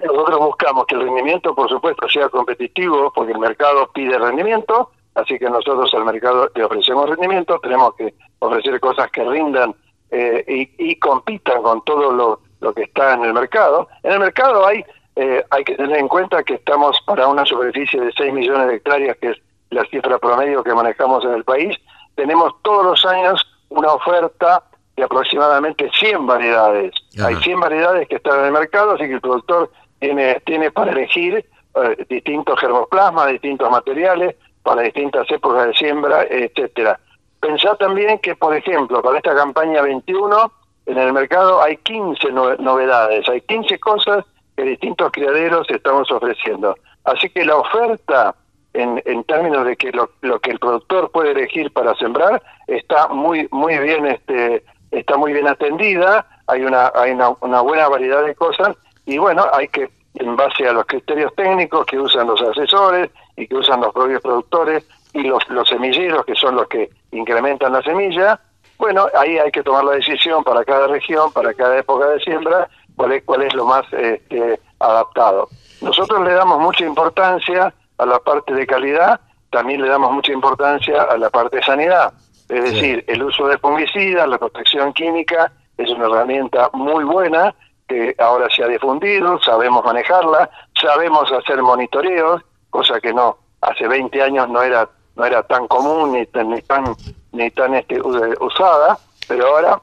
[0.04, 5.38] nosotros buscamos que el rendimiento, por supuesto, sea competitivo, porque el mercado pide rendimiento, así
[5.38, 9.76] que nosotros al mercado le ofrecemos rendimiento, tenemos que ofrecer cosas que rindan
[10.12, 13.88] eh, y, compitan con todo lo, lo, que está en el mercado.
[14.04, 14.84] En el mercado hay,
[15.16, 18.76] eh, hay que tener en cuenta que estamos para una superficie de 6 millones de
[18.76, 19.38] hectáreas, que es
[19.72, 21.78] la cifra promedio que manejamos en el país.
[22.16, 24.64] Tenemos todos los años una oferta
[24.96, 26.94] de aproximadamente 100 variedades.
[27.24, 29.70] Hay 100 variedades que están en el mercado, así que el productor
[30.00, 31.46] tiene, tiene para elegir
[31.76, 37.00] eh, distintos germoplasmas, distintos materiales, para distintas épocas de siembra, etcétera.
[37.40, 40.52] Pensá también que, por ejemplo, para esta campaña 21,
[40.88, 44.26] en el mercado hay 15 novedades, hay 15 cosas
[44.56, 46.76] que distintos criaderos estamos ofreciendo.
[47.04, 48.36] Así que la oferta,
[48.74, 53.08] en, en términos de que lo, lo, que el productor puede elegir para sembrar, está
[53.10, 58.24] muy muy bien este está muy bien atendida, hay una hay una, una buena variedad
[58.24, 58.76] de cosas
[59.06, 63.48] y bueno, hay que en base a los criterios técnicos que usan los asesores y
[63.48, 64.86] que usan los propios productores,
[65.16, 68.40] y los, los semilleros, que son los que incrementan la semilla,
[68.78, 72.68] bueno, ahí hay que tomar la decisión para cada región, para cada época de siembra,
[72.96, 75.48] cuál es, cuál es lo más este, adaptado.
[75.82, 79.20] Nosotros le damos mucha importancia a la parte de calidad,
[79.50, 82.14] también le damos mucha importancia a la parte de sanidad.
[82.50, 87.56] Es decir, el uso de fungicidas, la protección química, es una herramienta muy buena
[87.88, 94.22] que ahora se ha difundido, sabemos manejarla, sabemos hacer monitoreos, cosa que no, hace 20
[94.22, 96.96] años no era no era tan común ni, ni tan
[97.32, 98.98] ni tan este, usada,
[99.28, 99.82] pero ahora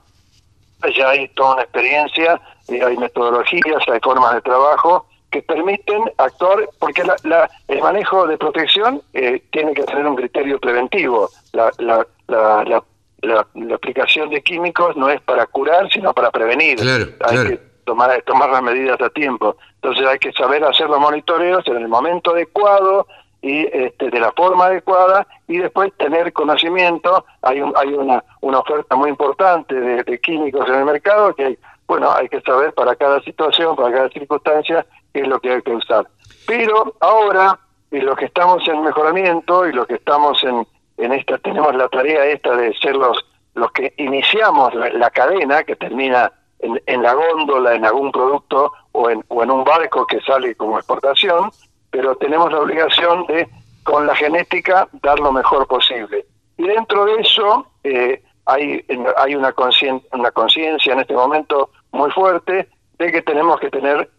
[0.97, 6.69] ya hay toda una experiencia, y hay metodologías, hay formas de trabajo que permiten actuar,
[6.79, 11.31] porque la, el manejo de protección eh, tiene que tener un criterio preventivo.
[11.53, 12.85] La, la, la,
[13.23, 16.79] la, aplicación de químicos no es para curar, sino para prevenir.
[17.25, 19.57] hay que tomar, tomar las medidas a tiempo.
[19.77, 23.07] Entonces hay que saber hacer los monitoreos en el momento adecuado,
[23.43, 27.25] y este, de la forma adecuada y después tener conocimiento.
[27.43, 31.59] Hay, un, hay una, una oferta muy importante de, químicos en el mercado que
[31.89, 35.63] bueno, hay que saber para cada situación, para cada circunstancia, qué es lo que hay
[35.63, 36.07] que usar.
[36.47, 37.59] Pero ahora,
[37.91, 40.67] y los que estamos en mejoramiento y los que estamos en,
[40.97, 43.19] en esta, tenemos la tarea esta de ser los,
[43.55, 49.11] los que iniciamos la, cadena que termina en, en la góndola, en algún producto o
[49.11, 51.51] en, o en un barco que sale como exportación,
[51.93, 53.49] pero tenemos la obligación de,
[53.85, 56.25] con la genética, dar lo mejor posible.
[56.57, 58.85] Y dentro de eso eh, hay,
[59.19, 64.11] hay una conciencia en este momento muy fuerte de que tenemos que tener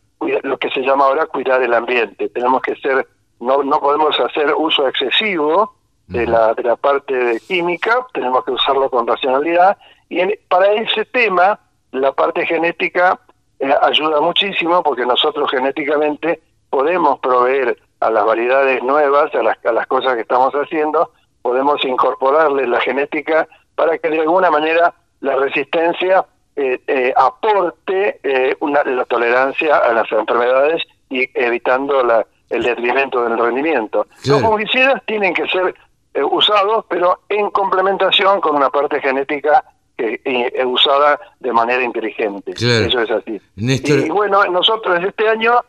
[0.44, 2.30] lo que se llama ahora cuidar el ambiente.
[2.30, 3.08] Tenemos que ser,
[3.40, 5.76] no, no podemos hacer uso excesivo
[6.08, 9.78] de la, de la parte de química, tenemos que usarlo con racionalidad.
[10.10, 11.60] Y para ese tema,
[11.92, 13.20] la parte genética
[13.60, 16.42] eh, ayuda muchísimo porque nosotros genéticamente
[16.74, 21.12] podemos proveer a las variedades nuevas, a las, a las cosas que estamos haciendo,
[21.44, 26.26] podemos incorporarle la genética para que de alguna manera la resistencia
[26.56, 30.82] eh, eh, aporte eh, una, la tolerancia a las enfermedades
[31.12, 34.08] y evitando la, el detrimento del rendimiento.
[34.26, 35.76] Los fungicidas tienen que ser
[36.24, 39.64] usados, pero en complementación con una parte genética
[39.96, 40.20] que
[40.66, 42.54] usada de manera inteligente.
[42.54, 43.40] Eso es así.
[43.56, 45.60] Y bueno, nosotros este año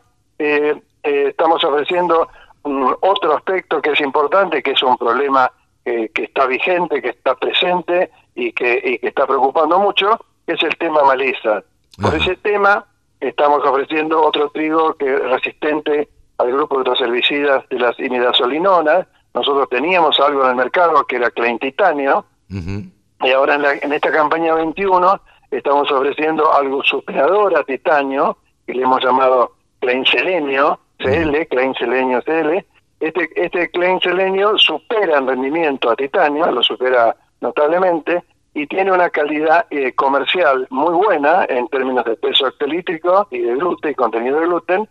[1.05, 2.27] estamos ofreciendo
[2.63, 5.51] otro aspecto que es importante, que es un problema
[5.83, 10.63] que, está vigente, que está presente y que, y que está preocupando mucho, que es
[10.63, 11.63] el tema maleza.
[12.01, 12.85] Por ese tema
[13.19, 19.07] estamos ofreciendo otro trigo que es resistente al grupo de los herbicidas de las imidazolinonas.
[19.33, 23.93] Nosotros teníamos algo en el mercado que era Klein Titanio, y ahora en, la, en
[23.93, 25.21] esta campaña 21
[25.51, 32.21] estamos ofreciendo algo superador a titanio, que le hemos llamado Klein Selenio, CL, Klein Selenio
[32.21, 32.65] CL.
[32.99, 38.23] Este, este Klein Selenio supera en rendimiento a titanio, lo supera notablemente,
[38.53, 43.55] y tiene una calidad eh, comercial muy buena en términos de peso hectolítrico y de
[43.55, 44.89] gluten y contenido de gluten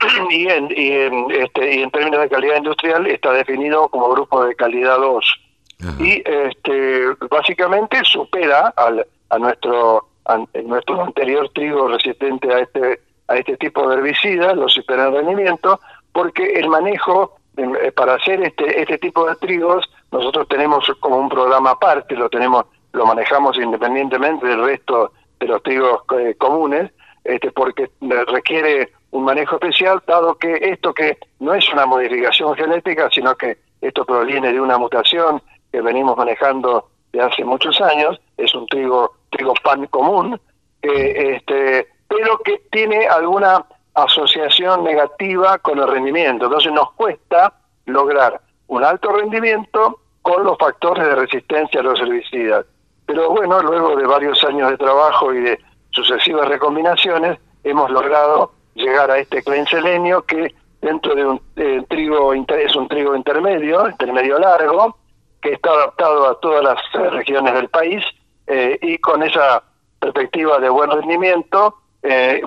[0.30, 4.44] y en, y en, este, y en términos de calidad industrial está definido como grupo
[4.44, 5.42] de calidad 2
[5.98, 13.00] y este básicamente supera al, a nuestro a, nuestro anterior trigo resistente a este
[13.32, 15.80] a este tipo de herbicidas lo supera en rendimiento
[16.12, 21.28] porque el manejo eh, para hacer este este tipo de trigos nosotros tenemos como un
[21.28, 26.90] programa aparte lo tenemos lo manejamos independientemente del resto de los trigos eh, comunes,
[27.24, 27.90] este, porque
[28.28, 33.58] requiere un manejo especial, dado que esto que no es una modificación genética, sino que
[33.80, 39.12] esto proviene de una mutación que venimos manejando de hace muchos años, es un trigo,
[39.30, 40.40] trigo pan común,
[40.80, 43.64] este, pero que tiene alguna
[43.94, 46.46] asociación negativa con el rendimiento.
[46.46, 47.52] Entonces nos cuesta
[47.86, 52.66] lograr un alto rendimiento con los factores de resistencia a los herbicidas.
[53.06, 55.60] Pero bueno, luego de varios años de trabajo y de
[55.90, 62.76] sucesivas recombinaciones, hemos logrado llegar a este clenselenio que dentro de un eh, trigo es
[62.76, 64.96] un trigo intermedio, intermedio largo,
[65.40, 68.04] que está adaptado a todas las eh, regiones del país
[68.46, 69.62] eh, y con esa
[69.98, 71.81] perspectiva de buen rendimiento,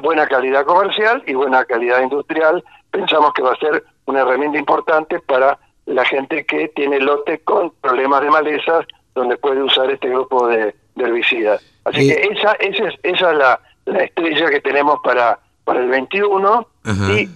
[0.01, 5.19] buena calidad comercial y buena calidad industrial, pensamos que va a ser una herramienta importante
[5.19, 10.47] para la gente que tiene lote con problemas de malezas donde puede usar este grupo
[10.47, 11.61] de, herbicidas.
[11.83, 13.59] Así que esa, esa es, esa es la,
[13.99, 16.67] estrella que tenemos para, para el 21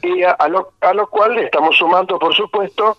[0.01, 2.97] y, a, lo, a lo cual estamos sumando, por supuesto,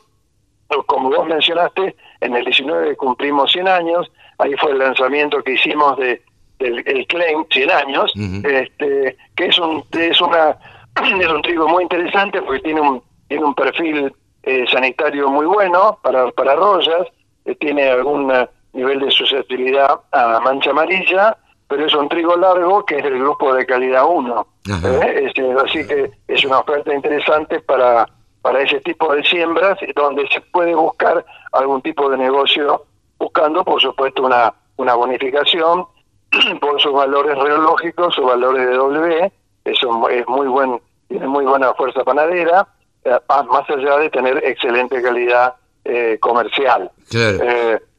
[0.87, 5.97] como vos mencionaste, en el 19 cumplimos 100 años, ahí fue el lanzamiento que hicimos
[5.97, 6.23] de
[6.61, 8.13] el Claim 100 años,
[8.45, 10.57] este, que es un es una
[11.21, 14.13] es un trigo muy interesante porque tiene un tiene un perfil
[14.43, 17.07] eh, sanitario muy bueno para para rollas,
[17.45, 21.37] eh, tiene alguna nivel de susceptibilidad a mancha amarilla,
[21.69, 24.47] pero es un trigo largo que es del grupo de calidad 1.
[24.85, 25.33] ¿eh?
[25.65, 28.07] así que es una oferta interesante para,
[28.43, 32.85] para ese tipo de siembras, donde se puede buscar algún tipo de negocio,
[33.19, 35.87] buscando, por supuesto, una, una bonificación
[36.61, 39.33] por sus valores reológicos, sus valores de W,
[39.65, 42.67] eso es muy buen, tiene muy buena fuerza panadera,
[43.05, 45.55] eh, más allá de tener excelente calidad
[45.85, 46.91] eh, comercial.
[47.09, 47.39] Claro.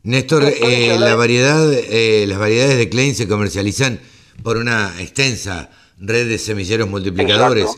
[0.04, 4.00] Néstor, eh, la variedad, eh, las variedades de Klein se comercializan
[4.42, 7.70] por una extensa red de semilleros multiplicadores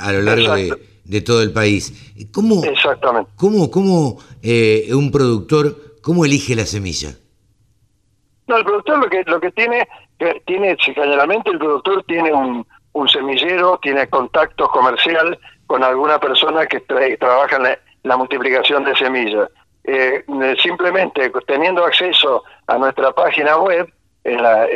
[0.00, 0.54] a, lo largo
[1.04, 1.92] de, todo el país.
[2.32, 3.30] ¿Cómo, Exactamente.
[3.36, 7.14] ¿Cómo, cómo eh, un productor, cómo elige la semilla?
[8.48, 9.86] No, el productor lo que lo que tiene,
[10.46, 16.80] tiene generalmente el productor tiene un, un semillero, tiene contacto comercial con alguna persona que
[16.80, 19.48] trabaja en la multiplicación de semillas.
[19.84, 20.24] Eh,
[20.60, 23.90] simplemente teniendo acceso a nuestra página web,
[24.24, 24.66] en la,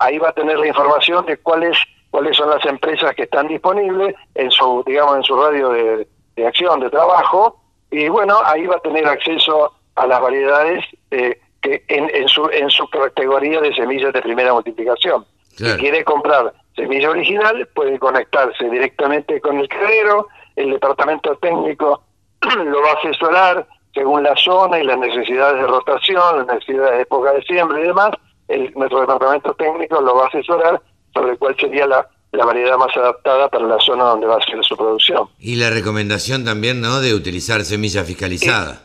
[0.00, 1.76] ahí va a tener la información de cuáles
[2.10, 6.08] cuáles son las empresas que están disponibles en su digamos en su radio de,
[6.46, 7.60] acción de trabajo
[7.90, 12.48] y bueno ahí va a tener acceso a las variedades eh, que en, en, su
[12.50, 15.24] en su categoría de semillas de primera multiplicación
[15.56, 22.02] si quiere comprar semilla original puede conectarse directamente con el criadero, el departamento técnico
[22.42, 27.02] lo va a asesorar según la zona y las necesidades de rotación, las necesidades de
[27.02, 28.10] época de siembra y demás,
[28.48, 30.82] el, nuestro departamento técnico lo va a asesorar
[31.14, 34.62] sobre cuál sería la, la variedad más adaptada para la zona donde va a ser
[34.62, 35.30] su producción.
[35.38, 38.82] Y la recomendación también, ¿no?, de utilizar semilla fiscalizada.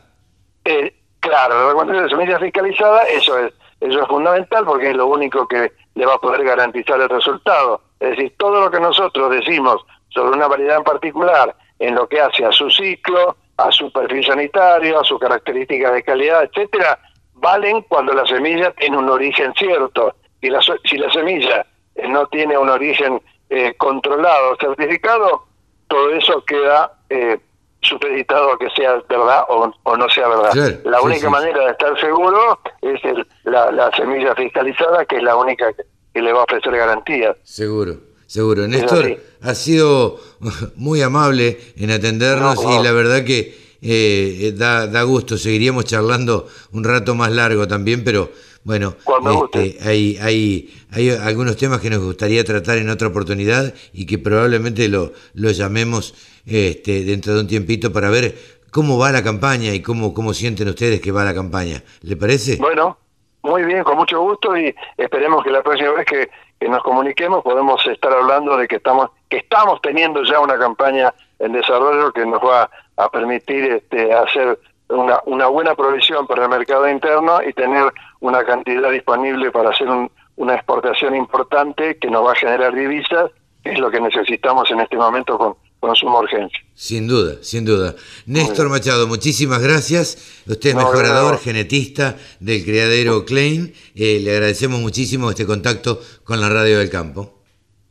[0.63, 5.07] Eh, claro, la recomendación de semilla fiscalizada, eso es, eso es fundamental porque es lo
[5.07, 7.81] único que le va a poder garantizar el resultado.
[7.99, 12.19] Es decir, todo lo que nosotros decimos sobre una variedad en particular, en lo que
[12.19, 16.99] hace a su ciclo, a su perfil sanitario, a sus características de calidad, etcétera,
[17.35, 20.15] valen cuando la semilla tiene un origen cierto.
[20.41, 21.65] Y la, si la semilla
[21.95, 25.45] eh, no tiene un origen eh, controlado, certificado,
[25.87, 27.39] todo eso queda eh,
[27.81, 30.81] supeditado a que sea verdad o, no sea verdad.
[30.85, 33.01] la única manera de estar seguro es
[33.43, 37.35] la, semilla fiscalizada, que es la única que, le va a ofrecer garantía.
[37.43, 37.95] Seguro,
[38.27, 38.67] seguro.
[38.67, 40.19] Néstor, ha sido
[40.75, 45.37] muy amable en atendernos y la verdad que eh, da, da gusto.
[45.37, 48.29] Seguiríamos charlando un rato más largo también, pero
[48.63, 48.95] bueno,
[49.43, 54.19] este, hay, hay, hay algunos temas que nos gustaría tratar en otra oportunidad y que
[54.19, 56.13] probablemente lo, lo llamemos
[56.45, 58.35] este, dentro de un tiempito para ver
[58.71, 61.83] cómo va la campaña y cómo, cómo sienten ustedes que va la campaña.
[62.01, 62.57] ¿Le parece?
[62.57, 62.97] Bueno,
[63.43, 66.29] muy bien, con mucho gusto y esperemos que la próxima vez que,
[66.67, 71.53] nos comuniquemos podemos estar hablando de que estamos, que estamos teniendo ya una campaña en
[71.53, 74.59] desarrollo que nos va a permitir este, hacer
[74.89, 79.87] una, buena provisión para el mercado interno y tener una cantidad disponible para hacer
[80.35, 83.31] una exportación importante que nos va a generar divisas,
[83.63, 86.59] que es lo que necesitamos en este momento con, con suma urgencia.
[86.75, 87.95] Sin duda, sin duda.
[88.25, 90.41] Néstor Machado, muchísimas gracias.
[90.47, 93.73] Usted es mejorador, genetista del criadero Klein.
[93.95, 97.41] Eh, le agradecemos muchísimo este contacto con la Radio del Campo.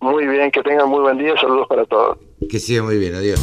[0.00, 1.34] Muy bien, que tengan muy buen día.
[1.38, 2.16] Saludos para todos.
[2.48, 3.40] Que siga muy bien, adiós.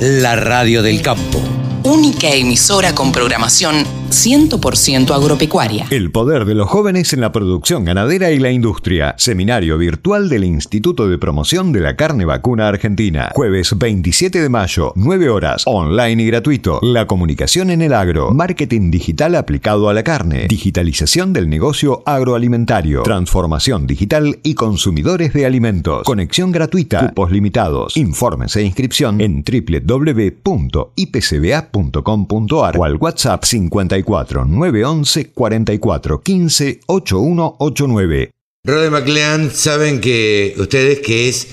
[0.00, 1.40] La Radio del Campo
[1.86, 5.86] única emisora con programación 100% agropecuaria.
[5.90, 9.14] El poder de los jóvenes en la producción ganadera y la industria.
[9.18, 13.30] Seminario virtual del Instituto de Promoción de la Carne Vacuna Argentina.
[13.34, 16.80] Jueves 27 de mayo, 9 horas, online y gratuito.
[16.82, 18.32] La comunicación en el agro.
[18.32, 20.48] Marketing digital aplicado a la carne.
[20.48, 23.04] Digitalización del negocio agroalimentario.
[23.04, 26.02] Transformación digital y consumidores de alimentos.
[26.02, 27.06] Conexión gratuita.
[27.06, 27.96] Cupos limitados.
[27.96, 38.30] Informes e inscripción en www.ipcba.com o al WhatsApp 54 911 44 15 8189.
[38.64, 41.48] Rode McLean, saben que ustedes que es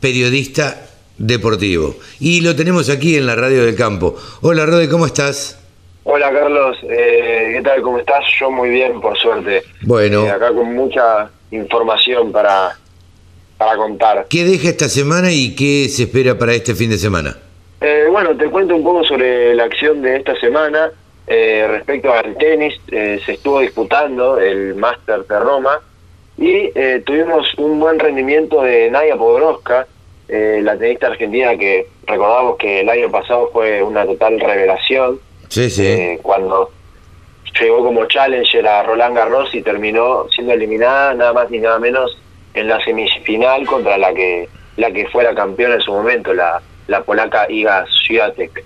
[0.00, 0.86] periodista
[1.18, 4.16] deportivo y lo tenemos aquí en la radio del campo.
[4.42, 5.58] Hola Rode, ¿cómo estás?
[6.04, 7.82] Hola Carlos, eh, ¿qué tal?
[7.82, 8.24] ¿Cómo estás?
[8.40, 9.62] Yo muy bien, por suerte.
[9.82, 10.24] Bueno.
[10.24, 12.78] Eh, acá con mucha información para,
[13.58, 14.26] para contar.
[14.30, 17.36] ¿Qué deja esta semana y qué se espera para este fin de semana?
[17.80, 20.90] Eh, bueno, te cuento un poco sobre la acción de esta semana.
[21.26, 25.80] Eh, respecto al tenis, eh, se estuvo disputando el Master de Roma
[26.38, 26.70] y
[27.04, 29.88] tuvimos un buen rendimiento de Nadia Podoroska,
[30.28, 35.18] la tenista argentina que recordamos que el año pasado fue una total revelación.
[35.48, 36.16] Sí, sí.
[36.22, 36.70] cuando
[37.60, 42.16] llegó como challenger a Roland Garros y terminó siendo eliminada nada más ni nada menos
[42.54, 46.62] en la semifinal contra la que la que fue la campeona en su momento, la
[46.88, 48.64] la polaca Iga Swiatek.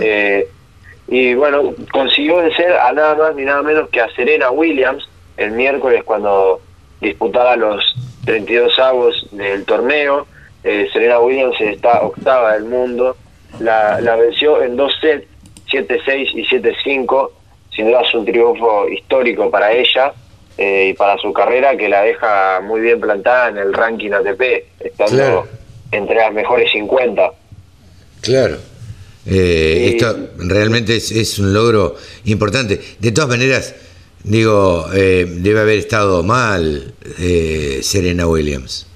[0.00, 0.48] Eh,
[1.08, 5.52] y bueno, consiguió vencer a nada más ni nada menos que a Serena Williams el
[5.52, 6.60] miércoles cuando
[7.00, 7.82] disputaba los
[8.26, 10.26] 32 avos del torneo.
[10.62, 13.16] Eh, Serena Williams está octava del mundo.
[13.58, 15.26] La, la venció en dos sets,
[15.72, 17.30] 7-6 y 7-5.
[17.74, 20.12] Sin duda es un triunfo histórico para ella
[20.58, 24.64] eh, y para su carrera que la deja muy bien plantada en el ranking ATP,
[24.80, 25.46] estando
[25.92, 27.32] entre las mejores 50.
[28.20, 28.58] Claro.
[29.26, 32.80] Eh, esto realmente es, un logro importante.
[32.98, 33.74] De todas maneras,
[34.24, 38.86] digo, eh, debe haber estado mal eh, Serena Williams.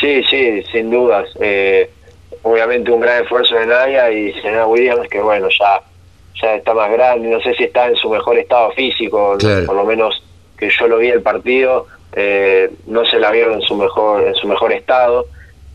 [0.00, 1.28] Sí, sí, sin dudas.
[2.42, 5.82] obviamente un gran esfuerzo de Nadia y Serena Williams, que bueno, ya,
[6.40, 9.36] ya está más grande, no sé si está en su mejor estado físico,
[9.66, 10.22] por lo menos
[10.56, 11.88] que yo lo vi el partido,
[12.86, 15.26] no se la vieron en su mejor, en su mejor estado.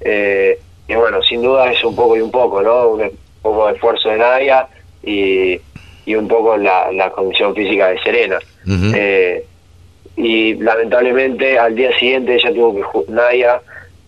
[0.03, 2.89] Eh, y bueno, sin duda es un poco y un poco, ¿no?
[2.89, 3.11] Un
[3.41, 4.67] poco de esfuerzo de Nadia
[5.01, 5.59] y,
[6.05, 8.39] y un poco la, la condición física de Serena.
[8.67, 9.45] Eh,
[10.15, 13.61] y lamentablemente al día siguiente ella tuvo que Nadia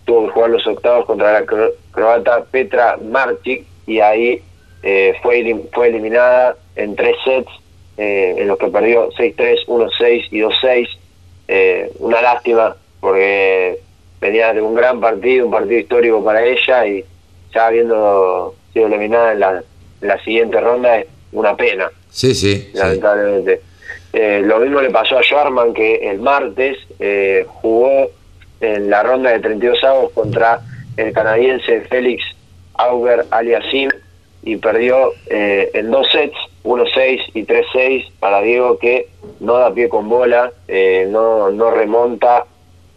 [0.06, 1.46] tuvo que jugar los octavos contra la
[1.92, 4.42] croata Petra Martic y ahí
[4.84, 7.52] eh, fue, fue eliminada en tres sets
[7.98, 10.40] en los que perdió 6-3, 1-6 y
[11.48, 11.96] 2-6.
[12.00, 13.80] una lástima porque
[14.22, 17.04] venía de un gran partido, un partido histórico para ella y
[17.54, 19.64] ya habiendo sido eliminada en la,
[20.02, 22.56] en la siguiente ronda es una pena, Sí, sí.
[22.56, 22.72] sí.
[22.74, 23.62] lamentablemente.
[24.14, 28.10] Eh, lo mismo le pasó a Schwarman que el martes eh, jugó
[28.62, 30.62] en la ronda de 32 avos contra
[30.96, 32.24] el canadiense Félix
[32.76, 33.90] Auger Aliasim
[34.44, 39.10] y perdió eh, en dos sets, 1-6 y 3-6 para Diego que
[39.42, 42.46] no da pie con bola, eh, no, no remonta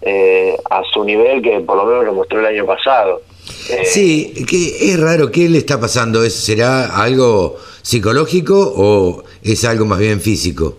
[0.03, 3.23] eh, a su nivel que por lo menos lo mostró el año pasado.
[3.71, 6.23] Eh, Sí, que es raro, ¿qué le está pasando?
[6.23, 10.77] ¿Es, ¿Será algo psicológico o es algo más bien físico?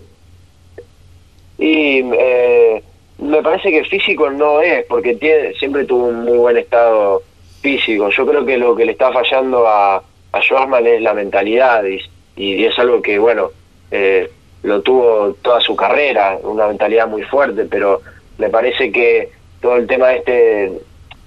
[1.58, 2.82] Y eh,
[3.18, 7.22] me parece que físico no es, porque tiene, siempre tuvo un muy buen estado
[7.60, 8.08] físico.
[8.10, 9.96] Yo creo que lo que le está fallando a,
[10.32, 12.00] a Schwarzman es la mentalidad y,
[12.36, 13.50] y es algo que, bueno,
[13.90, 14.30] eh,
[14.62, 18.00] lo tuvo toda su carrera, una mentalidad muy fuerte, pero
[18.40, 19.28] me parece que
[19.60, 20.64] todo el tema este,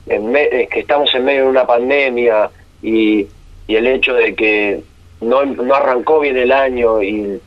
[0.07, 2.49] en es que estamos en medio de una pandemia
[2.81, 3.27] y,
[3.67, 4.81] y el hecho de que
[5.21, 7.39] no, no arrancó bien el año y,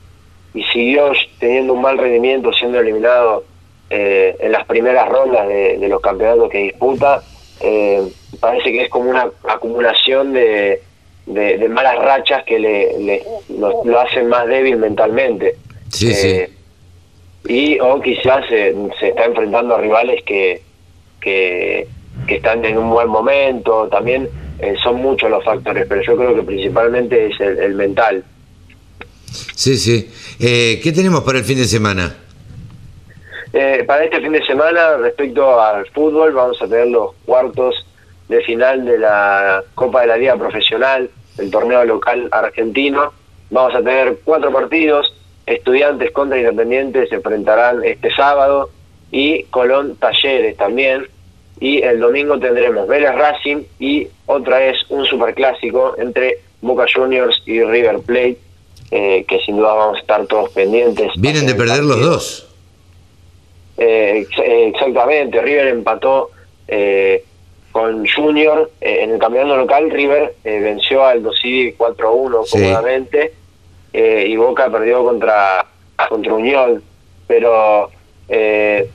[0.54, 3.44] y siguió teniendo un mal rendimiento, siendo eliminado
[3.90, 7.22] eh, en las primeras rondas de, de los campeonatos que disputa,
[7.60, 8.02] eh,
[8.40, 10.80] parece que es como una acumulación de,
[11.26, 13.22] de, de malas rachas que le, le-
[13.58, 15.56] lo, lo hacen más débil mentalmente.
[15.90, 16.50] Sí, Eh,
[17.48, 20.62] Y o quizás se, se está enfrentando a rivales que,
[21.20, 21.86] que,
[22.26, 24.28] que están en un buen momento, también
[24.58, 28.24] eh, son muchos los factores, pero yo creo que principalmente es el, el mental.
[29.54, 30.10] Sí, sí.
[30.40, 32.16] Eh, ¿Qué tenemos para el fin de semana?
[33.52, 37.86] Eh, para este fin de semana, respecto al fútbol, vamos a tener los cuartos
[38.28, 41.08] de final de la Copa de la Liga Profesional,
[41.38, 43.12] el torneo local argentino.
[43.50, 45.15] Vamos a tener cuatro partidos.
[45.46, 48.70] Estudiantes contra Independientes se enfrentarán este sábado
[49.12, 51.06] y Colón Talleres también.
[51.60, 57.62] Y el domingo tendremos Vélez Racing y otra vez un superclásico entre Boca Juniors y
[57.62, 58.38] River Plate,
[58.90, 61.12] eh, que sin duda vamos a estar todos pendientes.
[61.16, 62.48] Vienen de perder los dos.
[63.78, 66.30] Eh, eh, exactamente, River empató
[66.68, 67.22] eh,
[67.72, 69.90] con Junior eh, en el campeonato local.
[69.90, 72.58] River eh, venció al Dosidi 4-1 Sí.
[72.58, 73.32] cómodamente
[73.96, 75.64] eh, y Boca perdió contra,
[76.08, 76.82] contra Unión.
[77.26, 77.90] Pero
[78.28, 78.90] eh,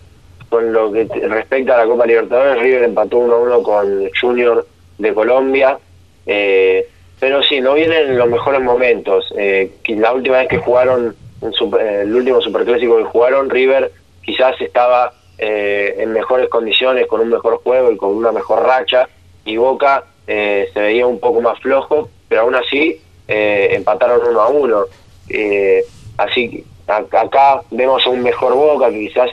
[0.47, 4.67] con lo que respecta a la Copa Libertadores, River empató 1-1 con Junior
[4.99, 5.79] de Colombia.
[6.25, 6.87] Eh,
[7.19, 9.31] pero sí, no vienen los mejores momentos.
[9.37, 13.91] Eh, la última vez que jugaron, eh, el último superclásico que jugaron, River
[14.23, 19.07] quizás estaba eh, en mejores condiciones, con un mejor juego y con una mejor racha,
[19.45, 24.49] y Boca se veía un poco más flojo, pero aún así eh, empataron uno a
[24.49, 24.85] uno.
[25.30, 25.84] Eh,
[26.18, 29.30] así que acá vemos a un mejor Boca que quizás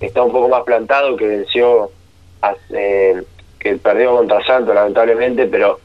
[0.00, 1.90] está un poco más plantado, que venció,
[2.70, 3.22] eh,
[3.58, 5.80] que perdió contra Santos lamentablemente, pero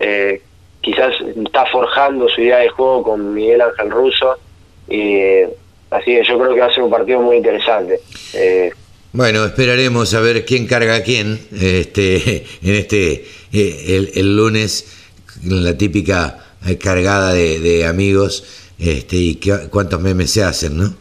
[0.00, 0.40] eh,
[0.80, 1.14] quizás
[1.44, 4.36] está forjando su idea de juego con Miguel Ángel Russo
[4.88, 5.48] y eh,
[5.90, 8.00] así que yo creo que va a ser un partido muy interesante.
[9.12, 15.08] Bueno, esperaremos a ver quién carga a quién este, en este el, el lunes,
[15.44, 16.47] la típica
[16.80, 18.44] cargada de, de amigos
[18.78, 20.94] este, y qué- cuántos memes se hacen, ¿no?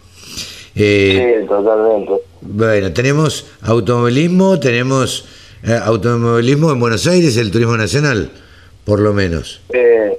[0.76, 2.12] Eh, sí, totalmente.
[2.42, 5.26] Bueno, tenemos automovilismo, tenemos
[5.64, 8.30] eh, automovilismo en Buenos Aires, el turismo nacional,
[8.86, 9.60] por lo menos.
[9.74, 10.18] Eh,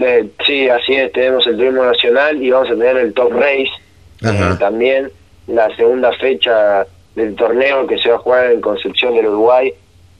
[0.00, 3.70] eh, sí, así es, tenemos el turismo nacional y vamos a tener el Top Race
[4.58, 5.10] también,
[5.46, 6.86] la segunda fecha
[7.16, 9.72] del torneo que se va a jugar en Concepción del Uruguay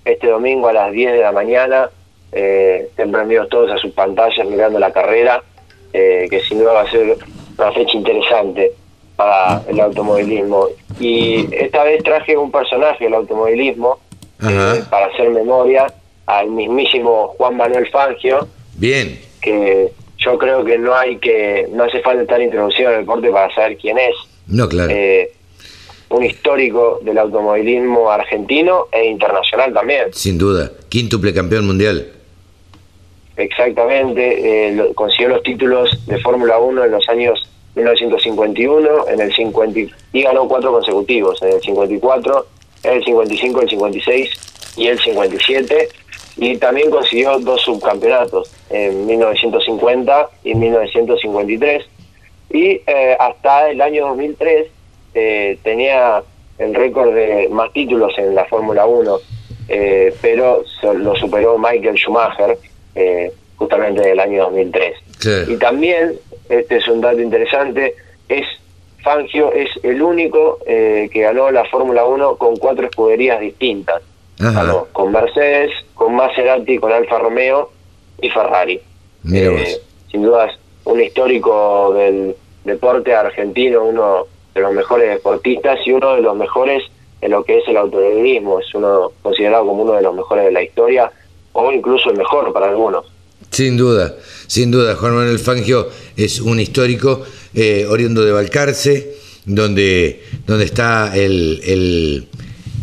[0.05, 1.90] este domingo a las 10 de la mañana.
[2.32, 5.42] Eh, estén prendidos todos a sus pantallas mirando la carrera,
[5.92, 7.16] eh, que sin duda va a ser
[7.56, 8.72] una fecha interesante
[9.16, 10.68] para el automovilismo.
[11.00, 13.98] Y esta vez traje un personaje del automovilismo
[14.42, 15.86] eh, para hacer memoria
[16.26, 22.00] al mismísimo Juan Manuel Fangio, Bien, que yo creo que no hay que no hace
[22.00, 24.14] falta estar introducido en el deporte para saber quién es
[24.46, 24.90] no, claro.
[24.90, 25.32] Eh,
[26.10, 32.12] un histórico del automovilismo argentino e internacional también Sin duda, quíntuple campeón mundial.
[33.39, 37.43] Exactamente eh, consiguió los títulos de Fórmula 1 en los años
[37.77, 39.81] 1951 en el 50
[40.12, 42.47] y- ganó cuatro consecutivos en el 54
[42.85, 44.31] en el 55 el 56
[44.77, 45.89] y el 57
[46.36, 51.85] y también consiguió dos subcampeonatos en 1950 y 1953
[52.51, 54.66] y eh, hasta el año 2003
[55.15, 56.23] eh, tenía
[56.59, 59.19] el récord de más títulos en la Fórmula 1
[59.69, 60.62] eh, pero
[60.94, 62.56] lo superó Michael Schumacher
[62.94, 65.52] eh, justamente en el año 2003 Claro.
[65.52, 66.15] y también,
[66.48, 67.94] este es un dato interesante,
[68.28, 68.47] es
[69.02, 74.02] Fangio es el único eh, que ganó la Fórmula 1 con cuatro escuderías distintas.
[74.39, 77.70] Ganó con Mercedes, con Maserati, con Alfa Romeo
[78.20, 78.81] y Ferrari.
[79.32, 79.78] Eh,
[80.10, 80.51] sin duda
[80.85, 82.35] un histórico del
[82.65, 86.82] deporte argentino, uno de los mejores deportistas y uno de los mejores
[87.20, 88.60] en lo que es el automovilismo.
[88.60, 91.10] Es uno considerado como uno de los mejores de la historia
[91.59, 93.05] o incluso el mejor para algunos.
[93.51, 94.14] Sin duda,
[94.47, 97.22] sin duda, Juan Manuel Fangio es un histórico
[97.55, 102.28] eh, oriundo de Balcarce, donde, donde está el, el,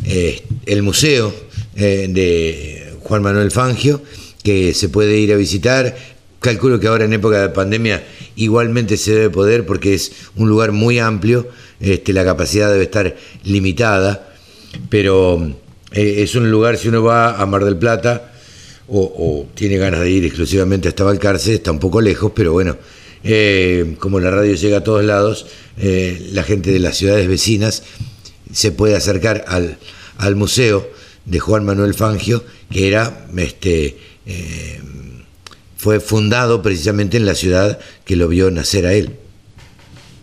[0.05, 1.33] eh, el museo
[1.75, 4.01] eh, de Juan Manuel Fangio,
[4.43, 5.95] que se puede ir a visitar.
[6.39, 8.03] Calculo que ahora en época de pandemia
[8.35, 11.47] igualmente se debe poder porque es un lugar muy amplio,
[11.79, 14.35] este, la capacidad debe estar limitada,
[14.89, 15.55] pero
[15.91, 18.33] es un lugar, si uno va a Mar del Plata,
[18.87, 22.77] o, tiene ganas de ir exclusivamente hasta Balcarce, está un poco lejos, pero bueno,
[23.23, 25.47] eh, como la radio llega a todos lados,
[25.77, 27.83] eh, la gente de las ciudades vecinas
[28.51, 29.77] se puede acercar al,
[30.17, 30.87] al museo
[31.25, 33.97] de Juan Manuel Fangio, que era este
[34.27, 34.79] eh,
[35.77, 39.15] fue fundado precisamente en la ciudad que lo vio nacer a él.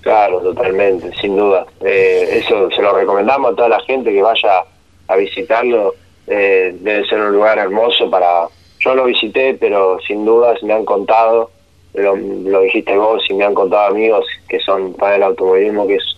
[0.01, 1.65] Claro, totalmente, sin duda.
[1.81, 4.65] eso se lo recomendamos a toda la gente que vaya
[5.07, 5.95] a visitarlo
[6.27, 8.49] eh, debe ser un lugar hermoso para...
[8.81, 11.51] Yo lo visité, pero sin dudas me han contado,
[11.95, 16.17] lo, dijiste vos y me han contado amigos que son para el automovilismo, que es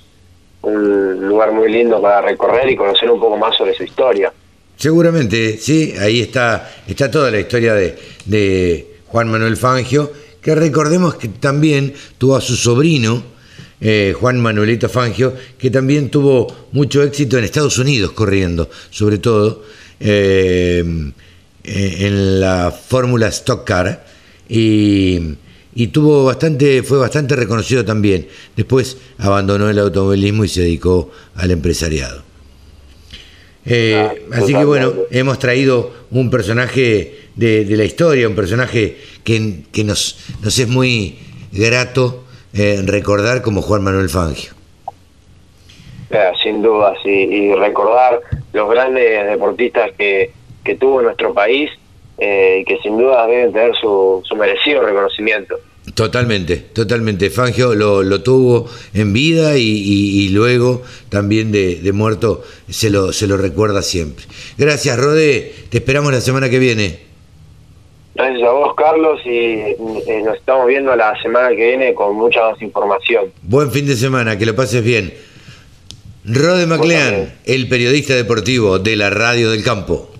[0.62, 4.32] un lugar muy lindo para recorrer y conocer un poco más sobre su historia.
[4.76, 10.10] Seguramente, sí, ahí está, está toda la historia de, de Juan Manuel Fangio,
[10.40, 13.22] que recordemos que también tuvo a su sobrino,
[13.80, 19.62] eh, Juan Manuelito Fangio, que también tuvo mucho éxito en Estados Unidos corriendo, sobre todo.
[20.00, 20.84] Eh,
[21.66, 24.04] en la Fórmula Stock Car
[24.46, 25.36] y,
[25.92, 28.28] tuvo bastante, fue bastante reconocido también.
[28.54, 32.22] Después abandonó el automovilismo y se dedicó al empresariado.
[33.64, 39.62] Eh, ah, así que bueno, hemos traído un personaje de, la historia, un personaje que,
[39.72, 41.18] que nos, nos, es muy
[41.50, 44.52] grato eh, recordar como Juan Manuel Fangio.
[46.42, 48.20] sin duda, sí, y recordar
[48.54, 50.30] los grandes deportistas que,
[50.64, 51.70] que tuvo nuestro país
[52.16, 55.56] eh, y que sin duda deben tener su, su merecido reconocimiento.
[55.94, 57.28] Totalmente, totalmente.
[57.28, 63.26] Fangio lo, lo tuvo en vida y, luego también de, de, muerto se lo, se
[63.26, 64.24] lo recuerda siempre.
[64.56, 65.52] Gracias, Rode.
[65.68, 67.00] Te esperamos la semana que viene.
[68.14, 69.76] Gracias a vos, Carlos, y eh,
[70.24, 73.26] nos estamos viendo la semana que viene con mucha más información.
[73.42, 75.12] Buen fin de semana, que lo pases bien.
[76.26, 80.13] Rode MacLean, el periodista deportivo de la Radio del Campo.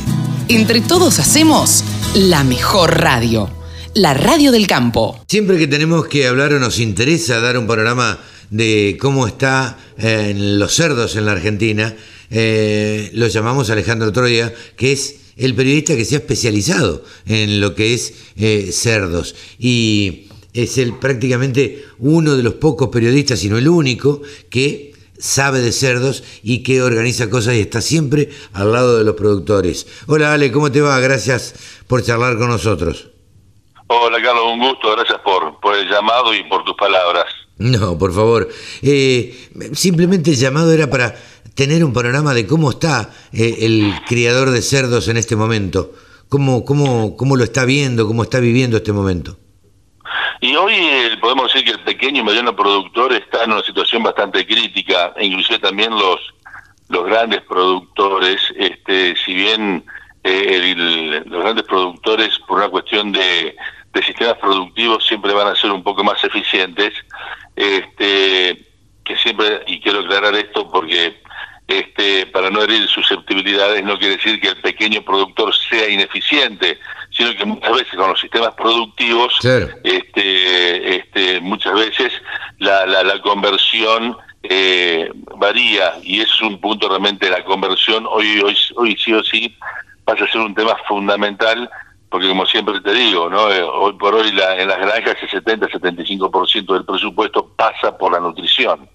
[0.49, 1.83] Entre todos hacemos
[2.15, 3.49] la mejor radio.
[3.95, 5.19] La radio del campo.
[5.29, 8.19] Siempre que tenemos que hablar o nos interesa dar un panorama
[8.51, 11.97] de cómo está eh, en los cerdos en la Argentina,
[12.31, 17.75] eh, lo llamamos Alejandro Troya, que es el periodista que se ha especializado en lo
[17.75, 19.35] que es eh, cerdos.
[19.59, 24.21] Y es el, prácticamente uno de los pocos periodistas, si no el único,
[24.51, 24.88] que
[25.19, 29.87] sabe de cerdos y que organiza cosas y está siempre al lado de los productores.
[30.07, 30.99] Hola Ale, ¿cómo te va?
[31.01, 31.55] Gracias
[31.87, 33.09] por charlar con nosotros.
[33.89, 37.25] Hola Carlos, un gusto, gracias por, por el llamado y por tus palabras.
[37.57, 38.49] No, por favor.
[38.83, 41.17] Eh, simplemente el llamado era para
[41.55, 45.93] tener un panorama de cómo está eh, el criador de cerdos en este momento.
[46.29, 49.39] ¿Cómo, cómo, ¿Cómo lo está viendo, cómo está viviendo este momento?
[50.41, 54.03] Y hoy eh, podemos decir que el pequeño y mediano productor está en una situación
[54.03, 56.21] bastante crítica, e inclusive también los
[56.89, 59.85] los grandes productores, este, si bien
[60.25, 63.55] eh, los grandes productores por una cuestión de,
[63.93, 66.95] de, sistemas productivos siempre van a ser un poco más eficientes,
[67.57, 68.65] este,
[69.05, 71.21] que siempre, y quiero aclarar esto porque
[71.67, 76.79] este, para no herir susceptibilidades no quiere decir que el pequeño productor sea ineficiente,
[77.19, 79.35] sino que muchas veces con los sistemas productivos,
[79.83, 82.13] este, este, muchas veces
[82.59, 88.97] la, la, conversión eh, varía y es un punto realmente la conversión hoy, hoy, hoy
[88.97, 89.57] sí o sí
[90.05, 91.69] pasa a ser un tema fundamental
[92.09, 93.51] porque como siempre te digo, ¿no?
[93.53, 98.21] Eh, hoy por hoy la, en las granjas el 70-75% del presupuesto pasa por la
[98.21, 98.89] nutrición.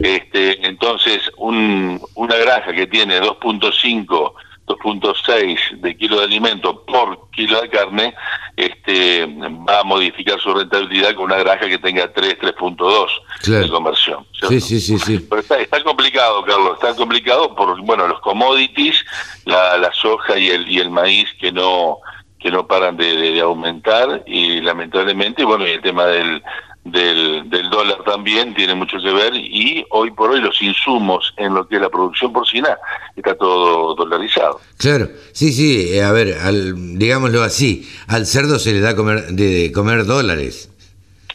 [0.00, 4.32] Este, entonces, un, una granja que tiene 2.5
[4.66, 8.14] 2.6 de kilo de alimento por kilo de carne,
[8.56, 14.26] este, va a modificar su rentabilidad con una granja que tenga 3, 3.2 de conversión.
[14.48, 15.18] Sí, sí, sí, sí.
[15.28, 19.04] Pero está, está, complicado, Carlos, está complicado por, bueno, los commodities,
[19.44, 21.98] la, la soja y el, y el maíz que no
[22.44, 26.42] que no paran de, de, aumentar y lamentablemente, bueno, y el tema del,
[26.84, 31.54] del, del, dólar también tiene mucho que ver y hoy por hoy los insumos en
[31.54, 32.76] lo que es la producción porcina
[33.16, 34.60] está todo dolarizado.
[34.76, 39.28] Claro, sí, sí, eh, a ver, al, digámoslo así, al cerdo se le da comer,
[39.28, 40.70] de comer dólares.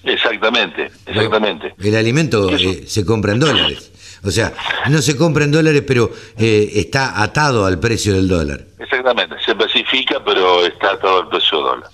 [0.03, 1.73] Exactamente, exactamente.
[1.79, 3.91] El alimento eh, se compra en dólares.
[4.23, 4.53] O sea,
[4.89, 8.61] no se compra en dólares, pero eh, está atado al precio del dólar.
[8.79, 11.89] Exactamente, se especifica, pero está atado al precio del dólar.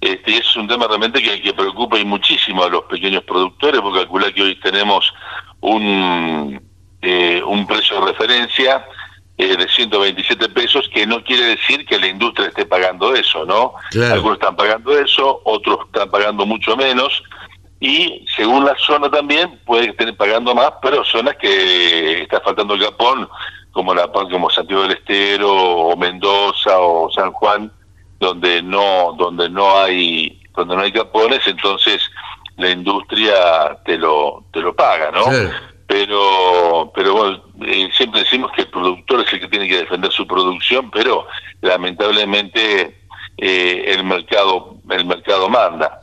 [0.00, 3.98] Este, es un tema realmente que, que preocupa y muchísimo a los pequeños productores, porque
[3.98, 5.12] calcula que hoy tenemos
[5.60, 6.60] un,
[7.02, 8.84] eh, un precio de referencia
[9.36, 13.74] eh, de 127 pesos, que no quiere decir que la industria esté pagando eso, ¿no?
[14.10, 17.22] Algunos están pagando eso, otros están pagando mucho menos,
[17.80, 22.84] y según la zona también puede estar pagando más, pero zonas que está faltando el
[22.84, 23.26] Japón,
[23.72, 27.72] como la como Santiago del Estero, o Mendoza, o San Juan,
[28.18, 32.02] donde no, donde no hay, donde no hay capones, entonces
[32.58, 35.24] la industria te lo, te lo paga, ¿no?
[35.86, 40.12] Pero, pero bueno, eh, siempre decimos que el productor es el que tiene que defender
[40.12, 41.26] su producción, pero
[41.62, 43.00] lamentablemente
[43.38, 46.02] eh, el mercado, el mercado manda.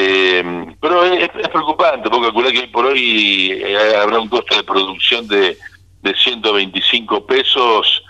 [0.00, 0.44] Eh,
[0.80, 5.58] pero es, preocupante, porque calcular que por hoy eh, habrá un costo de producción de,
[6.02, 8.04] de 125 pesos,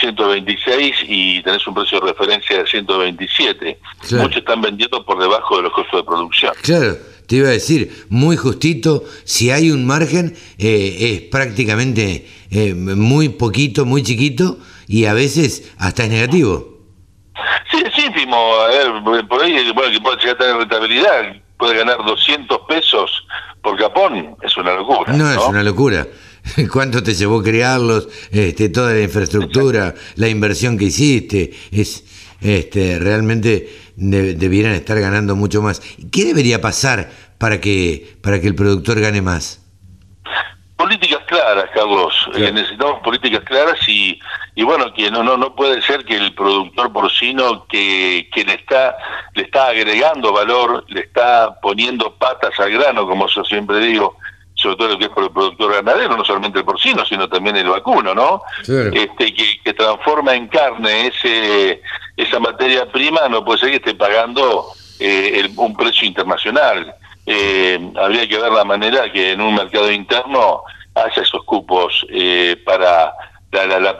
[0.00, 3.78] 126 y tenés un precio de referencia de 127.
[4.12, 6.54] Muchos están vendiendo por debajo de los costos de producción.
[6.62, 6.96] Claro,
[7.26, 13.28] te iba a decir, muy justito, si hay un margen eh, es prácticamente eh, muy
[13.28, 14.58] poquito, muy chiquito
[14.88, 16.75] y a veces hasta es negativo.
[17.70, 18.36] Sí, es ínfimo.
[18.36, 23.26] A ver, por ahí, bueno, que puede llegar a tener rentabilidad, puede ganar 200 pesos
[23.62, 25.12] por capón, es una locura.
[25.12, 26.06] No, es una locura.
[26.72, 28.08] ¿Cuánto te llevó crearlos?
[28.30, 32.04] Este, toda la infraestructura, la inversión que hiciste, es
[32.40, 35.80] este, realmente debieran estar ganando mucho más.
[36.12, 39.65] ¿Qué debería pasar para que para que el productor gane más?
[40.86, 42.14] Políticas claras, Carlos.
[42.36, 44.20] Eh, necesitamos políticas claras y,
[44.54, 48.52] y bueno, que no no no puede ser que el productor porcino que, que le
[48.52, 48.96] está
[49.34, 54.16] le está agregando valor, le está poniendo patas al grano, como yo siempre digo,
[54.54, 57.56] sobre todo lo que es por el productor ganadero, no solamente el porcino, sino también
[57.56, 58.42] el vacuno, ¿no?
[58.60, 61.82] Este que, que, transforma en carne ese
[62.16, 64.68] esa materia prima, no puede ser que esté pagando
[65.00, 66.94] eh, el, un precio internacional
[67.26, 70.62] eh, habría que ver la manera que en un mercado interno
[70.96, 73.12] haya esos cupos eh, para,
[73.52, 73.98] la, la,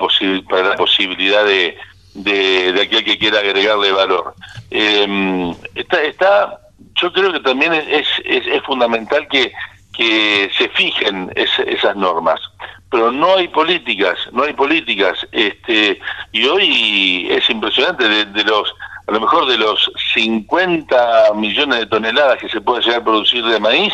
[0.49, 1.77] para la posibilidad de,
[2.15, 4.35] de, aquel que quiera agregarle valor.
[4.71, 6.61] Eh, está, está,
[7.01, 9.53] yo creo que también es, es, es fundamental que,
[9.93, 12.41] que se fijen esas normas
[12.91, 15.99] pero no hay políticas, no hay políticas, este,
[16.33, 18.73] y hoy es impresionante de, de los
[19.07, 23.45] a lo mejor de los 50 millones de toneladas que se puede llegar a producir
[23.45, 23.93] de maíz,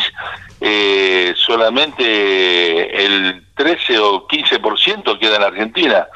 [0.65, 6.07] eh, solamente el 13 o 15% queda en Argentina,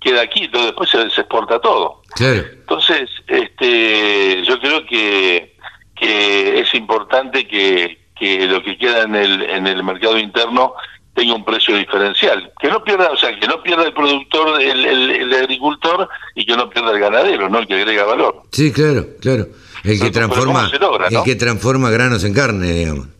[0.00, 2.02] queda aquí, todo después se, exporta todo.
[2.20, 5.56] Entonces, este, yo creo que,
[5.96, 10.74] que es importante que, que lo que queda en el, en el mercado interno
[11.12, 12.52] tenga un precio diferencial.
[12.60, 16.56] Que no pierda, o sea, que no pierda el productor, el, el, agricultor y que
[16.56, 17.58] no pierda el ganadero, ¿no?
[17.58, 18.42] El que agrega valor.
[18.52, 19.48] Sí, claro, claro.
[19.82, 20.70] El que transforma,
[21.10, 23.15] el que transforma granos en carne, digamos.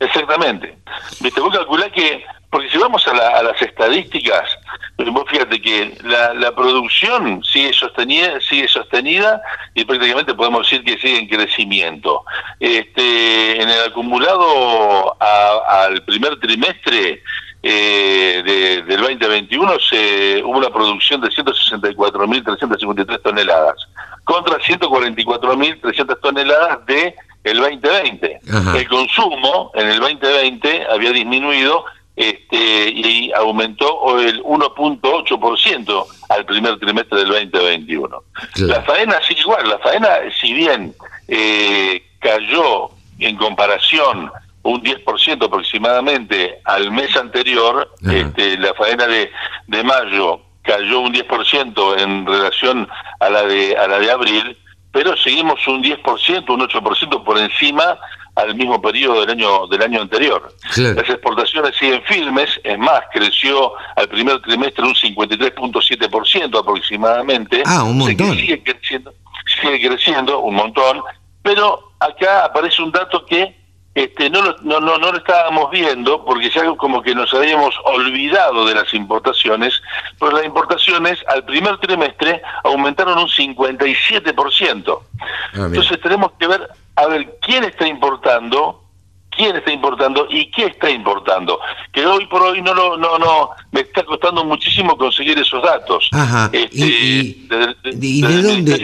[0.00, 0.76] Exactamente.
[1.20, 4.48] Viste, vos calculás que, porque si vamos a, a las estadísticas,
[4.96, 9.42] vos fíjate que la, la, producción sigue sostenida, sigue sostenida
[9.74, 12.24] y prácticamente podemos decir que sigue en crecimiento.
[12.60, 17.22] Este, en el acumulado al primer trimestre
[17.62, 23.88] eh, de, del 2021 se, hubo una producción de 164.353 toneladas
[24.24, 27.14] contra 144.300 toneladas de
[27.44, 28.40] el 2020.
[28.76, 37.18] El consumo en el 2020 había disminuido este, y aumentó el 1.8% al primer trimestre
[37.20, 38.22] del 2021.
[38.56, 40.08] La faena sigue igual, la faena
[40.40, 40.94] si bien
[41.28, 42.90] eh, cayó
[43.20, 44.30] en comparación
[44.62, 49.30] un 10% aproximadamente al mes anterior, este, la faena de,
[49.66, 52.88] de mayo cayó un 10% en relación
[53.20, 54.56] a la de a la de abril,
[54.92, 57.98] pero seguimos un 10%, un 8% por encima
[58.34, 60.52] al mismo periodo del año del año anterior.
[60.76, 67.62] Las exportaciones siguen firmes, es más, creció al primer trimestre un 53.7% aproximadamente.
[67.66, 68.34] Ah, un montón.
[68.36, 69.12] Sigue creciendo,
[69.60, 71.02] sigue creciendo un montón,
[71.42, 73.57] pero acá aparece un dato que
[73.98, 77.74] este, no, lo, no, no, no lo estábamos viendo porque ya como que nos habíamos
[77.84, 79.74] olvidado de las importaciones,
[80.20, 85.00] pero las importaciones al primer trimestre aumentaron un 57%.
[85.24, 88.84] Ah, Entonces tenemos que ver a ver quién está importando,
[89.30, 91.58] quién está importando y qué está importando.
[91.92, 96.08] Que hoy por hoy no lo, no, no, me está costando muchísimo conseguir esos datos.
[96.12, 96.50] Ajá.
[96.52, 98.78] ¿Y, de, dónde?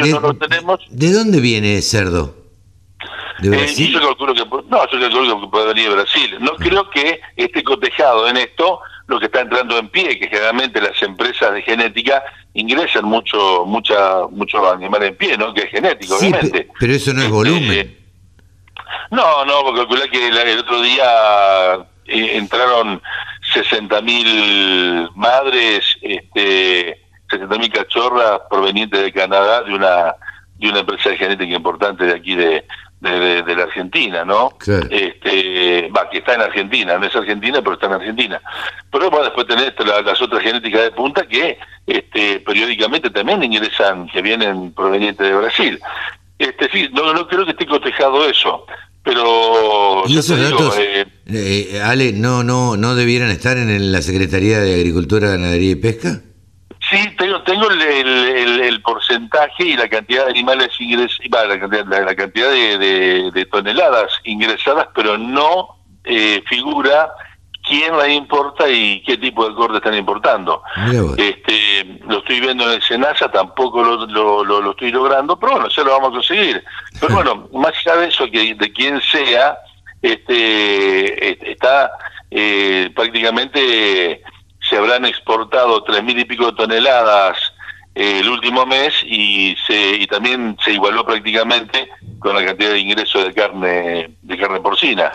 [0.90, 2.43] De, dónde viene cerdo?
[3.40, 6.36] ¿De eh, yo calculo que, no, yo calculo que puede venir de Brasil.
[6.40, 10.80] No creo que esté cotejado en esto lo que está entrando en pie, que generalmente
[10.80, 12.22] las empresas de genética
[12.54, 15.52] ingresan mucho mucha mucho animal en pie, ¿no?
[15.52, 16.68] Que es genético, obviamente.
[16.78, 17.98] Pero eso no es este, volumen.
[19.10, 21.04] No, no, porque calculé que el otro día
[22.06, 23.02] eh, entraron
[23.54, 30.14] 60.000 madres, este, 60.000 cachorras provenientes de Canadá, de una
[30.56, 32.64] de una empresa de genética importante de aquí de,
[33.00, 34.56] de, la Argentina, ¿no?
[34.90, 38.40] Este, va, que está en Argentina, no es Argentina, pero está en Argentina.
[38.90, 44.22] Pero bueno, después tenés las otras genéticas de punta que este, periódicamente también ingresan, que
[44.22, 45.80] vienen provenientes de Brasil.
[46.38, 48.66] Este, sí, no, no creo que esté cotejado eso
[49.04, 54.60] pero ¿Y esos datos, eh, eh, Ale, no, no, no debieran estar en la Secretaría
[54.60, 56.22] de Agricultura, Ganadería y Pesca?
[57.54, 64.10] Tengo, el, porcentaje y la cantidad de animales ingresados, la cantidad, la, cantidad de, toneladas
[64.24, 67.12] ingresadas, pero no eh, figura
[67.62, 70.64] quién la importa y qué tipo de corte están importando.
[71.16, 75.68] Este, lo estoy viendo en el Senasa, tampoco lo, lo, lo, estoy logrando, pero bueno,
[75.68, 76.64] ya lo vamos a conseguir.
[77.00, 79.58] Pero bueno, más allá de eso, que de quién sea,
[80.02, 81.92] este, está
[82.32, 84.24] eh, prácticamente
[84.74, 87.38] se habrán exportado tres mil y pico de toneladas
[87.94, 91.88] eh, el último mes y se y también se igualó prácticamente
[92.18, 95.12] con la cantidad de ingresos de carne de carne porcina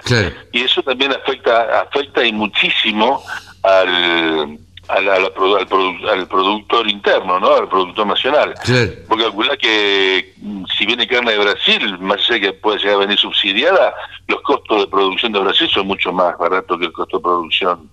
[0.54, 3.22] y eso también afecta afecta y muchísimo
[3.64, 4.58] al
[4.88, 7.54] al, al, productor interno, ¿no?
[7.54, 8.56] Al productor nacional.
[9.08, 13.00] Porque calcula que mm, si viene carne de Brasil, más allá que puede llegar a
[13.00, 13.94] venir subsidiada,
[14.28, 17.90] los costos de producción de Brasil son mucho más baratos que el costo de producción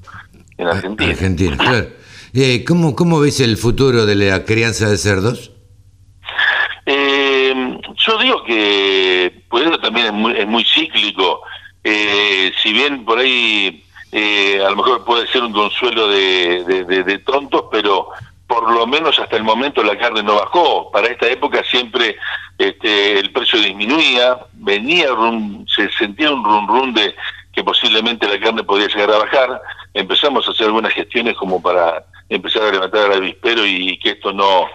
[0.59, 1.11] en Argentina.
[1.11, 1.89] Argentina, claro.
[2.35, 5.53] Eh, ¿cómo, ¿Cómo ves el futuro de la crianza de cerdos?
[6.85, 11.41] Eh, yo digo que pues eso también es muy, es muy cíclico.
[11.83, 17.19] Eh, si bien por ahí eh, a lo mejor puede ser un consuelo de, de,
[17.19, 18.09] tontos, pero
[18.47, 20.91] por lo menos hasta el momento la carne no bajó.
[20.91, 22.17] Para esta época siempre
[22.57, 25.09] este, el precio disminuía, venía,
[25.75, 27.15] se sentía un run run de
[27.53, 29.61] que posiblemente la carne podía llegar a bajar.
[29.97, 34.33] Empezamos a hacer algunas gestiones como para empezar a levantar el avispero y que esto
[34.33, 34.67] no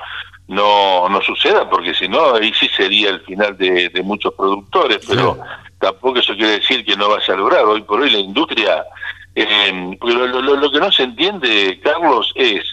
[0.52, 5.39] no, no suceda, porque si no, ahí sí sería el final de, muchos productores, pero
[5.80, 7.64] tampoco eso quiere decir que no vaya a lograr.
[7.64, 8.84] Hoy por hoy la industria,
[9.34, 12.65] eh, lo, lo, que no se entiende, Carlos, es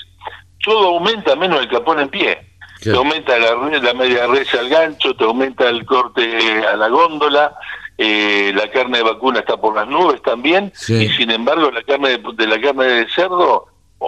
[0.65, 2.49] todo aumenta menos el capón en pie.
[2.81, 7.57] Te aumenta la, la media res al gancho, te aumenta el corte a la góndola,
[8.01, 12.19] eh, la carne de vacuna está por las nubes también, y sin embargo la carne
[12.19, 13.67] de, la carne de cerdo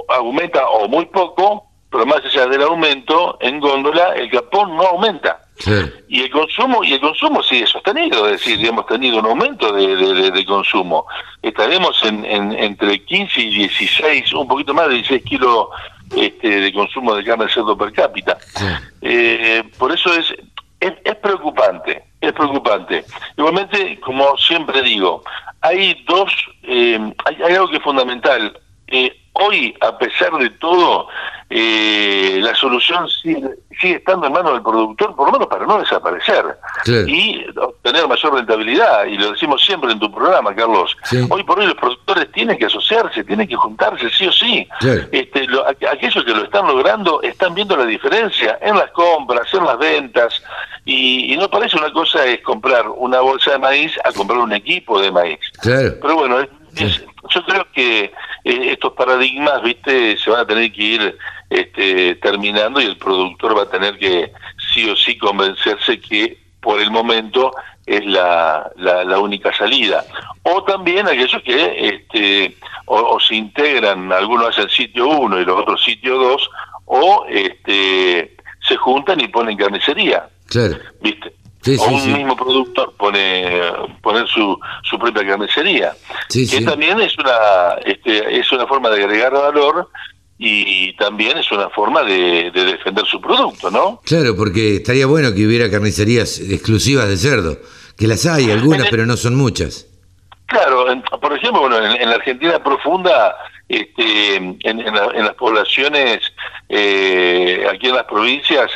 [0.09, 5.41] aumenta o muy poco, pero más allá del aumento en góndola, el capón no aumenta.
[6.09, 10.45] Y el consumo y el consumo sigue sostenido, es decir, hemos tenido un aumento de,
[10.47, 11.05] consumo.
[11.43, 15.67] Estaremos en, entre 15 y 16, un poquito más de 16 kilos
[16.17, 18.37] este, de consumo de carne de cerdo per cápita.
[19.01, 20.35] Eh, por eso es,
[20.81, 23.05] es preocupante es preocupante.
[23.37, 25.23] Igualmente, como siempre digo,
[25.61, 26.33] hay dos,
[26.63, 28.59] eh, hay, algo que es fundamental.
[28.91, 31.09] Eh, hoy, a pesar de todo,
[31.49, 33.57] eh, la solución sigue,
[33.97, 36.45] estando en manos del productor, por lo menos para no desaparecer
[36.87, 39.05] y obtener mayor rentabilidad.
[39.07, 40.97] Y lo decimos siempre en tu programa, Carlos.
[41.29, 44.69] Hoy por hoy los productores tienen que asociarse, tienen que juntarse, sí o sí.
[45.11, 45.47] Este,
[45.91, 50.43] aquellos que lo están logrando están viendo la diferencia en las compras, en las ventas.
[50.85, 55.01] Y, no parece una cosa es comprar una bolsa de maíz a comprar un equipo
[55.01, 55.39] de maíz.
[55.63, 56.47] Pero bueno,
[56.87, 58.13] yo creo que eh,
[58.45, 63.63] estos paradigmas, viste, se van a tener que ir este, terminando y el productor va
[63.63, 64.33] a tener que
[64.73, 67.53] sí o sí convencerse que por el momento
[67.87, 70.05] es la, la, única salida.
[70.43, 75.83] O también aquellos que este, o, se integran, algunos hacen sitio 1 y los otros
[75.83, 76.51] sitio 2,
[76.87, 78.37] o este,
[78.67, 80.29] se juntan y ponen carnicería.
[81.01, 81.33] ¿Viste?
[81.79, 83.61] O un mismo productor pone
[84.03, 85.93] poner su, su propia carnicería
[86.29, 89.89] que también es una este, es una forma de agregar valor
[90.43, 94.01] y también es una forma de, defender su producto, ¿no?
[94.07, 97.59] Claro, porque estaría bueno que hubiera carnicerías exclusivas de cerdo,
[97.99, 99.87] que las hay algunas, pero no son muchas.
[100.47, 100.87] Claro,
[101.21, 103.37] por ejemplo, bueno, en, la Argentina profunda,
[103.69, 106.21] este, en, las poblaciones,
[106.71, 108.71] eh, aquí en las provincias,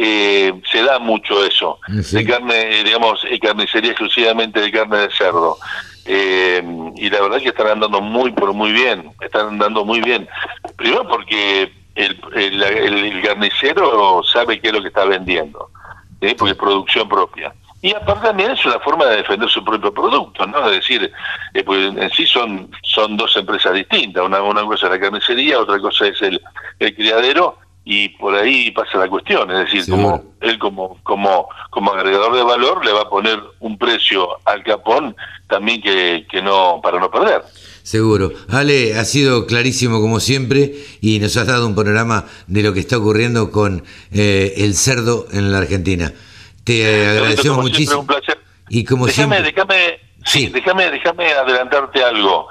[0.00, 5.58] eh, se da mucho eso, de carne, digamos, carnicería exclusivamente de carne de cerdo.
[6.06, 6.62] Eh,
[6.94, 10.28] y la verdad que están andando muy, pero muy bien, están andando muy bien.
[10.76, 15.68] Primero porque el, el, carnicero sabe qué es lo que está vendiendo,
[16.20, 17.52] porque es producción propia.
[17.82, 20.64] Y aparte también es una forma de defender su propio producto, ¿no?
[20.66, 21.12] Es decir,
[21.54, 25.58] eh, pues en sí son, son dos empresas distintas, una, una cosa es la carnicería,
[25.58, 26.40] otra cosa es el,
[26.78, 27.58] el criadero,
[27.90, 32.42] y por ahí pasa la cuestión, es decir, como él como como como agregador de
[32.42, 35.16] valor le va a poner un precio al capón
[35.48, 37.40] también que, que no para no perder.
[37.82, 38.30] Seguro.
[38.50, 42.80] Ale, ha sido clarísimo como siempre y nos has dado un panorama de lo que
[42.80, 43.82] está ocurriendo con
[44.12, 46.12] eh, el cerdo en la Argentina.
[46.64, 48.00] Te agradecemos muchísimo.
[48.00, 48.38] un placer.
[48.68, 50.48] Y como déjame, déjame, sí.
[50.48, 52.48] déjame, déjame adelantarte algo.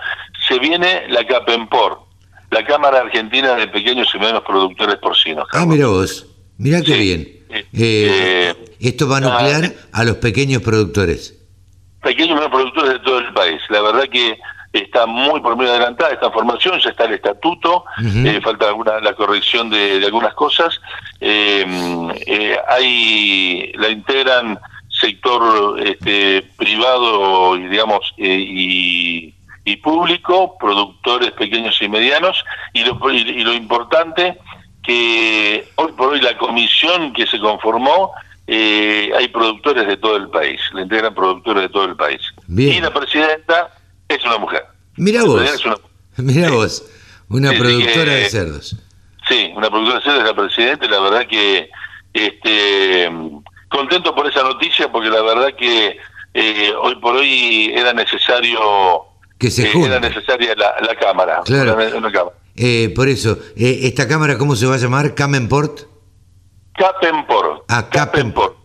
[0.48, 2.07] Se viene la Capempor
[2.50, 5.48] la Cámara Argentina de Pequeños y Medianos Productores Porcinos.
[5.54, 7.38] Ah, mira vos, mira qué bien.
[7.50, 11.34] Eh, eh, esto va a nuclear ah, a los pequeños productores.
[12.02, 13.62] Pequeños y medianos productores de todo el país.
[13.70, 14.38] La verdad que
[14.74, 19.14] está muy por muy adelantada esta formación, ya está el estatuto, eh, falta alguna la
[19.14, 20.80] corrección de, algunas cosas.
[22.70, 24.60] hay la integran
[24.90, 29.37] sector este, privado y digamos y
[29.68, 32.42] y público, productores pequeños y medianos,
[32.72, 34.38] y lo, y lo importante
[34.82, 38.14] que hoy por hoy la comisión que se conformó,
[38.48, 42.22] eh, hay productores de todo el país, le integran productores de todo el país.
[42.48, 43.76] Y la presidenta
[44.08, 44.64] es una mujer.
[44.96, 45.42] Mira vos,
[46.16, 46.86] mira vos,
[47.28, 48.78] una productora de cerdos.
[49.28, 51.70] Sí, una productora de cerdos es la presidenta y la verdad que
[52.14, 53.12] este
[53.68, 55.98] contento por esa noticia porque la verdad que
[56.34, 59.07] eh, hoy por hoy era necesario
[59.38, 61.42] que se Era necesaria la, cámara.
[61.46, 61.78] Claro.
[62.56, 65.14] Eh, por eso, eh, ¿esta cámara cómo se va a llamar?
[65.14, 65.82] ¿Camenport?
[66.74, 67.64] Capenport.
[67.68, 68.56] Ah, Capenport.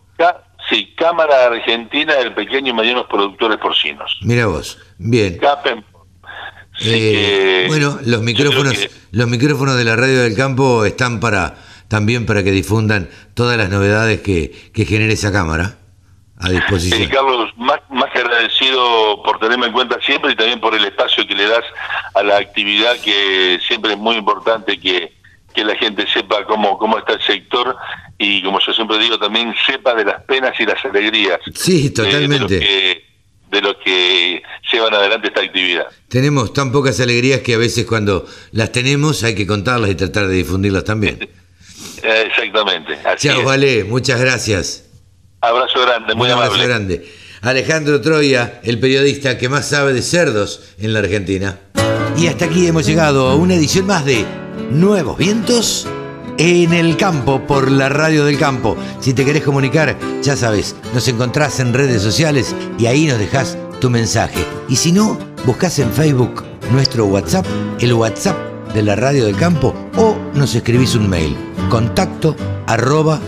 [0.68, 4.18] sí, Cámara Argentina del Pequeño y Medianos Productores Porcinos.
[4.22, 5.38] Mira vos, bien.
[5.38, 5.92] Capenport.
[6.80, 11.56] Eh, bueno, los micrófonos, los micrófonos de la radio del campo están para
[11.88, 15.76] también para que difundan todas las novedades que, que genere esa cámara
[16.42, 17.08] a disposición.
[17.08, 21.26] Carlos, más, más que agradecido por tenerme en cuenta siempre y también por el espacio
[21.26, 21.64] que le das
[22.14, 25.12] a la actividad que siempre es muy importante que,
[25.54, 27.76] que la gente sepa cómo, cómo está el sector
[28.18, 31.38] y como yo siempre digo también sepa de las penas y las alegrías.
[31.54, 32.58] Sí, totalmente.
[32.58, 34.42] De, los que,
[34.72, 35.86] llevan adelante esta actividad.
[36.08, 40.26] Tenemos tan pocas alegrías que a veces cuando las tenemos hay que contarlas y tratar
[40.26, 41.28] de difundirlas también.
[42.02, 42.98] Exactamente.
[43.16, 44.91] Chao, Vale, muchas gracias.
[45.42, 47.04] Abrazo grande, muy Un abrazo grande.
[47.40, 51.58] Alejandro Troya, el periodista que más sabe de cerdos en la Argentina.
[52.16, 54.24] Y hasta aquí hemos llegado a una edición más de
[54.70, 55.88] Nuevos Vientos
[56.38, 58.76] en el campo por la radio del campo.
[59.00, 63.58] Si te querés comunicar, ya sabes, nos encontrás en redes sociales y ahí nos dejás
[63.80, 64.46] tu mensaje.
[64.68, 67.46] Y si no, buscas en Facebook nuestro WhatsApp,
[67.80, 68.36] el WhatsApp
[68.74, 71.36] de la radio del campo, o nos escribís un mail,
[71.68, 72.36] contacto
[72.68, 73.20] arroba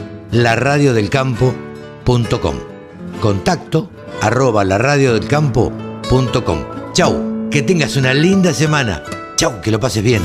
[3.20, 3.90] Contacto
[4.20, 6.59] arroba laradiodelcampo.com.
[6.93, 9.02] Chau, que tengas una linda semana.
[9.36, 10.22] Chau, que lo pases bien.